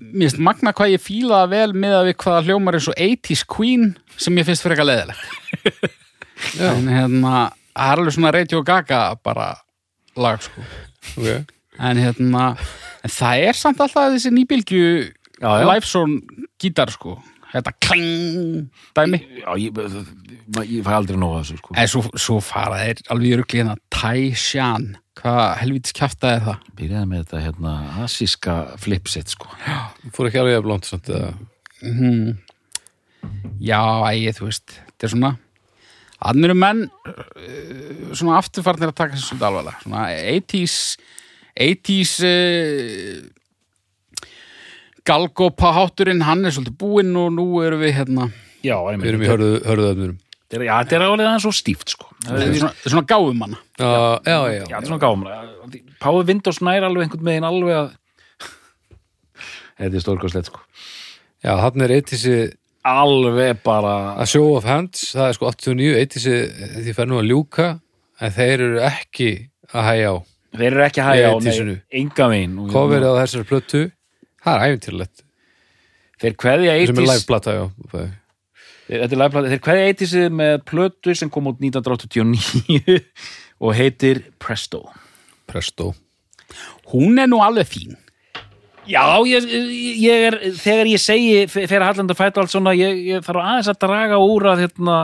[0.00, 2.96] mér finnst magna hvað ég fíla það vel með að við hvaða hljómar er svo
[2.96, 3.86] 80s Queen
[4.16, 5.96] sem ég finnst fyrir eitthvað leðilegt
[6.68, 7.32] en hérna
[7.78, 9.48] það er alveg svona Radio Gaga bara
[10.18, 10.64] lag sko.
[11.18, 11.54] Ok.
[11.78, 12.44] En hérna
[13.06, 14.32] en það er samt alltaf þessi
[15.38, 15.50] já.
[15.62, 16.18] Lifeson
[16.58, 17.18] gítar sko.
[17.48, 18.66] Þetta kling
[18.96, 19.22] dæmi.
[19.40, 21.76] Já, ég, ég, ég fæ aldrei nóg að þessu sko.
[21.80, 26.66] en svo, svo fara þeir alveg í rugli hérna Tai Shan Hvað helvítis kjaftaði það?
[26.78, 27.72] byrjaði með þetta hérna
[28.04, 29.50] asíska flipset sko.
[30.14, 31.32] Fór ekki alveg að blónt samt eða?
[31.82, 32.36] Mm.
[33.62, 33.80] Já,
[34.12, 35.32] ægið, þú veist Þetta er svona
[36.18, 39.82] eru menn uh, svona afturfarnir að taka þessu svolítið alvarlega.
[39.84, 40.04] Svona
[40.34, 40.76] 80s
[41.58, 43.18] 80s uh,
[45.08, 48.30] Galgopa hátturinn hann er svolítið búinn og nú erum við hérna.
[48.66, 52.06] Já, Við erum í hörðu, hörðuðöfnurum já, þetta er alveg aðeins svo stíft sko.
[52.24, 55.26] Þetta er svona, svona gáum hana Já, já, já, já, þetta er svona gáum
[55.98, 57.90] Páfi Windows nær alveg einhvern veginn alveg að
[59.82, 60.62] þetta er stórkostlegt sko.
[61.44, 62.38] Já, hann er eittísi
[62.88, 66.34] alveg bara að show of hands, það er sko 89 eittísi
[66.78, 67.68] því fer nú að ljúka
[68.18, 69.30] en þeir eru ekki
[69.74, 70.16] að hægja á.
[70.58, 72.56] Þeir eru ekki að hægja á, Nei, enga veginn.
[72.62, 73.82] Og coverið á þessari plötu?
[74.38, 75.22] Það er æfintýrlegt,
[76.22, 78.08] þeir kveðja sem er
[78.88, 83.00] Þetta er lagplata, þeir kveðja 80s með plötu sem kom út 1989
[83.64, 84.86] og heitir Presto.
[85.48, 85.92] Presto
[86.92, 87.98] Hún er nú alveg fín
[88.88, 89.44] Já, ég,
[90.00, 93.68] ég er, þegar ég segi fyrir Hallanda fætt og allt svona, ég, ég þarf aðeins
[93.68, 94.94] að draga úr að hérna,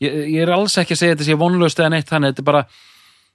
[0.00, 2.48] ég, ég er alls ekki að segja þetta sé vonlaust eða neitt þannig, þetta er
[2.48, 2.62] bara,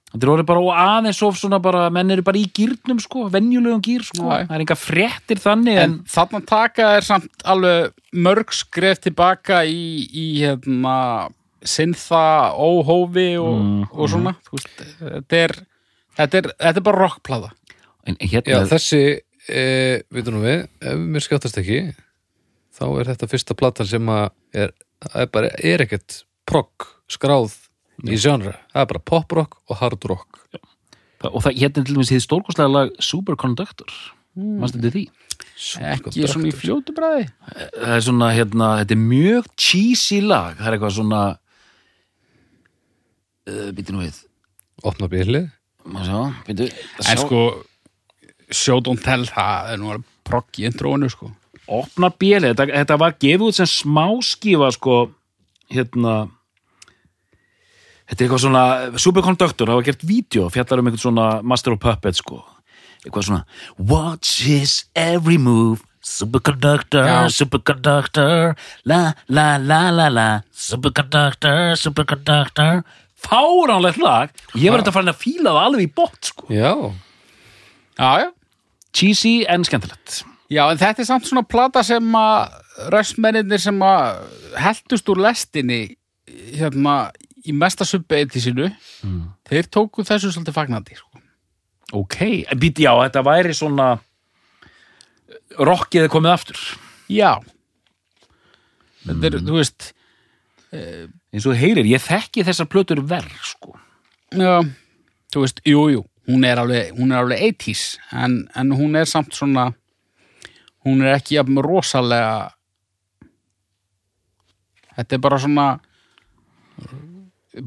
[0.08, 3.26] þetta er orðið bara og aðeins of svona bara, menn eru bara í gýrnum sko,
[3.32, 4.46] venjulegum gýr sko, Já.
[4.48, 9.62] það er enga fréttir þannig En en, þarna taka er samt alveg mörg skref tilbaka
[9.68, 10.96] í, í hérna
[11.66, 12.24] sinnþa
[12.54, 15.56] óhófi og, og svona þú veist, þetta er
[16.18, 17.54] þetta er, þetta er bara rockplata
[18.08, 19.02] en Já, hérna, þessi,
[19.50, 19.64] e,
[20.14, 21.82] veitum nú við ef mér skjáttast ekki
[22.78, 24.28] þá er þetta fyrsta platan sem að
[24.64, 24.74] er,
[25.12, 27.56] er bara, er ekkert progg skráð
[28.04, 30.42] í genre það er bara poprock og hard rock.
[31.26, 33.90] Og það hérna er til dæmis því stórkostlega lag Superconductor,
[34.38, 34.52] mm.
[34.60, 35.06] mannstu þetta því?
[35.88, 40.68] ekki svona í fljótu bræði það er svona, hérna, þetta er mjög cheesy lag, það
[40.68, 41.22] er eitthvað svona
[43.50, 44.20] uh, býtti nú við.
[44.86, 45.48] Opna bílið
[45.88, 47.42] en sko
[48.52, 51.30] show don't tell það er nú alveg progg í intróinu sko.
[51.68, 54.98] Opnar bíli, þetta, þetta var gefið út sem smáskífa sko,
[55.72, 56.14] hérna
[58.08, 58.62] þetta er eitthvað svona
[59.04, 62.40] Superconductor, það var gert vídeo fjallar um eitthvað svona Master of Puppets sko,
[63.04, 63.42] eitthvað svona
[63.78, 65.84] Watch his every move.
[66.08, 67.28] Superconductor, Já.
[67.34, 68.54] Superconductor
[68.88, 70.28] La la la la la.
[70.54, 72.82] Superconductor, Superconductor.
[73.18, 74.30] Fáránlegt lag.
[74.54, 76.46] Og ég var þetta farin að fíla það alveg í bótt sko.
[76.54, 76.70] já,
[77.98, 78.28] já, já.
[78.94, 80.22] Cheesy en skemmtilegt.
[80.48, 82.54] Já, en þetta er samt svona plata sem að
[82.94, 84.22] röstmennir sem að
[84.56, 85.80] heldust úr lestinni
[86.56, 87.10] hérna
[87.48, 88.68] í mesta subbeiti sínu
[89.48, 91.22] þeir tóku þessu svolítið fagnandi sko.
[91.96, 92.18] Ok,
[92.60, 93.88] býti já, þetta væri svona
[95.58, 96.58] rockið er komið aftur
[97.08, 97.38] Já
[99.08, 99.94] Þetta er, þú veist
[100.68, 103.72] eins og þú heyrir, ég þekki þessar plötur verð sko.
[104.36, 104.60] já,
[105.32, 109.08] þú veist, jú, jú hún er alveg, hún er alveg 80s en, en hún er
[109.08, 109.70] samt svona
[110.84, 112.50] hún er ekki jafn rosalega
[114.98, 115.66] þetta er bara svona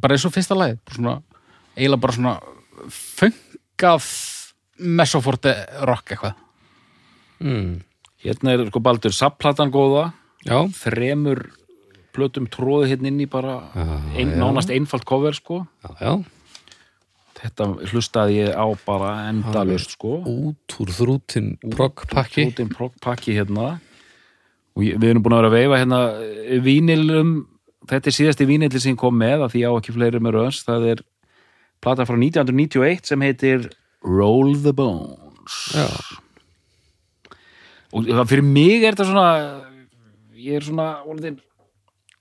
[0.02, 0.58] bara eins og fyrsta
[0.94, 1.20] svona,
[1.76, 2.36] eiginlega bara svona
[2.91, 4.10] fengað
[4.82, 5.56] mesoforte
[5.88, 6.36] rock eitthvað.
[7.41, 7.82] Mm.
[8.22, 10.12] Hérna er sko Baldur sapplatan góða.
[10.45, 11.48] Já, þremur
[12.16, 13.60] plötum tróði hérna inn í bara
[14.18, 15.66] ein, nánast einfalt cover sko.
[15.84, 16.14] já, já.
[17.41, 20.20] Þetta hlustaði ég á bara endalaust sko.
[20.30, 22.70] út úr þrútin proggpakki Tótin
[23.02, 23.80] pakki hérna.
[24.78, 27.32] Og ég, við erum búin að vera að veifa hérna eh, vínilum,
[27.90, 30.62] þetta er síðasti vínil sem kom með, af því á ekki fleiri með röns.
[30.68, 31.06] Það er
[31.82, 33.70] plata frá 1991 sem heitir
[34.06, 35.58] Roll the Bones.
[35.74, 35.88] Já,
[37.91, 39.32] og fyrir mig er þetta svona
[40.41, 41.40] ég er svona orðin,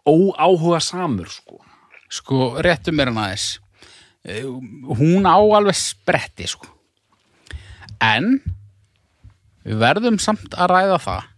[0.08, 1.60] óáhuga samur sko.
[2.10, 3.48] Sko, réttu mér hann aðeins.
[4.26, 6.66] Eh, hún á alveg spretti sko.
[8.02, 8.40] En
[9.64, 11.28] við verðum samt að ræða það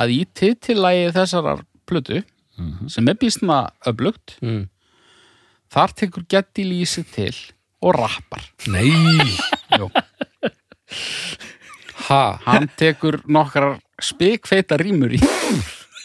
[0.00, 2.22] að í titillægi þessarar plötu
[2.90, 4.36] sem er býstna öflugt.
[4.42, 4.68] Mm.
[5.74, 7.34] þar tekur Getty Lýsi til
[7.82, 8.44] og rappar.
[8.70, 8.90] Nei.
[12.04, 15.20] Ha, hann tekur nokkrar spikfeita rímur í,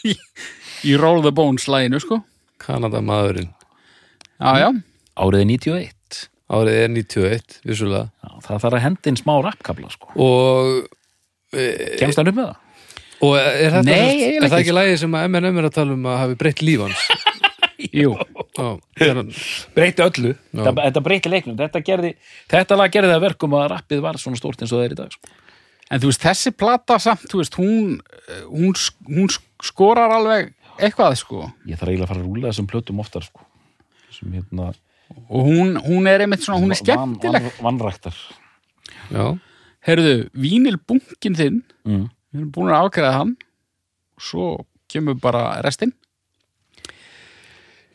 [0.08, 0.14] í,
[0.88, 2.22] í Roll the Bones læginu sko.
[4.40, 4.70] Já,
[5.20, 6.00] árið er 91
[6.50, 8.08] árið er 91, vissulega.
[8.24, 10.10] Já, það þarf að henda inn smá rappkabla sko.
[10.16, 10.88] og
[12.00, 12.59] kemst hann upp með það?
[13.20, 15.96] Og er þetta Nei, er það ekki, ekki lægi sem að MNM er að tala
[15.96, 17.02] um að hafi breytt líf hans?
[18.00, 18.14] jú
[19.74, 20.62] breyti öllu, Já.
[20.62, 22.10] þetta, þetta breyti leiknum þetta, gerði,
[22.50, 24.94] þetta lag gerði það að verkum að rappið var svona stórt eins og það er
[24.94, 25.32] í dag sko.
[25.90, 27.96] En þú veist, þessi plata samt, þú veist, hún,
[28.46, 28.76] hún,
[29.08, 29.32] hún
[29.66, 31.48] skorar alveg eitthvað, sko.
[31.66, 33.46] ég þarf eiginlega að fara að rúla þessum plötum oftar sko.
[34.14, 34.70] sem hérna
[35.30, 38.16] og hún, hún er einmitt svona, hún er skemmtileg Van- van- Vannræktar
[39.10, 39.24] Já,
[39.86, 42.04] Herðu, vínilbunkin þinn mm.
[42.30, 43.32] Við erum búin að afgræða hann.
[44.16, 44.46] Og svo
[44.90, 45.92] kemur bara restinn.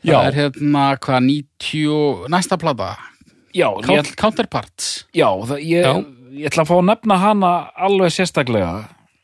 [0.06, 0.20] Já.
[0.20, 2.92] það er hérna hvað 90, næsta plata?
[3.56, 4.90] Já, ég, Count- Counterparts.
[5.16, 5.94] Já, það, ég, Já.
[6.36, 7.52] ég ætla að fá að nefna hana
[7.88, 8.72] alveg sérstaklega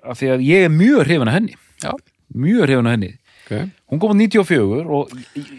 [0.02, 1.56] af því að ég er mjög hrifin af henni.
[1.84, 1.92] Já.
[2.34, 3.12] mjög hrifin af henni.
[3.46, 3.54] Ok.
[3.92, 5.52] Hún kom á 94 og ég,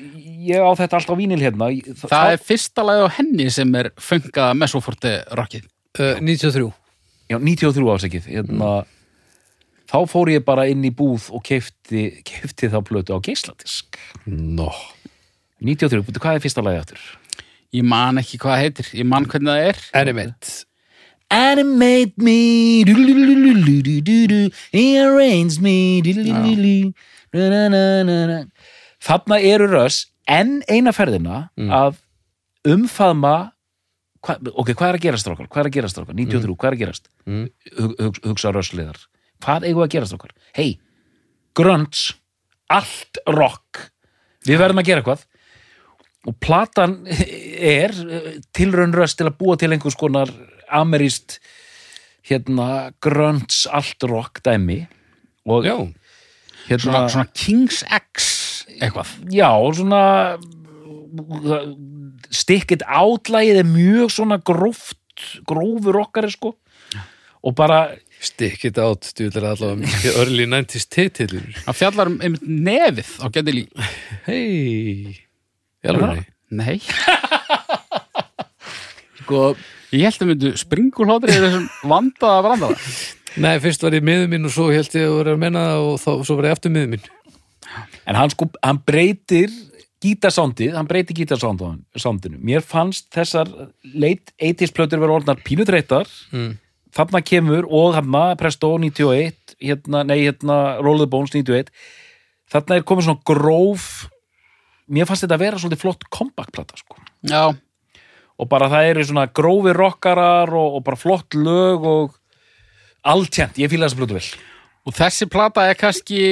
[0.48, 1.68] ég á þetta alltaf vínil hérna.
[1.70, 5.68] Þa, það er fyrsta lagið á henni sem er fengað mesoforti rockið
[6.00, 6.72] uh, 93
[7.30, 8.70] já, 93 ásækið hérna,
[9.92, 14.70] þá fór ég bara inn í búð og keifti, keifti þá plötu á geisladisk Nó
[15.62, 17.02] 93, betur hvað er fyrsta lagi aftur?
[17.72, 20.52] ég man ekki hvað það heitir, ég man hvernig það er Animate
[21.32, 24.40] Animate me du-du-du-du-du-du-du,
[24.76, 26.02] Arrange me.
[29.02, 32.02] Þarna eru röss enn eina ferðina að
[32.68, 33.36] umfaðma
[34.22, 35.48] hva, ok, hvað er að gerast okkar?
[35.50, 36.14] Hvað er að gerast okkar?
[36.14, 37.08] 93, hvað er að gerast?
[37.26, 37.46] Mm.
[37.78, 39.00] Hug, hug, hugsa rössliðar
[39.42, 40.34] Hvað eigum við að gerast okkar?
[40.56, 40.68] Hei,
[41.58, 42.12] grunts
[42.72, 43.88] allt rock.
[44.46, 45.26] Við verðum að gera eitthvað.
[46.30, 47.00] Og platan
[47.76, 50.30] er eh, tilraun röst til að búa til einhvers konar
[50.72, 51.40] ameríst
[52.26, 54.84] hérna grunts allt rock dæmi.
[55.50, 55.76] Og Já,
[56.68, 58.32] hérna svona, svona King's X
[58.78, 59.10] eitthvað.
[59.34, 60.02] Já, svona
[62.88, 64.98] out lagið er mjög svona gróft
[65.48, 66.54] grófur rockari sko
[67.42, 67.80] og bara
[68.22, 73.26] stick it out Stjúlir allavega mikið early 90s titillur það fjallar um einmitt nefið á
[73.34, 73.64] Gedili
[74.28, 75.16] Hei
[75.82, 76.76] Jálfurni nei,
[79.22, 79.54] sko,
[79.96, 82.94] ég held að myndu springulhóttir í þessum vandaða brandara
[83.40, 85.86] Nei, fyrst var ég miður minn og svo held ég að vera að menna það
[85.86, 87.06] og þá, svo var ég aftur miður minn.
[88.04, 89.54] En hann sko hann breytir
[90.02, 93.50] gítarsándið, hann breytir gítarsándinu mér fannst þessar
[93.94, 96.50] late 80s plötur vera orðnar pínutreittar mm.
[96.92, 101.70] Þarna kemur og þarna Presto 91 hérna, nei hérna Roll the Bones 91
[102.52, 103.90] þarna er komið svona gróf
[104.92, 106.98] mér fannst þetta að vera svolítið flott comeback-plata sko.
[107.28, 107.44] Já,
[108.38, 112.18] og bara það eru svona grófi rockarar og, og bara flott lög og
[113.08, 114.26] alltjent, ég fíla þessa plötu vel.
[114.88, 116.22] Og þessi plata er kannski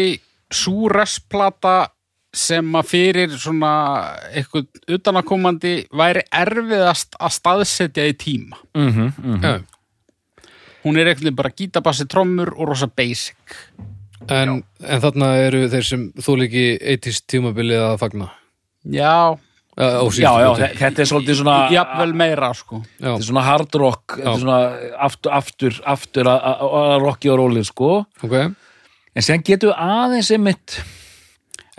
[0.51, 1.93] súressplata
[2.35, 3.73] sem að fyrir svona
[4.31, 4.69] eitthvað
[4.99, 8.59] utanakomandi væri erfiðast að staðsetja í tíma.
[8.79, 9.55] Mm -hmm, mm Já.
[10.85, 13.37] Hún er eitthvað bara gítabassi trommur og rosa basic.
[14.31, 16.65] En, en þarna eru þeir sem þú líki
[16.97, 18.29] 80s tímabilið að fagna?
[18.85, 22.83] Já, uh, já, já, þe- þetta er svolítið svona jafnvel meira sko.
[23.01, 24.61] Þetta er svona hard rock þetta er svona
[25.09, 27.91] aftur, aftur, aftur að- rocki og rólið sko.
[28.23, 28.37] Ok.
[29.17, 30.79] En sen getur við aðeins einmitt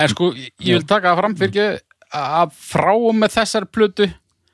[0.02, 1.80] en sko, ég vil taka það fram fyrir
[2.12, 4.10] að frá og með þessar plötu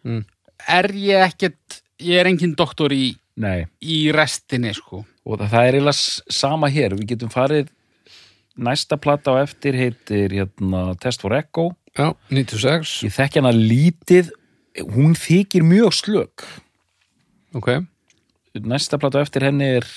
[0.06, 0.24] Mm.
[0.70, 5.04] er ég ekkert ég er engin doktor í, nei, í restinni sko.
[5.28, 7.72] Og það, það er eiginlega sama hér, við getum farið
[8.58, 11.70] næsta plata á eftir heitir hérna, Test for Echo.
[11.98, 14.32] Já, 96 ég þekki hana lítið.
[14.94, 16.46] Hún þykir mjög slök.
[17.58, 17.72] Ok,
[18.62, 19.88] næsta plata á eftir henni er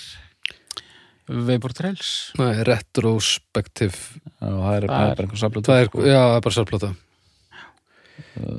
[1.30, 2.32] Vapor Trails.
[2.40, 3.98] Nei, retrospektiv
[4.40, 6.92] já, það er, það er bara það er, já, það er bara sálplata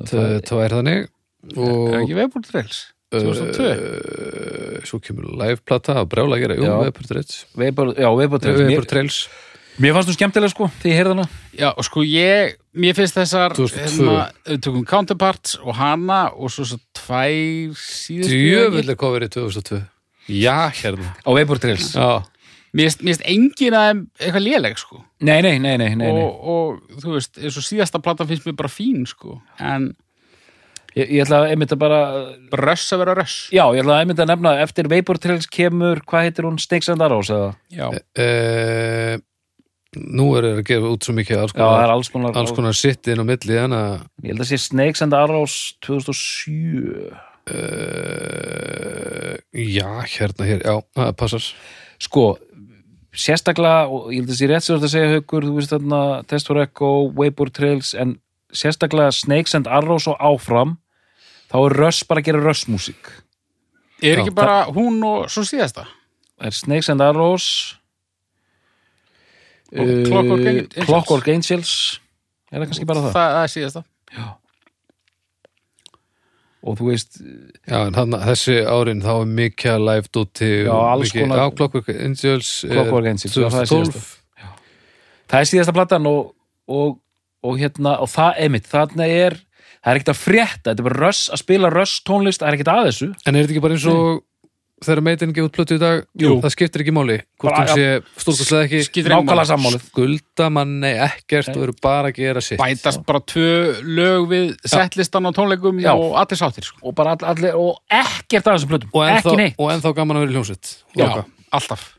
[0.08, 1.08] það er þannig er
[1.58, 6.74] og ekki Vapor Trails 2002 uh, svo kemur liveplata að brjála að gera, Já.
[6.82, 7.38] Vapor Trails.
[7.58, 9.22] Vapor, já, Vapor Trails.
[9.80, 10.66] Mér, fannst þú skemmtilega sko.
[10.82, 11.24] Því ég heyrði hana?
[11.56, 13.86] Já, og sko ég, mér finnst þessar 2002.
[14.04, 19.80] hérna, við tökum Counterparts og hana og svo svo tvær síðustu djöfull er coverið 2002
[20.28, 21.14] já, hérna.
[21.24, 21.94] Á Vapor Trails.
[21.96, 22.20] Já,
[22.72, 25.02] Mér finnst- engin að eitthvað léleg sko.
[25.20, 26.22] Nei, nei, nei, nei, nei, nei.
[26.24, 29.40] og, og þú veist, eins og síðasta plata finnst mér bara fín sko.
[29.60, 29.90] En
[30.92, 32.00] Ég, ég ætla að einmitt að bara
[32.60, 36.02] röss að vera röss já, ég ætla að einmitt að nefna eftir Vapor Trails kemur,
[36.08, 37.50] hvað heitir hún, Snakes and Arrows eða?
[37.72, 39.14] Já, uh,
[39.96, 42.36] nú er það að gefa út svo mikið alls Já, það er konar, alls konar,
[42.42, 45.56] alls konar sitt inn á milli en að ég held að sé Snakes and Arrows
[45.84, 47.08] 2007
[47.56, 51.48] uh, já, hérna hér já, það passar.
[52.02, 52.26] Sko,
[53.12, 56.52] sérstaklega og ég held að sé rétt sér að segja haukur þú veist þarna Test
[56.52, 58.16] for Echo, Vapor Trails en
[58.52, 60.76] sérstaklega Snakes and Arrows og áfram
[61.52, 63.12] þá er Russ bara að gera Russ-músík
[64.02, 65.84] er Já, ekki bara hún og svo síðasta?
[66.40, 67.48] Það er Snakes and Arrows
[69.72, 70.76] Og Clockwork Angels.
[70.76, 71.70] uh, Clockwork Angels.
[72.52, 73.12] Er það kannski bara það?
[73.14, 73.82] Það, það er síðasta.
[76.62, 77.16] Og þú veist,
[77.66, 81.40] já, en hann, þessi árin þá er mikið að live dóti Já, alls mikið, konar-
[81.40, 84.04] já, Clockwork Angels er Clockwork Angels, já, það er 2012
[85.32, 86.20] það er síðasta platan og,
[86.70, 86.92] og,
[87.42, 89.38] og hérna og það, einmitt, þarna er
[89.82, 92.58] það er ekkert að frétta, þetta er bara röss að spila röss tónlist, það er
[92.58, 93.08] ekkert að þessu.
[93.26, 94.22] En er þetta ekki bara eins og
[94.82, 96.00] þegar meitin gefur út plötu í dag?
[96.18, 96.32] Jú.
[96.42, 98.80] það skiptir ekki máli hvort Bara, hún sé stórkostlega ekki.
[98.88, 99.50] Skiptir engu nákvæmlega máli.
[99.52, 102.58] sammálið skulda manni ekkert og eru bara að gera sitt.
[102.58, 103.52] Bætast bara tvö
[103.86, 105.92] lög við settlistan á tónleikum Já.
[105.94, 106.82] og allir sáttir sko.
[106.82, 108.90] og bara all, allir, og ekkert að þessum plötum.
[108.92, 109.58] Og ekki ennþá, neitt.
[109.58, 110.76] og ennþá gaman að vera í hljómsveit.
[110.96, 111.26] Já, Loka.
[111.52, 111.90] alltaf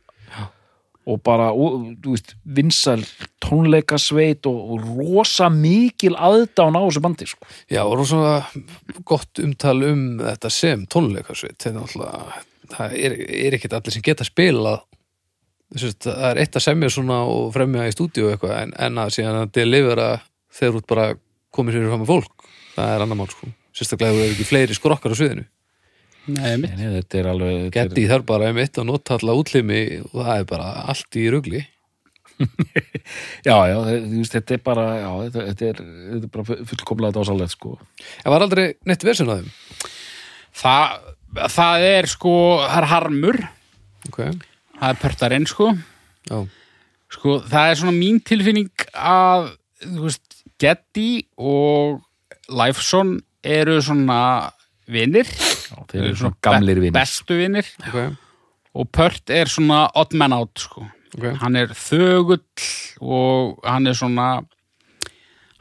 [1.10, 3.02] og bara, og, þú veist, vinsal
[3.44, 7.48] tónleikasveit og, og rosa mikil aðdán á þessu bandi sko.
[7.72, 8.40] Já, og rosa
[9.08, 12.44] gott umtal um þetta sem náttúrulega
[12.74, 13.18] það er,
[13.48, 14.84] er ekkert allir sem geta spilað.
[15.74, 19.16] Sest, það er eitt að semja svona og fremja í stúdíu eitthvað en, en að
[19.16, 20.10] síðan að delivera
[20.54, 21.06] þegar út bara
[21.54, 23.50] komið sér fram með fólk það er annar mál sko.
[23.74, 25.48] Sérstaklega ef það er ekki fleiri skrokkar á sviðinu
[26.24, 29.80] Nei, Nei, nei, þetta er alveg er- Getty þarf bara einmitt að nota alla útlimi
[30.06, 31.64] og það er bara allt í rugli.
[33.48, 33.78] Já, já,
[34.32, 37.76] þetta er bara já, þetta, þetta, er, þetta er bara fullkomlega dásalegt sko.
[38.24, 39.92] Það var aldrei neitt versun að þeim?
[40.64, 40.96] Það,
[41.54, 42.34] það er sko
[42.64, 43.40] það er harmur,
[44.10, 44.34] okay.
[44.80, 45.70] það er pörtarinn sko.
[46.32, 46.40] Já,
[47.14, 49.52] sko, það er svona mín tilfinning að,
[49.86, 52.02] þú veist, Getty og
[52.50, 54.20] Lifeson eru svona
[54.90, 55.30] vinnir
[55.92, 58.00] þeir eru svona gamlir vinnir bestu vinnir ok,
[58.80, 60.86] og Pört er svona odd man out sko.
[61.18, 62.42] ok hann er þögull
[63.02, 64.28] og hann er svona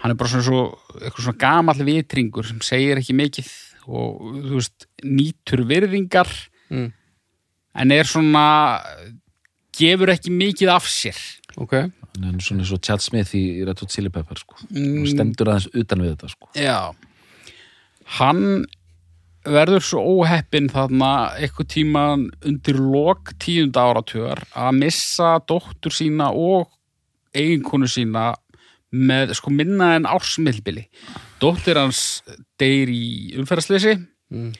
[0.02, 0.62] hann er bara svona, svo,
[0.98, 3.52] eitthvað svona gamall vitringur sem segir ekki mikið
[3.90, 6.30] og þú veist, nýtur virðingar
[6.70, 6.88] mm.
[7.82, 8.46] en er svona
[9.74, 11.18] gefur ekki mikið af sér
[11.60, 14.56] Ok, hann er svona svo Chad Smith í Red Hot Chili Pepper sko.
[14.70, 15.02] Mm.
[15.02, 16.48] hann stendur aðeins utan við þetta sko.
[16.56, 16.94] Já
[18.18, 18.64] Hann
[19.44, 21.08] verður svo óheppinn þarna
[21.40, 26.68] eitthvað tíman undir lok tíunda áratugar að missa dóttur sína og
[27.34, 28.32] eiginkonu sína
[28.92, 30.84] með sko minna en ársmilbili
[31.40, 32.22] dóttir hans
[32.60, 33.04] deyr í
[33.40, 33.98] umferðarsleysi
[34.32, 34.52] Mm.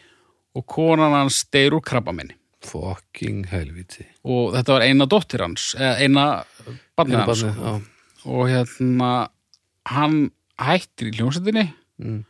[0.55, 6.45] og konan hans deyr úr krabbamenni fucking helviti og þetta var eina dóttir hans eina
[6.99, 7.53] barnið hans sko.
[7.57, 7.73] já.
[8.29, 9.29] og hérna
[9.89, 10.31] hann
[10.61, 11.73] hættir í hljómsveitinni
[12.03, 12.25] Mm.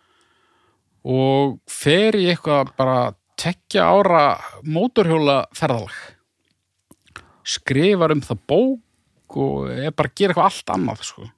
[1.02, 4.24] Og fer í eitthvað bara tekja ára
[4.62, 5.96] mótorhjóla ferðalag
[7.42, 11.30] skrifar um það bók og er bara að gera eitthvað allt annað sko.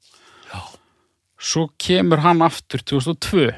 [1.38, 3.48] svo kemur hann aftur 2002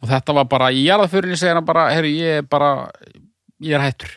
[0.00, 2.88] og þetta var bara í jarðaförinni segir hann bara, herru ég er bara
[3.60, 4.16] ég er hættur.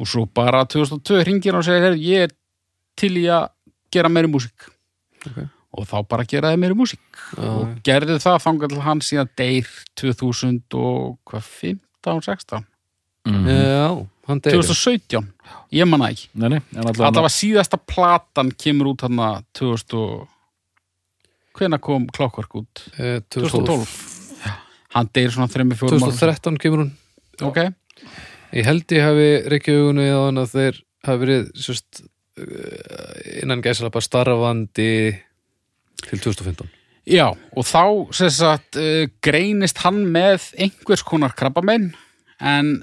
[0.00, 2.34] Og svo bara 2002 ringir hann og segir herru ég er
[2.98, 3.48] til í að
[3.92, 4.68] gera meiri músík.
[5.26, 5.42] Ok.
[5.72, 7.02] Og þá bara gera það meiri músík.
[7.36, 9.70] Já, og gerði það þangar til hann síðan deyr
[10.00, 12.66] 2000 og hvað 15, 16
[13.28, 13.46] mm.
[13.48, 13.88] Já,
[14.30, 15.30] hann deyri 2017,
[15.78, 16.28] ég manna ekki.
[16.34, 19.22] Nei, nei, Þetta var síðasta platan kemur út hann
[19.58, 20.28] 2000 og
[21.58, 22.86] hvenær kom Clockwork út?
[22.96, 24.10] Eh, 2012
[24.92, 26.90] Hann deyr svona 3-4 ára 2013 kemur hún.
[27.48, 27.62] Ok,
[28.52, 29.28] Ég held ég hafi
[29.88, 32.02] hann að þeir hafi verið sérst,
[33.40, 34.88] innan gæsala bara starfandi
[36.08, 36.70] til 2015
[37.10, 37.82] já og þá
[38.30, 41.90] sagt uh, greinist hann með einhvers konar krabbamenn
[42.42, 42.76] en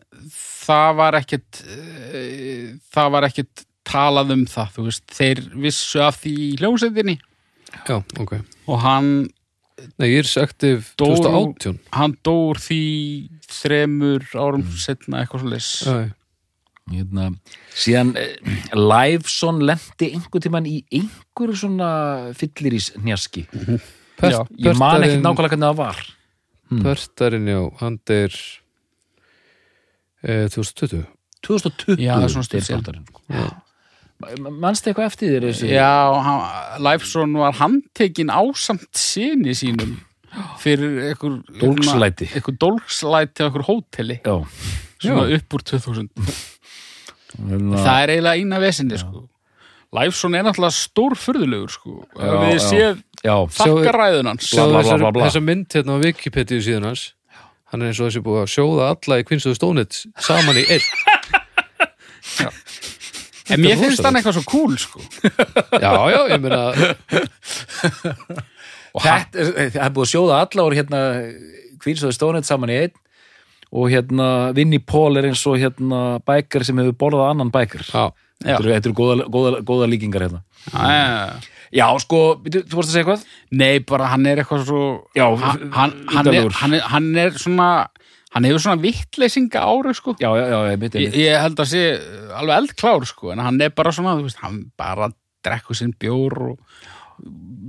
[0.43, 6.19] það var ekkit uh, það var ekkit talað um það, þú veist, þeir vissu af
[6.21, 7.17] því hljómsveitinni.
[7.87, 8.39] Já, ok.
[8.69, 9.11] Og hann
[9.95, 10.27] Nei, ég er
[10.99, 12.79] Dó- 2018 hann dór því
[13.47, 15.51] þremur árum setna eitthvað svo
[15.87, 16.09] Já,
[16.91, 17.29] hérna,
[17.75, 18.35] síðan eh,
[18.75, 21.89] Liveson lendi einhver tíman í einhverju svona
[22.37, 23.45] fyllir í njaski
[24.19, 25.99] Já, ég man ekki nákvæmlega hvernig það var.
[26.83, 28.33] Pertarinn, já, hann er
[30.27, 31.05] eh, 2020
[31.47, 32.61] 2020 Já, það er svona.
[32.67, 34.49] Pertarinn, sko.
[34.59, 35.71] manstu eitthvað eftir þér þessi?
[35.71, 35.93] Já,
[36.27, 36.43] hann,
[36.83, 39.95] Lifeson var handtekinn ásamt sinni sínum
[40.59, 42.27] fyrir einhver Dólgslæti.
[42.35, 44.19] einhver dólgslæti á einhver hóteli.
[44.27, 44.35] Já.
[44.99, 46.09] svona upp úr 2000
[47.37, 49.27] Hérna, það er eiginlega eina vesinni sko.
[49.95, 51.95] Lifeson er náttúrulega stór furðulegur sko.
[52.17, 52.99] Við séð
[53.57, 54.83] þakkaræðun hans bla.
[55.25, 57.07] þessar mynd hérna á Wikipedia síðan hans.
[57.69, 60.85] Hann er eins og þessi búið að sjóða alla í Stone Age saman í einn
[63.49, 65.01] en mér finnst hann eitthvað svo cool sko.
[65.81, 66.61] Já, já, ég meina
[68.95, 71.01] og er, það er búið að sjóða alla og hérna
[72.13, 72.95] Stone Age saman í einn
[73.69, 78.09] og hérna Vinnie Paul er eins og hérna bækar sem hefur borðað annan bækar Já,
[78.39, 78.55] Já.
[78.55, 80.43] Þetta eru, þetta eru góða, góða, góða líkingar hérna
[80.73, 82.19] að, Já, sko,
[82.49, 83.25] þú vorst að segja eitthvað?
[83.61, 84.83] nei, bara hann er eitthvað svo
[85.17, 87.69] Já, hann, hann, hann, er, er, hann er svona
[88.33, 90.13] hann hefur svona vittleysinga ári sko.
[90.21, 91.83] Já, já, já, ég myndi ég, ég held að sé
[92.37, 95.09] alveg eldklár sko, en hann er bara svona, þú veist, hann bara
[95.45, 96.59] drekkur sinn bjór og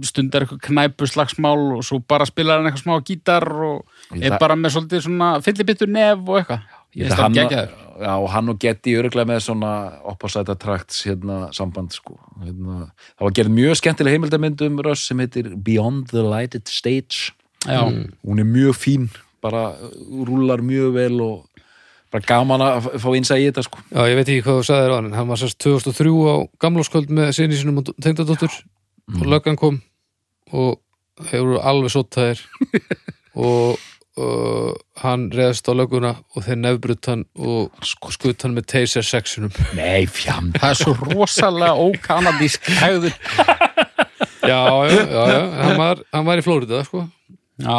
[0.06, 4.38] stundar eitthvað knæpu slagsmál og svo bara spilar hann eitthvað smá gítar og er það-
[4.40, 6.62] bara með svolítið svona fyllibittur nef og eitthvað?
[6.96, 7.74] Ég Ég held að geggjaður.
[8.02, 9.72] já, og hann og Getty öruglega með svona
[10.04, 12.18] opposite attracts hérna, samband sko.
[12.42, 17.30] hérna, það var gerð mjög skemmtileg heimildamynd um Russ sem heitir Beyond the Lighted Stage.
[17.66, 17.84] Já,
[18.26, 19.08] hún er mjög fín
[19.40, 21.46] bara uh, rúlar mjög vel og
[22.10, 23.78] bara gaman að fá innsæði í þetta sko.
[23.94, 26.36] Já, ég veit ekki hvað þú sagðir á hann en hann var sérst 2003 á
[26.58, 28.50] gamláskvöld með sinni sinum og tengdadóttur.
[29.14, 29.78] Og löggan kom
[30.52, 30.80] og
[31.30, 32.42] hefur alveg sóttaðir
[33.36, 33.78] og
[34.18, 34.72] uh,
[35.02, 40.06] hann reðast á lögguna og þeir nefbrut hann og skutt hann með taser sexunum Nei,
[40.10, 43.14] fjand það er svo rosalega ókanadísk hægður
[44.40, 44.56] Já,
[44.88, 47.04] já, já, já, hann var, hann var í Flórida, sko.
[47.60, 47.76] Já,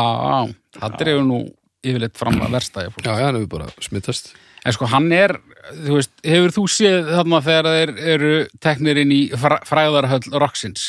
[0.77, 1.39] það dreifur nú
[1.81, 3.03] yfirleitt fram að versta ég fólk.
[3.07, 4.29] Já, já, hann hefur bara smittast
[4.61, 5.33] En sko hann er,
[5.73, 10.83] þú veist, hefur þú séð þarna þegar þeir eru teknir inn í fræ, fræðarhöll Roxins?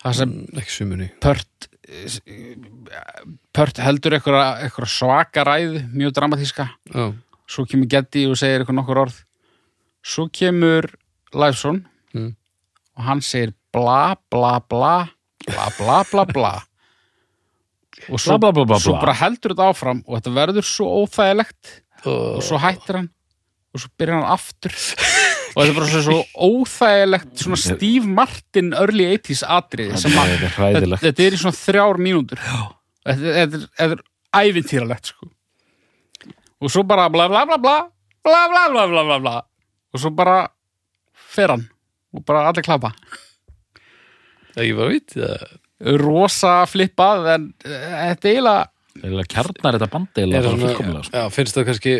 [0.00, 1.67] Það sem ekki sumunni Pört
[3.56, 6.68] Pört heldur eitthvað, svaka ræð, mjög dramatíska.
[6.92, 7.06] Já,
[7.48, 9.18] svo kemur Geddi og segir eitthvað nokkur orð.
[10.04, 10.90] Svo kemur
[11.34, 11.84] Læfsson
[12.14, 12.30] Mm.
[12.96, 15.08] og hann segir bla bla bla
[15.46, 16.54] bla bla bla bla.
[18.08, 20.86] Og svo, Bla, bla, bla, bla, svo bara heldur þetta áfram og þetta verður svo
[21.02, 21.70] óþægilegt
[22.06, 23.08] og svo hættir hann
[23.74, 24.70] og svo byrjar hann aftur
[25.58, 30.34] og þetta er bara svo, svo óþægilegt svona Steve Martin early 80s atriði sem að
[31.02, 32.42] Þetta er er í svona þrjár mínútur.
[33.08, 34.02] Þetta, þetta, er- þetta er
[34.38, 35.30] ævintýralegt sko.
[36.62, 37.76] og svo bara bla bla bla bla
[38.24, 39.36] bla bla bla bla bla bla.
[39.94, 40.48] Og svo bara
[41.34, 41.66] fer hann
[42.14, 42.92] og bara allir klappa.
[44.54, 45.46] Það ég var veit það
[46.02, 48.32] rosa flippað en eh, þetta er
[48.98, 51.14] eiginlega kjarnar þetta bandi er bara sko.
[51.14, 51.92] já, finnst það kannski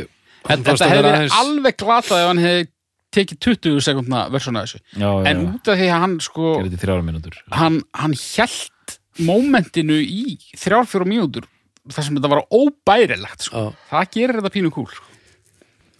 [0.48, 2.64] þetta, hefði verið aðeins- alveg glatað ef hann hefði
[3.18, 6.54] tekið 20 sekundna versuna þessu Já, já, en út af því að hann sko
[7.58, 11.48] hann, hann hjælt mómentinu í þrjár fjórum mínútur
[11.88, 13.70] þar sem þetta var óbærilegt sko.
[13.88, 15.06] Það gerir þetta pínu kúl sko.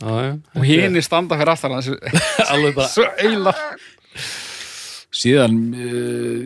[0.03, 1.91] já, já og hinn standa fyrir aftan hans
[2.53, 3.71] Alveg bara svo eiginlega
[5.19, 6.43] Síðan uh,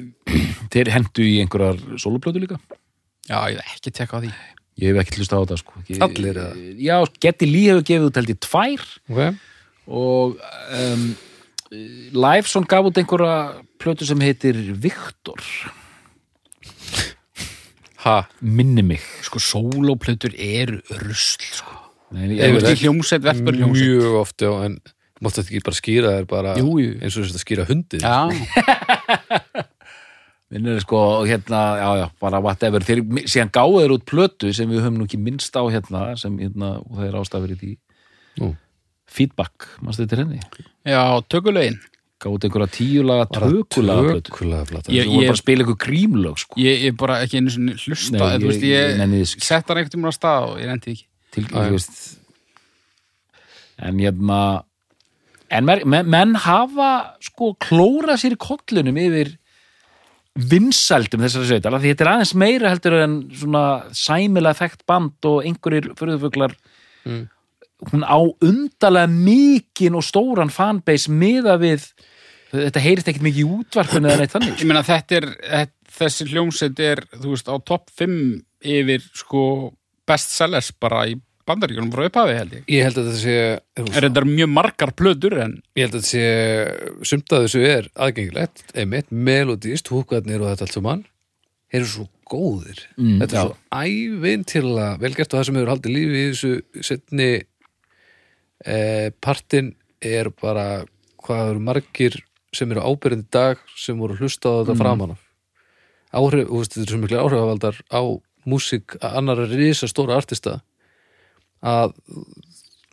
[0.73, 2.61] þeir hendu í einhverjar soloplötu líka
[3.29, 4.33] já, ég hef ekki tekka á því
[4.81, 5.81] Ég hef ekki hlusta á þetta sko.
[5.83, 6.53] Ekki- Allir, eða?
[6.81, 6.97] Já,
[7.45, 9.35] Lee hefur gefið út held ég tvær okay.
[9.87, 10.37] Og
[10.79, 11.05] um,
[12.13, 13.37] Liveson gaf út einhverja
[13.81, 15.41] plötu sem heitir Viktor
[18.03, 19.03] Ha, minni mig.
[19.23, 21.77] Sko sólóplötur eru rusl sko.
[22.13, 23.93] Nei, ég veist ekki hljómsveit verður hljómsveit?
[23.93, 24.75] Mjög oft já, en
[25.23, 26.97] máttu þetta ekki bara skýra þér bara Jú, jú.
[26.99, 28.03] eins og þetta skýra hundið.
[28.03, 28.19] Já,
[30.53, 30.99] minnir sko
[31.31, 32.85] hérna, já já, bara whatever.
[32.85, 36.35] Þeir síðan gáðu þeir út plötu sem við höfum nú ekki minnst á hérna sem
[36.43, 37.73] hérna, og það er ástafir í
[38.43, 38.51] Nú.
[39.13, 40.41] Feedback, mannstu þetta henni
[40.89, 41.03] já,
[41.33, 41.79] tökulegin
[42.23, 46.59] gáðu út einhverja tíulaga tökulaga plata Ég- þú voru bara að spila einhver grímlög sko
[46.63, 49.47] ég er bara ekki einu sinni hlusta Nei, ég- ég, ég nenni þess ekki.
[49.49, 51.65] sett hann einhvern tímann á stað og ég rendi ekki til, Já, já.
[51.67, 52.03] þú veist
[53.83, 54.41] en hérna
[55.53, 56.91] en mer, men, menn hafa
[57.21, 59.35] sko klóra sér í kollunum yfir
[60.39, 65.29] vinsældum þessari sveitar af því þetta er aðeins meira heldur en svona sæmilega þekkt band
[65.29, 66.55] og einhverjir fyrðufuglar
[67.05, 67.25] Mm.
[67.91, 71.89] Hún á undarlega mikinn og stóran fanbase miða við
[72.53, 74.57] þetta heyrist ekkert mikið í útvarpinu eða neitt þannig.
[74.61, 78.17] Ég meina þetta er, þetta- þessi hljómsveit er þú veist, á topp 5
[78.63, 79.43] yfir sko
[80.09, 81.17] bestsellers bara í
[81.49, 82.65] bandaríkjunum frá upphafi held ég.
[82.71, 83.37] Ég held að þetta sé
[83.99, 87.89] er þetta mjög margar plötur en Ég held að þetta sé sumt að þessu er
[87.97, 91.03] aðgengilegt einmitt, melodíst, húkarnir og þetta allt saman.
[91.73, 92.79] Eru svo góðir.
[93.01, 93.45] Mm, þetta er já.
[93.49, 96.53] svo ævintilega velgert og það sem hefur haldið lífi í þessu
[96.89, 97.29] setni
[98.65, 100.85] eh, partin er bara
[101.23, 102.19] hvað eru margir
[102.53, 105.23] sem eru ábyrjandi í dag sem voru hlusta á þetta framan af.
[106.13, 108.03] Áhrif, þú veist, þetta er svo miklu áhrifavaldar á
[108.45, 110.59] músík annara risa stóra artista
[111.63, 111.95] að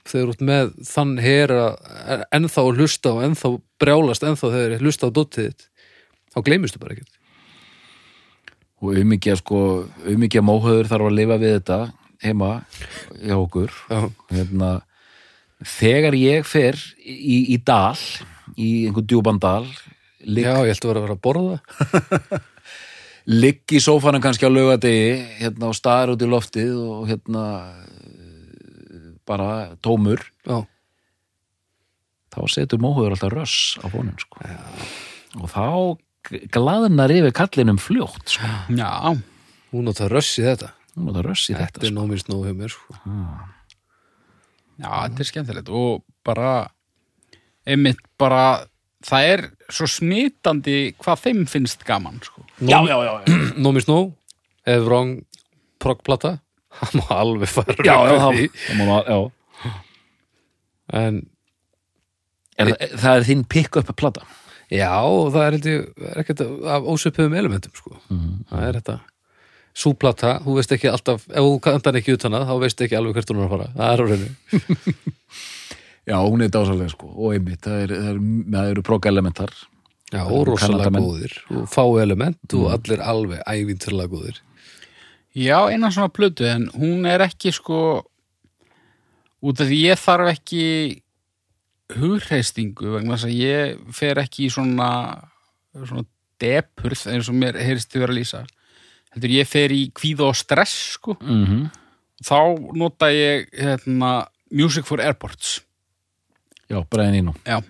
[0.10, 1.64] þeir eru út með þann hera
[2.36, 3.52] ennþá hlusta og ennþá
[3.82, 5.66] brjálast ennþá þegar þeir hlusta á dóttið þitt
[6.34, 7.16] þá gleymistu bara ekkert.
[8.80, 9.62] Og umikið sko
[10.08, 11.80] umikið móhauður þarf að lifa við þetta
[12.24, 12.52] heima
[13.20, 13.74] hjá okkur.
[14.32, 14.72] Hérna,
[15.66, 17.98] þegar ég fer í, í dal
[18.60, 19.66] í einhvern djúpan dal
[20.24, 22.42] ligg, Já ég ættu að vera að vera að borða
[23.44, 25.12] ligg í sófanum kannski á laugadegi
[25.44, 27.44] hérna og staðar út í loftið og hérna
[29.30, 30.64] bara tómur Já,
[32.34, 34.42] þá setur móhauður alltaf röss á fónum sko.
[35.44, 35.66] og þá
[36.56, 38.50] glaðnar yfir kallinum fljótt sko.
[38.74, 38.90] já,
[39.74, 41.96] hún átt að rössi þetta Hún notar röss í þetta Þetta er sko.
[42.02, 42.96] nómist nóg hjá mér sko.
[44.80, 46.52] Já, þetta er skemmtilegt og bara
[47.70, 48.66] einmitt bara
[49.06, 52.44] það er svo smitandi hvað þeim finnst gaman sko.
[52.60, 53.40] já, já, já, já.
[53.62, 54.00] Nómi Snó
[54.68, 55.18] eða Wrong
[55.80, 56.38] proggplata
[56.80, 58.48] hann má alveg fara já, já, það, því.
[58.68, 59.20] það, má, já.
[61.04, 61.22] en
[62.60, 64.26] Er, það er þinn pick-up plata
[64.68, 64.92] já,
[65.32, 67.94] það er er ekkert af ósöpuðum elementum sko.
[68.50, 68.96] það er þetta
[69.80, 73.18] súplata, þú veist ekki alltaf ef þú kantar ekki utan að, þá veist ekki alveg
[73.18, 73.70] hvert hún er að fara.
[73.78, 74.30] Það er á reynu
[76.10, 77.10] já, hún er dásalega sko.
[77.16, 78.22] Og einmitt, það, er, það, er,
[78.58, 79.56] það eru prog-elementar.
[80.10, 81.36] Já, og rosalega góðir.
[81.54, 84.40] Og fá element og allir alveg ævinturlega góðir.
[85.38, 87.82] Já, eina svona plötu en hún er ekki sko
[89.46, 90.64] út af því ég þarf ekki
[92.00, 94.90] hugreistingu vegna þess að ég fer ekki í svona
[95.74, 96.06] svona
[96.42, 98.42] depurð eins og mér heyrist þið vera að lýsa
[99.16, 101.66] heldur ég fer í kvíða og stress sko mm -hmm.
[102.24, 102.40] þá
[102.76, 105.62] nota ég hérna, Music for Airports
[106.70, 107.62] já, bregðin í nú Já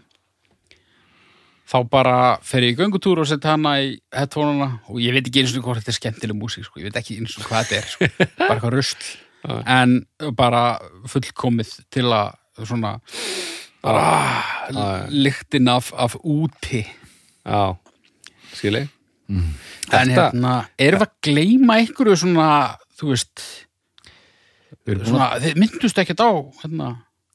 [1.70, 5.44] þá bara fer ég í göngutúr og setja hana í headphone-una og ég veit ekki
[5.44, 6.82] eins og hvort þetta er skemmtileg músík sko.
[6.82, 8.10] ég veit ekki eins og hvað þetta er sko.
[8.50, 9.10] bara eitthvað
[9.40, 9.56] Já.
[9.72, 9.92] en
[10.36, 10.64] bara
[11.08, 12.34] fullkomið til að
[12.68, 12.98] svona
[13.88, 15.08] ah, Já.
[15.08, 17.78] lyktin af, af úti já,
[18.52, 18.90] skilji
[19.30, 19.44] en
[19.90, 22.50] Þetta- hérna, erum við að gleyma einhverju svona,
[23.00, 23.46] þú veist
[25.06, 26.32] svona, þið myndust ekkert á
[26.64, 26.90] hérna,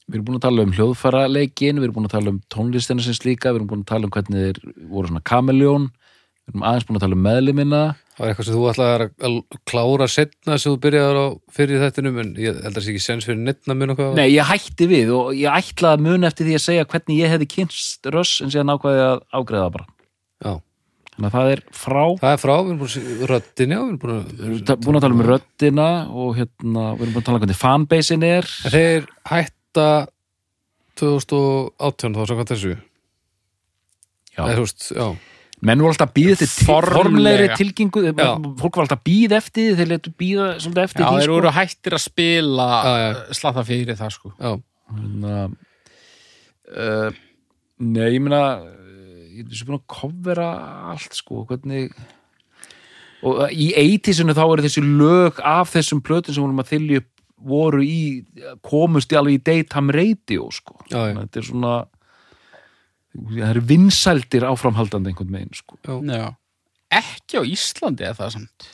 [0.09, 3.17] við erum búin að tala um hljóðfæraleikin við erum búin að tala um tónlistina sem
[3.17, 5.87] slíka við erum búin að tala um hvernig þeir voru svona kameljón
[6.45, 7.85] við erum aðeins búin að tala um meðlimina
[8.15, 11.27] Það var eitthvað sem þú ætlaði að klára setna sem þú byrjaði á
[11.57, 14.29] fyrir þettinum en ég held að það sé ekki sens fyrir neittna mun okkar Nei,
[14.37, 17.49] ég hætti við og ég ætlaði að muna eftir því að segja hvernig ég hefði
[17.57, 19.89] kynst röss en síðan ákvaði að ágreða bara
[21.15, 24.01] þannig að það er frá það er frá, við erum búin að já, við erum
[24.03, 27.39] búin að ta- búin að tala um röddina og hérna, við erum búin að tala
[27.39, 28.49] um hvernig fanbasein er.
[28.65, 29.87] En Þeir hætta
[31.01, 32.75] 2018 þá samkvæmt þessu?
[34.35, 34.43] Já.
[34.51, 35.07] Þú veist, já,
[35.65, 36.51] menn voru alltaf að býða eftir
[36.91, 38.31] formlegri tilgingu Já.
[38.61, 41.37] fólk var alltaf að býða eftir þeir letu býða svolítið eftir já, því þeir sko.
[41.39, 42.69] voru hættir að spila
[43.39, 44.33] slatta fyrir það sko.
[44.39, 44.53] Já,
[44.95, 45.37] Hérna,
[46.75, 47.23] uh,
[47.85, 48.84] Nei, ég uh,
[49.35, 50.49] ég er svo búin að kofvera
[50.93, 51.91] allt sko, hvernig
[53.25, 57.03] og uh, í 80-sinu þá eru þessi lög af þessum plötum sem vorum að þylja
[57.03, 57.11] upp
[57.45, 57.99] voru í,
[58.65, 61.17] komust í alveg í daytime radio sko Já, já.
[61.19, 61.73] þetta er svona
[63.15, 65.99] það eru vinsældir áframhaldandi einhvern veginn sko já.
[66.19, 66.27] Já.
[66.95, 68.69] Ekki á Íslandi eða það samt.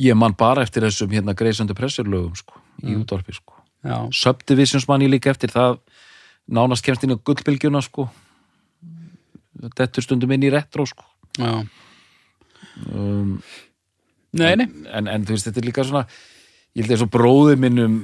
[0.00, 3.56] ég man bara eftir þessum hérna Grace and the Pressure lögum sko, í útvarpi sko
[3.80, 3.96] Já.
[4.12, 5.78] Subdivisions man ég líka eftir það
[6.50, 8.08] nánast kemst inn á gullbylgjuna sko
[9.68, 11.06] þetta stundum inn í retro sko
[11.38, 11.52] Já.
[12.94, 13.36] um,
[14.32, 14.66] Nei, nei.
[14.94, 16.04] en, en þú veist þetta er líka svona
[16.78, 17.96] ég held að svo bróði minnum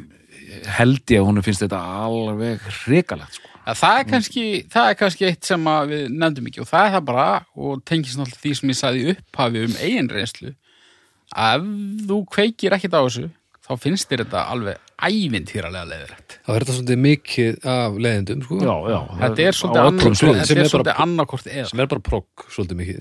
[0.76, 4.96] held ég að hún finnst þetta alveg hrikalegt sko Ja, það, er kannski, það er
[5.00, 7.24] kannski eitt sem við nefndum ekki og það er það bara
[7.58, 10.52] og tengist náttúrulega því sem ég sagði upphafi um eigin reynslu
[11.34, 13.24] að ef þú kveikir ekkit á þessu
[13.66, 16.38] þá finnst þér þetta alveg ævintýralega leiðilegt.
[16.46, 18.56] Það er þetta svolítið mikið af leiðindum, sko.
[18.64, 21.68] Já, já, Þetta er svolítið annarkort, þetta er svolítið bara- annarkort eða.
[21.70, 23.00] sem er bara progg svolítið mikið.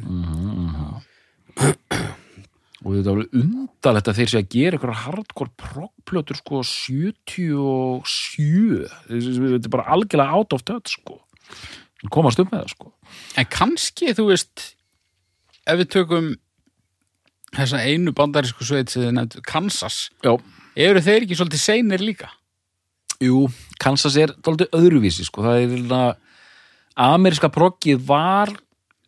[2.86, 8.86] Og þetta er alveg undalegt að þeir sé að gera eitthvað hardcore proggplötur sko 77
[9.10, 11.14] þetta er bara algjörlega out of touch sko.
[12.14, 12.88] Komast upp með það sko.
[13.42, 14.56] En kannski, þú veist,
[15.66, 16.28] ef við tökum
[17.56, 20.36] þessa einu bandarísku sveit sem þið nefndu, Kansas, já,
[20.76, 22.32] eru þeir ekki svolítið seinir líka?
[23.24, 23.46] jú,
[23.80, 26.02] Kansas er dálítið öðruvísi sko, það er hérna
[27.00, 28.52] ameríska proggið var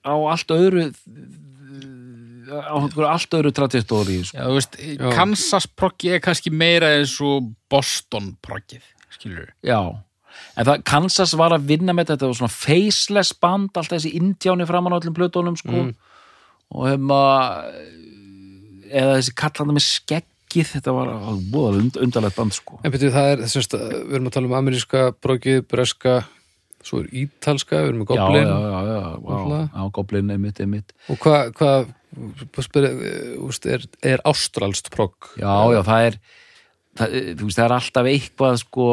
[0.07, 0.85] á allt öðru
[2.47, 4.37] á einhverju allt öðru trajektóri sko.
[4.39, 4.77] Já, þú veist,
[5.17, 8.85] Kansas proggi er kannski meira eins og Boston proggið,
[9.17, 9.81] skilur Já,
[10.55, 14.13] en það Kansas var að vinna með þetta, þetta var svona faceless band, alltaf þessi
[14.21, 15.93] indjáni framan á öllum plötunum, sko Mm.
[16.71, 17.19] og hefma
[18.87, 19.85] eða þessi kallandi með
[20.57, 21.11] skeggið þetta var
[21.51, 22.79] búða und, undarlegt band, sko.
[22.83, 26.17] En betur það er, þessast, við erum að tala um ameríska proggið, breska
[26.85, 28.47] svo er ítalska, við erum með goblin.
[28.47, 30.93] já, já, já, já, já, goblin, einmitt, einmitt.
[31.11, 31.71] Og hvað hva,
[33.73, 35.33] er, er ástralst progg?
[35.37, 36.19] Já, já, það er
[36.97, 38.87] það, þú veist, það er alltaf eitthvað, sko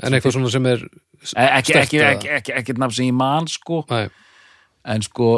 [0.00, 3.50] en eitthvað svona sem er e- ekki, ekki, ekki, ekki, ekki nafn sem ég man,
[3.50, 3.84] sko.
[3.90, 4.08] Næ,
[4.94, 5.34] en sko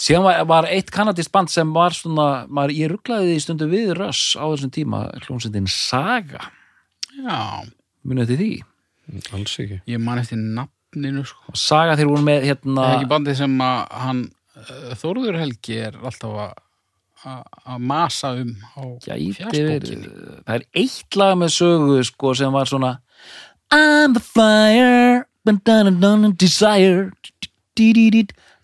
[0.00, 3.92] síðan var, var eitt kanadist band sem var svona, maður, ég rugglaði því stundu við
[3.98, 6.48] Russ á þessum tíma, hljómsveitin Saga,
[7.12, 7.62] Já,
[8.08, 8.52] munið til því
[9.36, 11.52] alls ekki ég man eftir nafninu, sko.
[11.58, 14.22] Saga þeir voru með hérna Það er ekki bandið sem að hann
[14.56, 16.52] uh, Þórður Helgi er alltaf að
[17.22, 20.08] að- masa um á fjarsbókinni.
[20.42, 22.96] það er eitt lag með sögu sko sem var svona
[23.70, 27.12] I'm the fire but done and done and desire.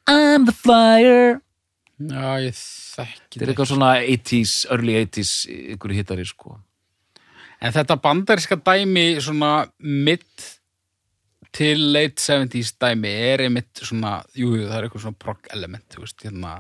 [0.09, 1.41] I'm the flyer
[1.99, 5.33] Já, ég þekki Þetta er eitthvað svona 80s, early 80s
[5.75, 6.53] ykkur hittari sko.
[7.59, 9.49] En þetta bandaríska dæmi svona
[9.83, 10.23] mid
[11.59, 15.85] til late 70s dæmi er einmitt svona, jú, jú, það er eitthvað svona prog element,
[15.91, 16.53] þú veist, hérna.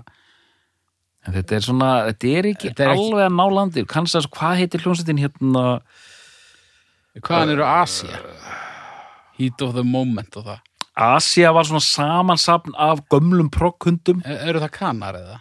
[1.28, 3.84] En þetta er svona, þetta er ekki Þetta er ekki- alveg að ná landi.
[3.94, 5.64] Kansas, hvað heitir hljómsveitin hérna?
[7.20, 8.18] Hvaðan eru Asia?
[9.38, 10.64] Heat of the moment og það
[10.98, 15.40] Asia var svona samansapn af gömlum progghundum E- Eru það kanar eða?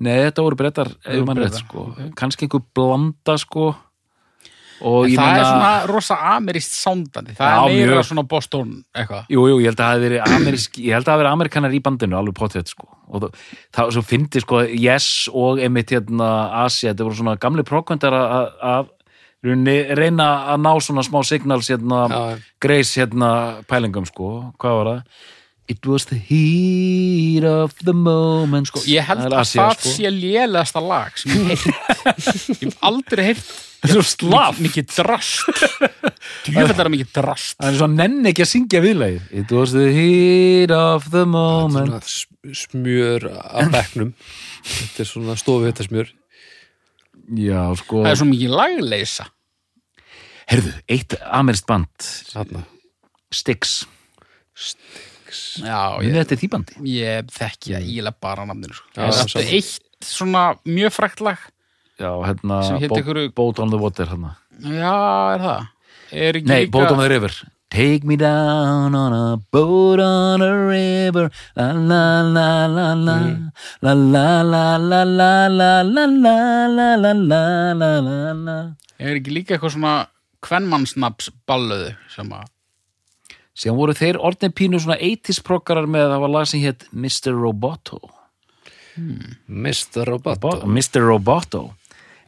[0.00, 2.00] Nei, þetta voru brettar, ef mann rétt sko ok.
[2.18, 3.70] kannski einhver blanda sko
[4.84, 8.74] og En ég það er svona rosa ameríst sándandi það Já, er meira svona Boston
[8.92, 11.22] eitthvað Jú, jú, ég held að það hafi verið amerísk ég held að það hafi
[11.22, 12.90] verið amerikanar í bandinu, alveg potið sko.
[13.08, 13.38] og það,
[13.78, 16.28] það svo fyndi sko Yes og einmitt hérna
[16.66, 18.95] Asia, þetta voru svona gamli að rauninni
[19.44, 23.30] reyna að ná svona smá signals hérna, Já, Grace hérna
[23.68, 25.02] pælingum sko, hvað var það?
[25.68, 29.94] It was the heat of the moment sko, ég held að það sko.
[29.96, 33.48] sé lélegasta lag sem ég heilt ég hef aldrei heilt
[33.86, 35.46] mikið drast.
[36.46, 37.56] Djúfellar mikið drast.
[37.58, 39.26] Það er svo nenni ekki að syngja viðlagið.
[39.30, 42.08] It was the heat of the moment.
[42.54, 44.14] smjör af bekknum.
[44.66, 46.12] Þetta er svona stofu þetta smjör
[47.34, 48.04] Já, sko.
[48.04, 49.26] Það er svo mikið lagleysa.
[50.46, 51.88] Herðu, eitt amerist band.
[52.30, 52.62] Þarna.
[53.34, 53.80] Styx.
[55.60, 56.76] Já, Munið ég, þetta er því bandi?
[56.96, 58.86] Ég þekki það ílega bara namnir sko.
[58.96, 61.42] Já, þetta er eitt svona mjög frækt lag
[61.96, 64.34] Já, hérna einhverju- Boat on the Water hérna.
[64.60, 65.68] já, er það?
[66.12, 67.32] Er ekki Nei, líka Boat on the River
[67.68, 73.16] Take me down on a boat on a river La la la la la
[73.82, 78.56] La la la la la la la la la la la la la
[79.02, 79.94] er ekki líka eitthvað svona
[80.46, 82.46] kvenmannsnaps ballöðu sem að
[83.56, 87.34] Síðan voru þeir orðin pínu svona 80s proggarar með það var lag sem hétt Mr.
[87.36, 87.98] Roboto
[88.96, 90.06] Mr.
[90.08, 91.02] Roboto Robo- Mr.
[91.04, 91.62] Roboto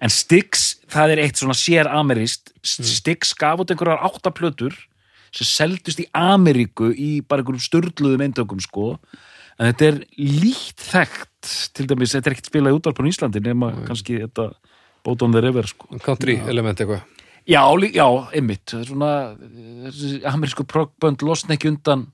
[0.00, 4.76] en Styx, það er eitt svona sér ameríst Styx gaf út einhverjar áttaplötur
[5.34, 8.94] sem seldust í Ameríku í bara einhverjum störluðum eintökum sko.
[9.58, 13.42] En þetta er lítt þekkt til dæmis, þetta er ekkert spilað í útvarpun í Íslandi
[13.42, 14.52] nema kannski þetta
[15.06, 15.90] Boat on the River sko.
[16.04, 17.04] Country element eitthvað.
[17.48, 17.62] Já,
[17.94, 18.06] já,
[18.36, 18.66] einmitt.
[18.68, 19.12] Það er svona,
[19.88, 22.08] þessi amerísku proggbönd losna ekki undan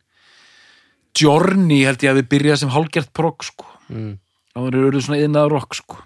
[1.19, 3.71] Journey held ég að við byrjað sem hálgert progg sko.
[3.93, 4.19] Mm.
[4.55, 5.99] það eru svona yðnaða rock sko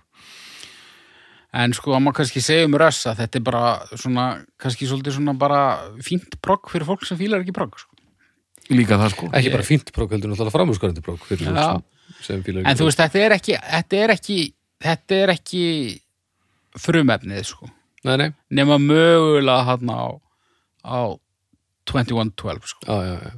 [1.57, 3.63] En sko, að maður kannski segja um röss að þetta er bara
[3.97, 4.25] svona,
[4.61, 5.61] kannski svolítið svona bara
[6.05, 7.95] fínt progg fyrir fólk sem fílar ekki progg, sko.
[8.69, 9.29] Líka það sko.
[9.39, 12.91] Ekki bara fínt prók, heldur náttúrulega framhúskarandi prók fyrir fólk sem, sem fílar En þú
[12.91, 14.39] veist, þetta er ekki, þetta er ekki,
[14.85, 15.65] þetta er ekki
[16.85, 17.71] frumefnið, sko.
[18.05, 18.29] nei, nei,
[18.61, 20.05] Nema mögulega hann á,
[20.85, 21.01] á
[21.89, 22.85] 2112, sko.
[22.85, 23.33] já, já, já.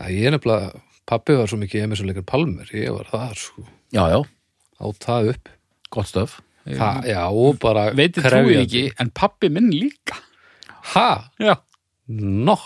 [0.00, 3.66] Já, ég er nefnilega, pappi var svo mikið Emerson leikar Palmer, ég var þar sko.
[3.94, 4.20] Já, já,
[4.82, 5.48] á það upp.
[5.94, 6.40] Gott stöf
[6.78, 10.18] það, já, og bara Veitir trúið ekki, en pappi minn líka.
[10.94, 11.08] ha,
[11.40, 11.54] Já.
[12.08, 12.56] no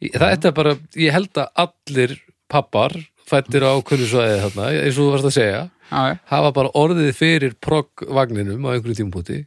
[0.00, 2.16] það þetta er bara, ég held að allir
[2.50, 2.96] pappar
[3.28, 6.14] fættir á kunnu svæði þarna, eins og þú varst að segja Já, já.
[6.32, 9.42] hafa bara orðið fyrir progvagninum á einhverju tímpúti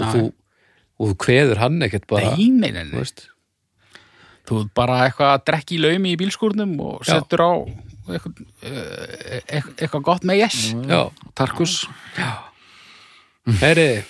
[0.00, 0.24] og Já, þú
[1.00, 3.04] og þú kveður hann ekkert bara Nei, þú
[4.50, 7.12] Þú bara eitthvað að drekki í laumi í bílskúrnum og Já.
[7.20, 7.52] settur á
[8.10, 10.60] eitthvað, eh, eitthvað, eitthvað gott með yes.
[10.74, 11.00] já,
[13.58, 14.02] Heyri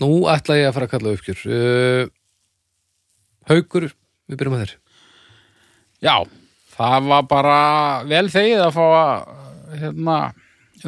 [0.00, 1.42] nú ætla ég að fara að kalla uppgjör.
[1.44, 2.06] Uh,
[3.50, 4.74] Haukur við byrjum að þér.
[6.04, 6.14] Já,
[6.74, 7.58] það var bara
[8.08, 9.28] vel þegið að fá að
[9.82, 10.16] hérna,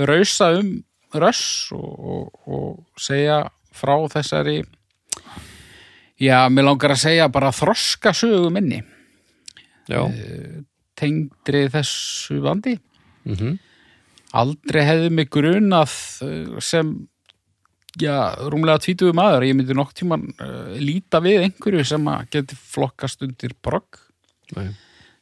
[0.09, 0.73] rausa um
[1.16, 1.44] röss
[1.77, 3.43] og, og, og segja
[3.77, 4.57] frá þessari
[6.20, 8.81] já, mér langar að segja bara þroska sögu minni.
[9.86, 10.03] Já,
[10.98, 12.78] tengdri þessu bandi
[13.28, 13.57] mm
[14.36, 15.93] aldrei hefði mig grunað
[16.24, 16.93] eh, sem
[18.01, 18.16] já,
[18.52, 19.47] rúmlega tvítuðu maður.
[19.48, 24.02] Ég myndi nokk tíman uh, líta við einhverju sem að geti flokkast undir brogg
[24.55, 24.68] Nei.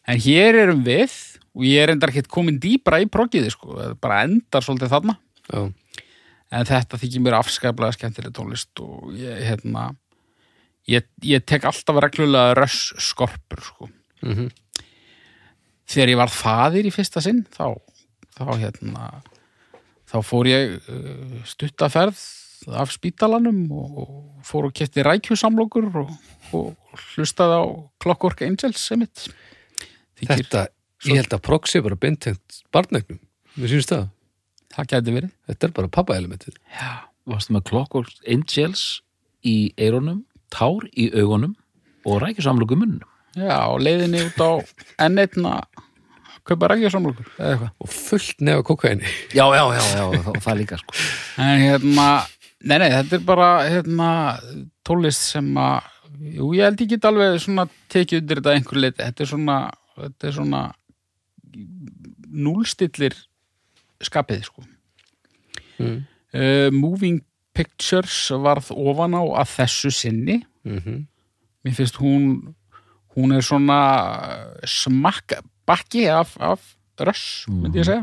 [0.05, 1.15] En hér erum við
[1.55, 5.15] og ég er endar ekkert komin dýbra í proggiði sko, það bara endar svolítið þarna.
[5.49, 5.61] Já,
[6.55, 9.87] en þetta þykir mér afskaplega skemmtileg tónlist og ég, hérna
[10.91, 13.91] ég, ég tek alltaf reglulega röss skorpur sko.
[14.25, 14.53] mm
[15.85, 17.77] þegar ég var faðir í fyrsta sinn þá,
[18.33, 19.09] þá hérna
[20.09, 22.17] þá fór ég uh, stuttaferð
[22.73, 24.09] af spítalanum og,
[24.47, 26.11] fór og kefti rækjusamlokur og,
[26.57, 27.65] og hlustaði á
[28.03, 29.27] Clockwork Angels sem mitt
[30.21, 30.67] þykir, þetta,
[31.09, 33.21] ég held að prog sé bara beintengt barnegnum,
[33.59, 34.11] mér sýnst það.
[34.75, 35.35] Það gæti verið.
[35.47, 36.55] Þetta er bara pappa-elementið.
[36.75, 36.93] Já.
[37.31, 38.83] Varstu með Clockwork Angels
[39.47, 41.55] í eironum, tár í augunum
[42.05, 43.05] og rækjusamlöku munnum
[43.35, 44.51] Já, og leiðinni út á
[45.03, 45.55] enn einna
[46.47, 47.71] kaupa rækjasamlokur eða eitthvað.
[47.83, 50.05] Og fullt nefa kokaini já, já, já, já,
[50.45, 50.97] það líka sko.
[51.43, 52.09] En hérna,
[52.65, 54.09] nei, nei, þetta er bara hérna,
[54.87, 55.91] tólist sem að,
[56.37, 59.03] jú, ég held get alveg svona tekið undir þetta að einhverju leiti.
[59.03, 59.59] Þetta er svona,
[60.01, 60.63] þetta er svona
[62.45, 63.21] núlstillir
[64.05, 64.67] skapið, sko.
[65.79, 66.03] mm.
[66.35, 67.23] Uh, moving
[67.55, 70.41] Pictures varð ofan á að þessu sinni.
[70.67, 71.05] Mm
[71.65, 72.25] Mér finnst hún,
[73.17, 73.79] hún er svona
[74.69, 76.61] smakk bakki af, af
[77.01, 78.03] röss, myndi ég segja.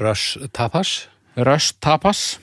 [0.00, 1.04] Rush Tapas
[1.34, 2.38] Röst tapas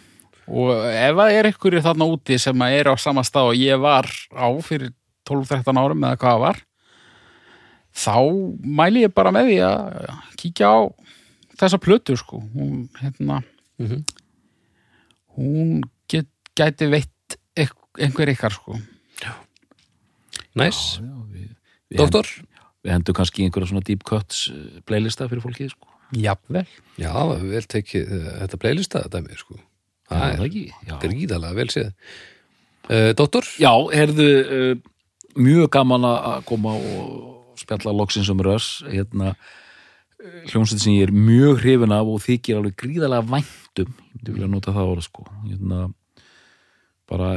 [0.52, 4.10] og ef það er ykkur þarna úti sem er á sama stað og ég var
[4.36, 4.92] á fyrir
[5.30, 6.62] 12-13 árum eða hvað var
[7.92, 8.16] þá
[8.64, 10.80] mæli ég bara með því að kíkja á
[11.62, 12.42] þessa plötu sko.
[12.56, 13.42] Hún, hérna,
[13.82, 14.04] mm
[15.32, 15.80] hún
[16.12, 16.28] get,
[16.60, 18.76] gæti veitt einhver ykkar sko.
[20.60, 21.46] Næs, Já, við,
[21.88, 22.28] við, doktor?
[22.84, 25.88] við hendum kannski einhverja svona deep cuts eh, playlista fyrir fólkið sko.
[26.20, 26.66] Jafnvel.
[27.00, 29.56] Já, vel tekið uh, þetta playlista þetta mér sko
[30.12, 30.64] Það er ekki
[31.02, 31.92] gríðalega vel séð.
[32.92, 34.74] Uh, Doktor, Já herðu uh,
[35.40, 41.14] mjög gaman að koma og spjalla loksins um röss hérna eh, hljómsveit sem ég er
[41.14, 43.94] mjög hrifin af og þykir alveg gríðalega væntum.
[44.18, 45.28] Ég vilja nota það orð sko.
[45.46, 45.86] Hérna
[47.12, 47.32] bara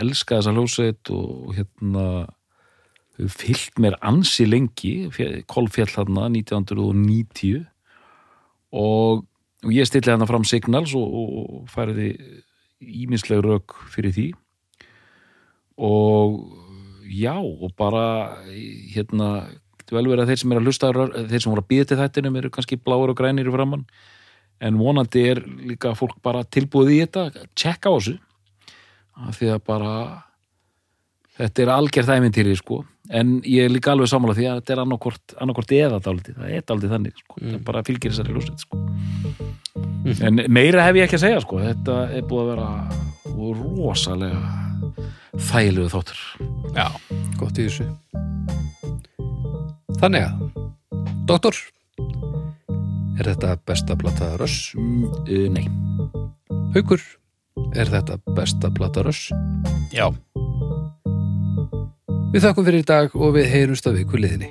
[0.00, 2.06] elska þessa hljómsveit og hérna
[3.30, 4.94] fyllt mér ansi lengi.
[5.50, 7.64] Kolfjall þarna 1990
[8.74, 9.24] og,
[9.64, 12.12] og ég stilli hérna fram Signals og, og, færiði
[12.84, 14.26] íminsleg rök fyrir því.
[15.80, 16.40] Og
[17.08, 18.36] já og bara
[18.94, 21.88] hérna getur vel verið að þeir sem er að hlusta þeir sem voru að býða
[21.88, 23.84] til þættinum eru kannski bláur og grænir í framann
[24.64, 28.14] en vonandi er líka fólk bara tilbúið í þetta tjekka á þessu.
[29.14, 29.92] Af því að bara
[31.38, 32.82] þetta er algjör þæmintýri sko
[33.12, 36.66] en ég er líka alveg sammála því að þetta er annarkort, eða dálítið, það er
[36.68, 37.40] dálítið þannig sko.
[37.42, 38.80] það bara fylgir þessari lúsið sko.
[40.28, 41.60] en meira hef ég ekki að segja sko.
[41.60, 42.70] þetta er búið að vera
[43.34, 44.40] rosalega
[45.50, 46.20] þægilegu þáttur
[46.74, 46.86] Já,
[47.40, 47.88] gott í þessu
[50.00, 50.62] Þannig að
[51.28, 51.58] Doktor
[53.14, 54.74] Er þetta besta plata Rush?
[54.78, 55.66] mm, uh, nei
[56.74, 57.02] Haukur,
[57.74, 59.32] er þetta besta plata Rush?
[59.94, 60.08] já
[62.34, 64.50] Við þakkum fyrir í dag og við heyrumst að viku liðinni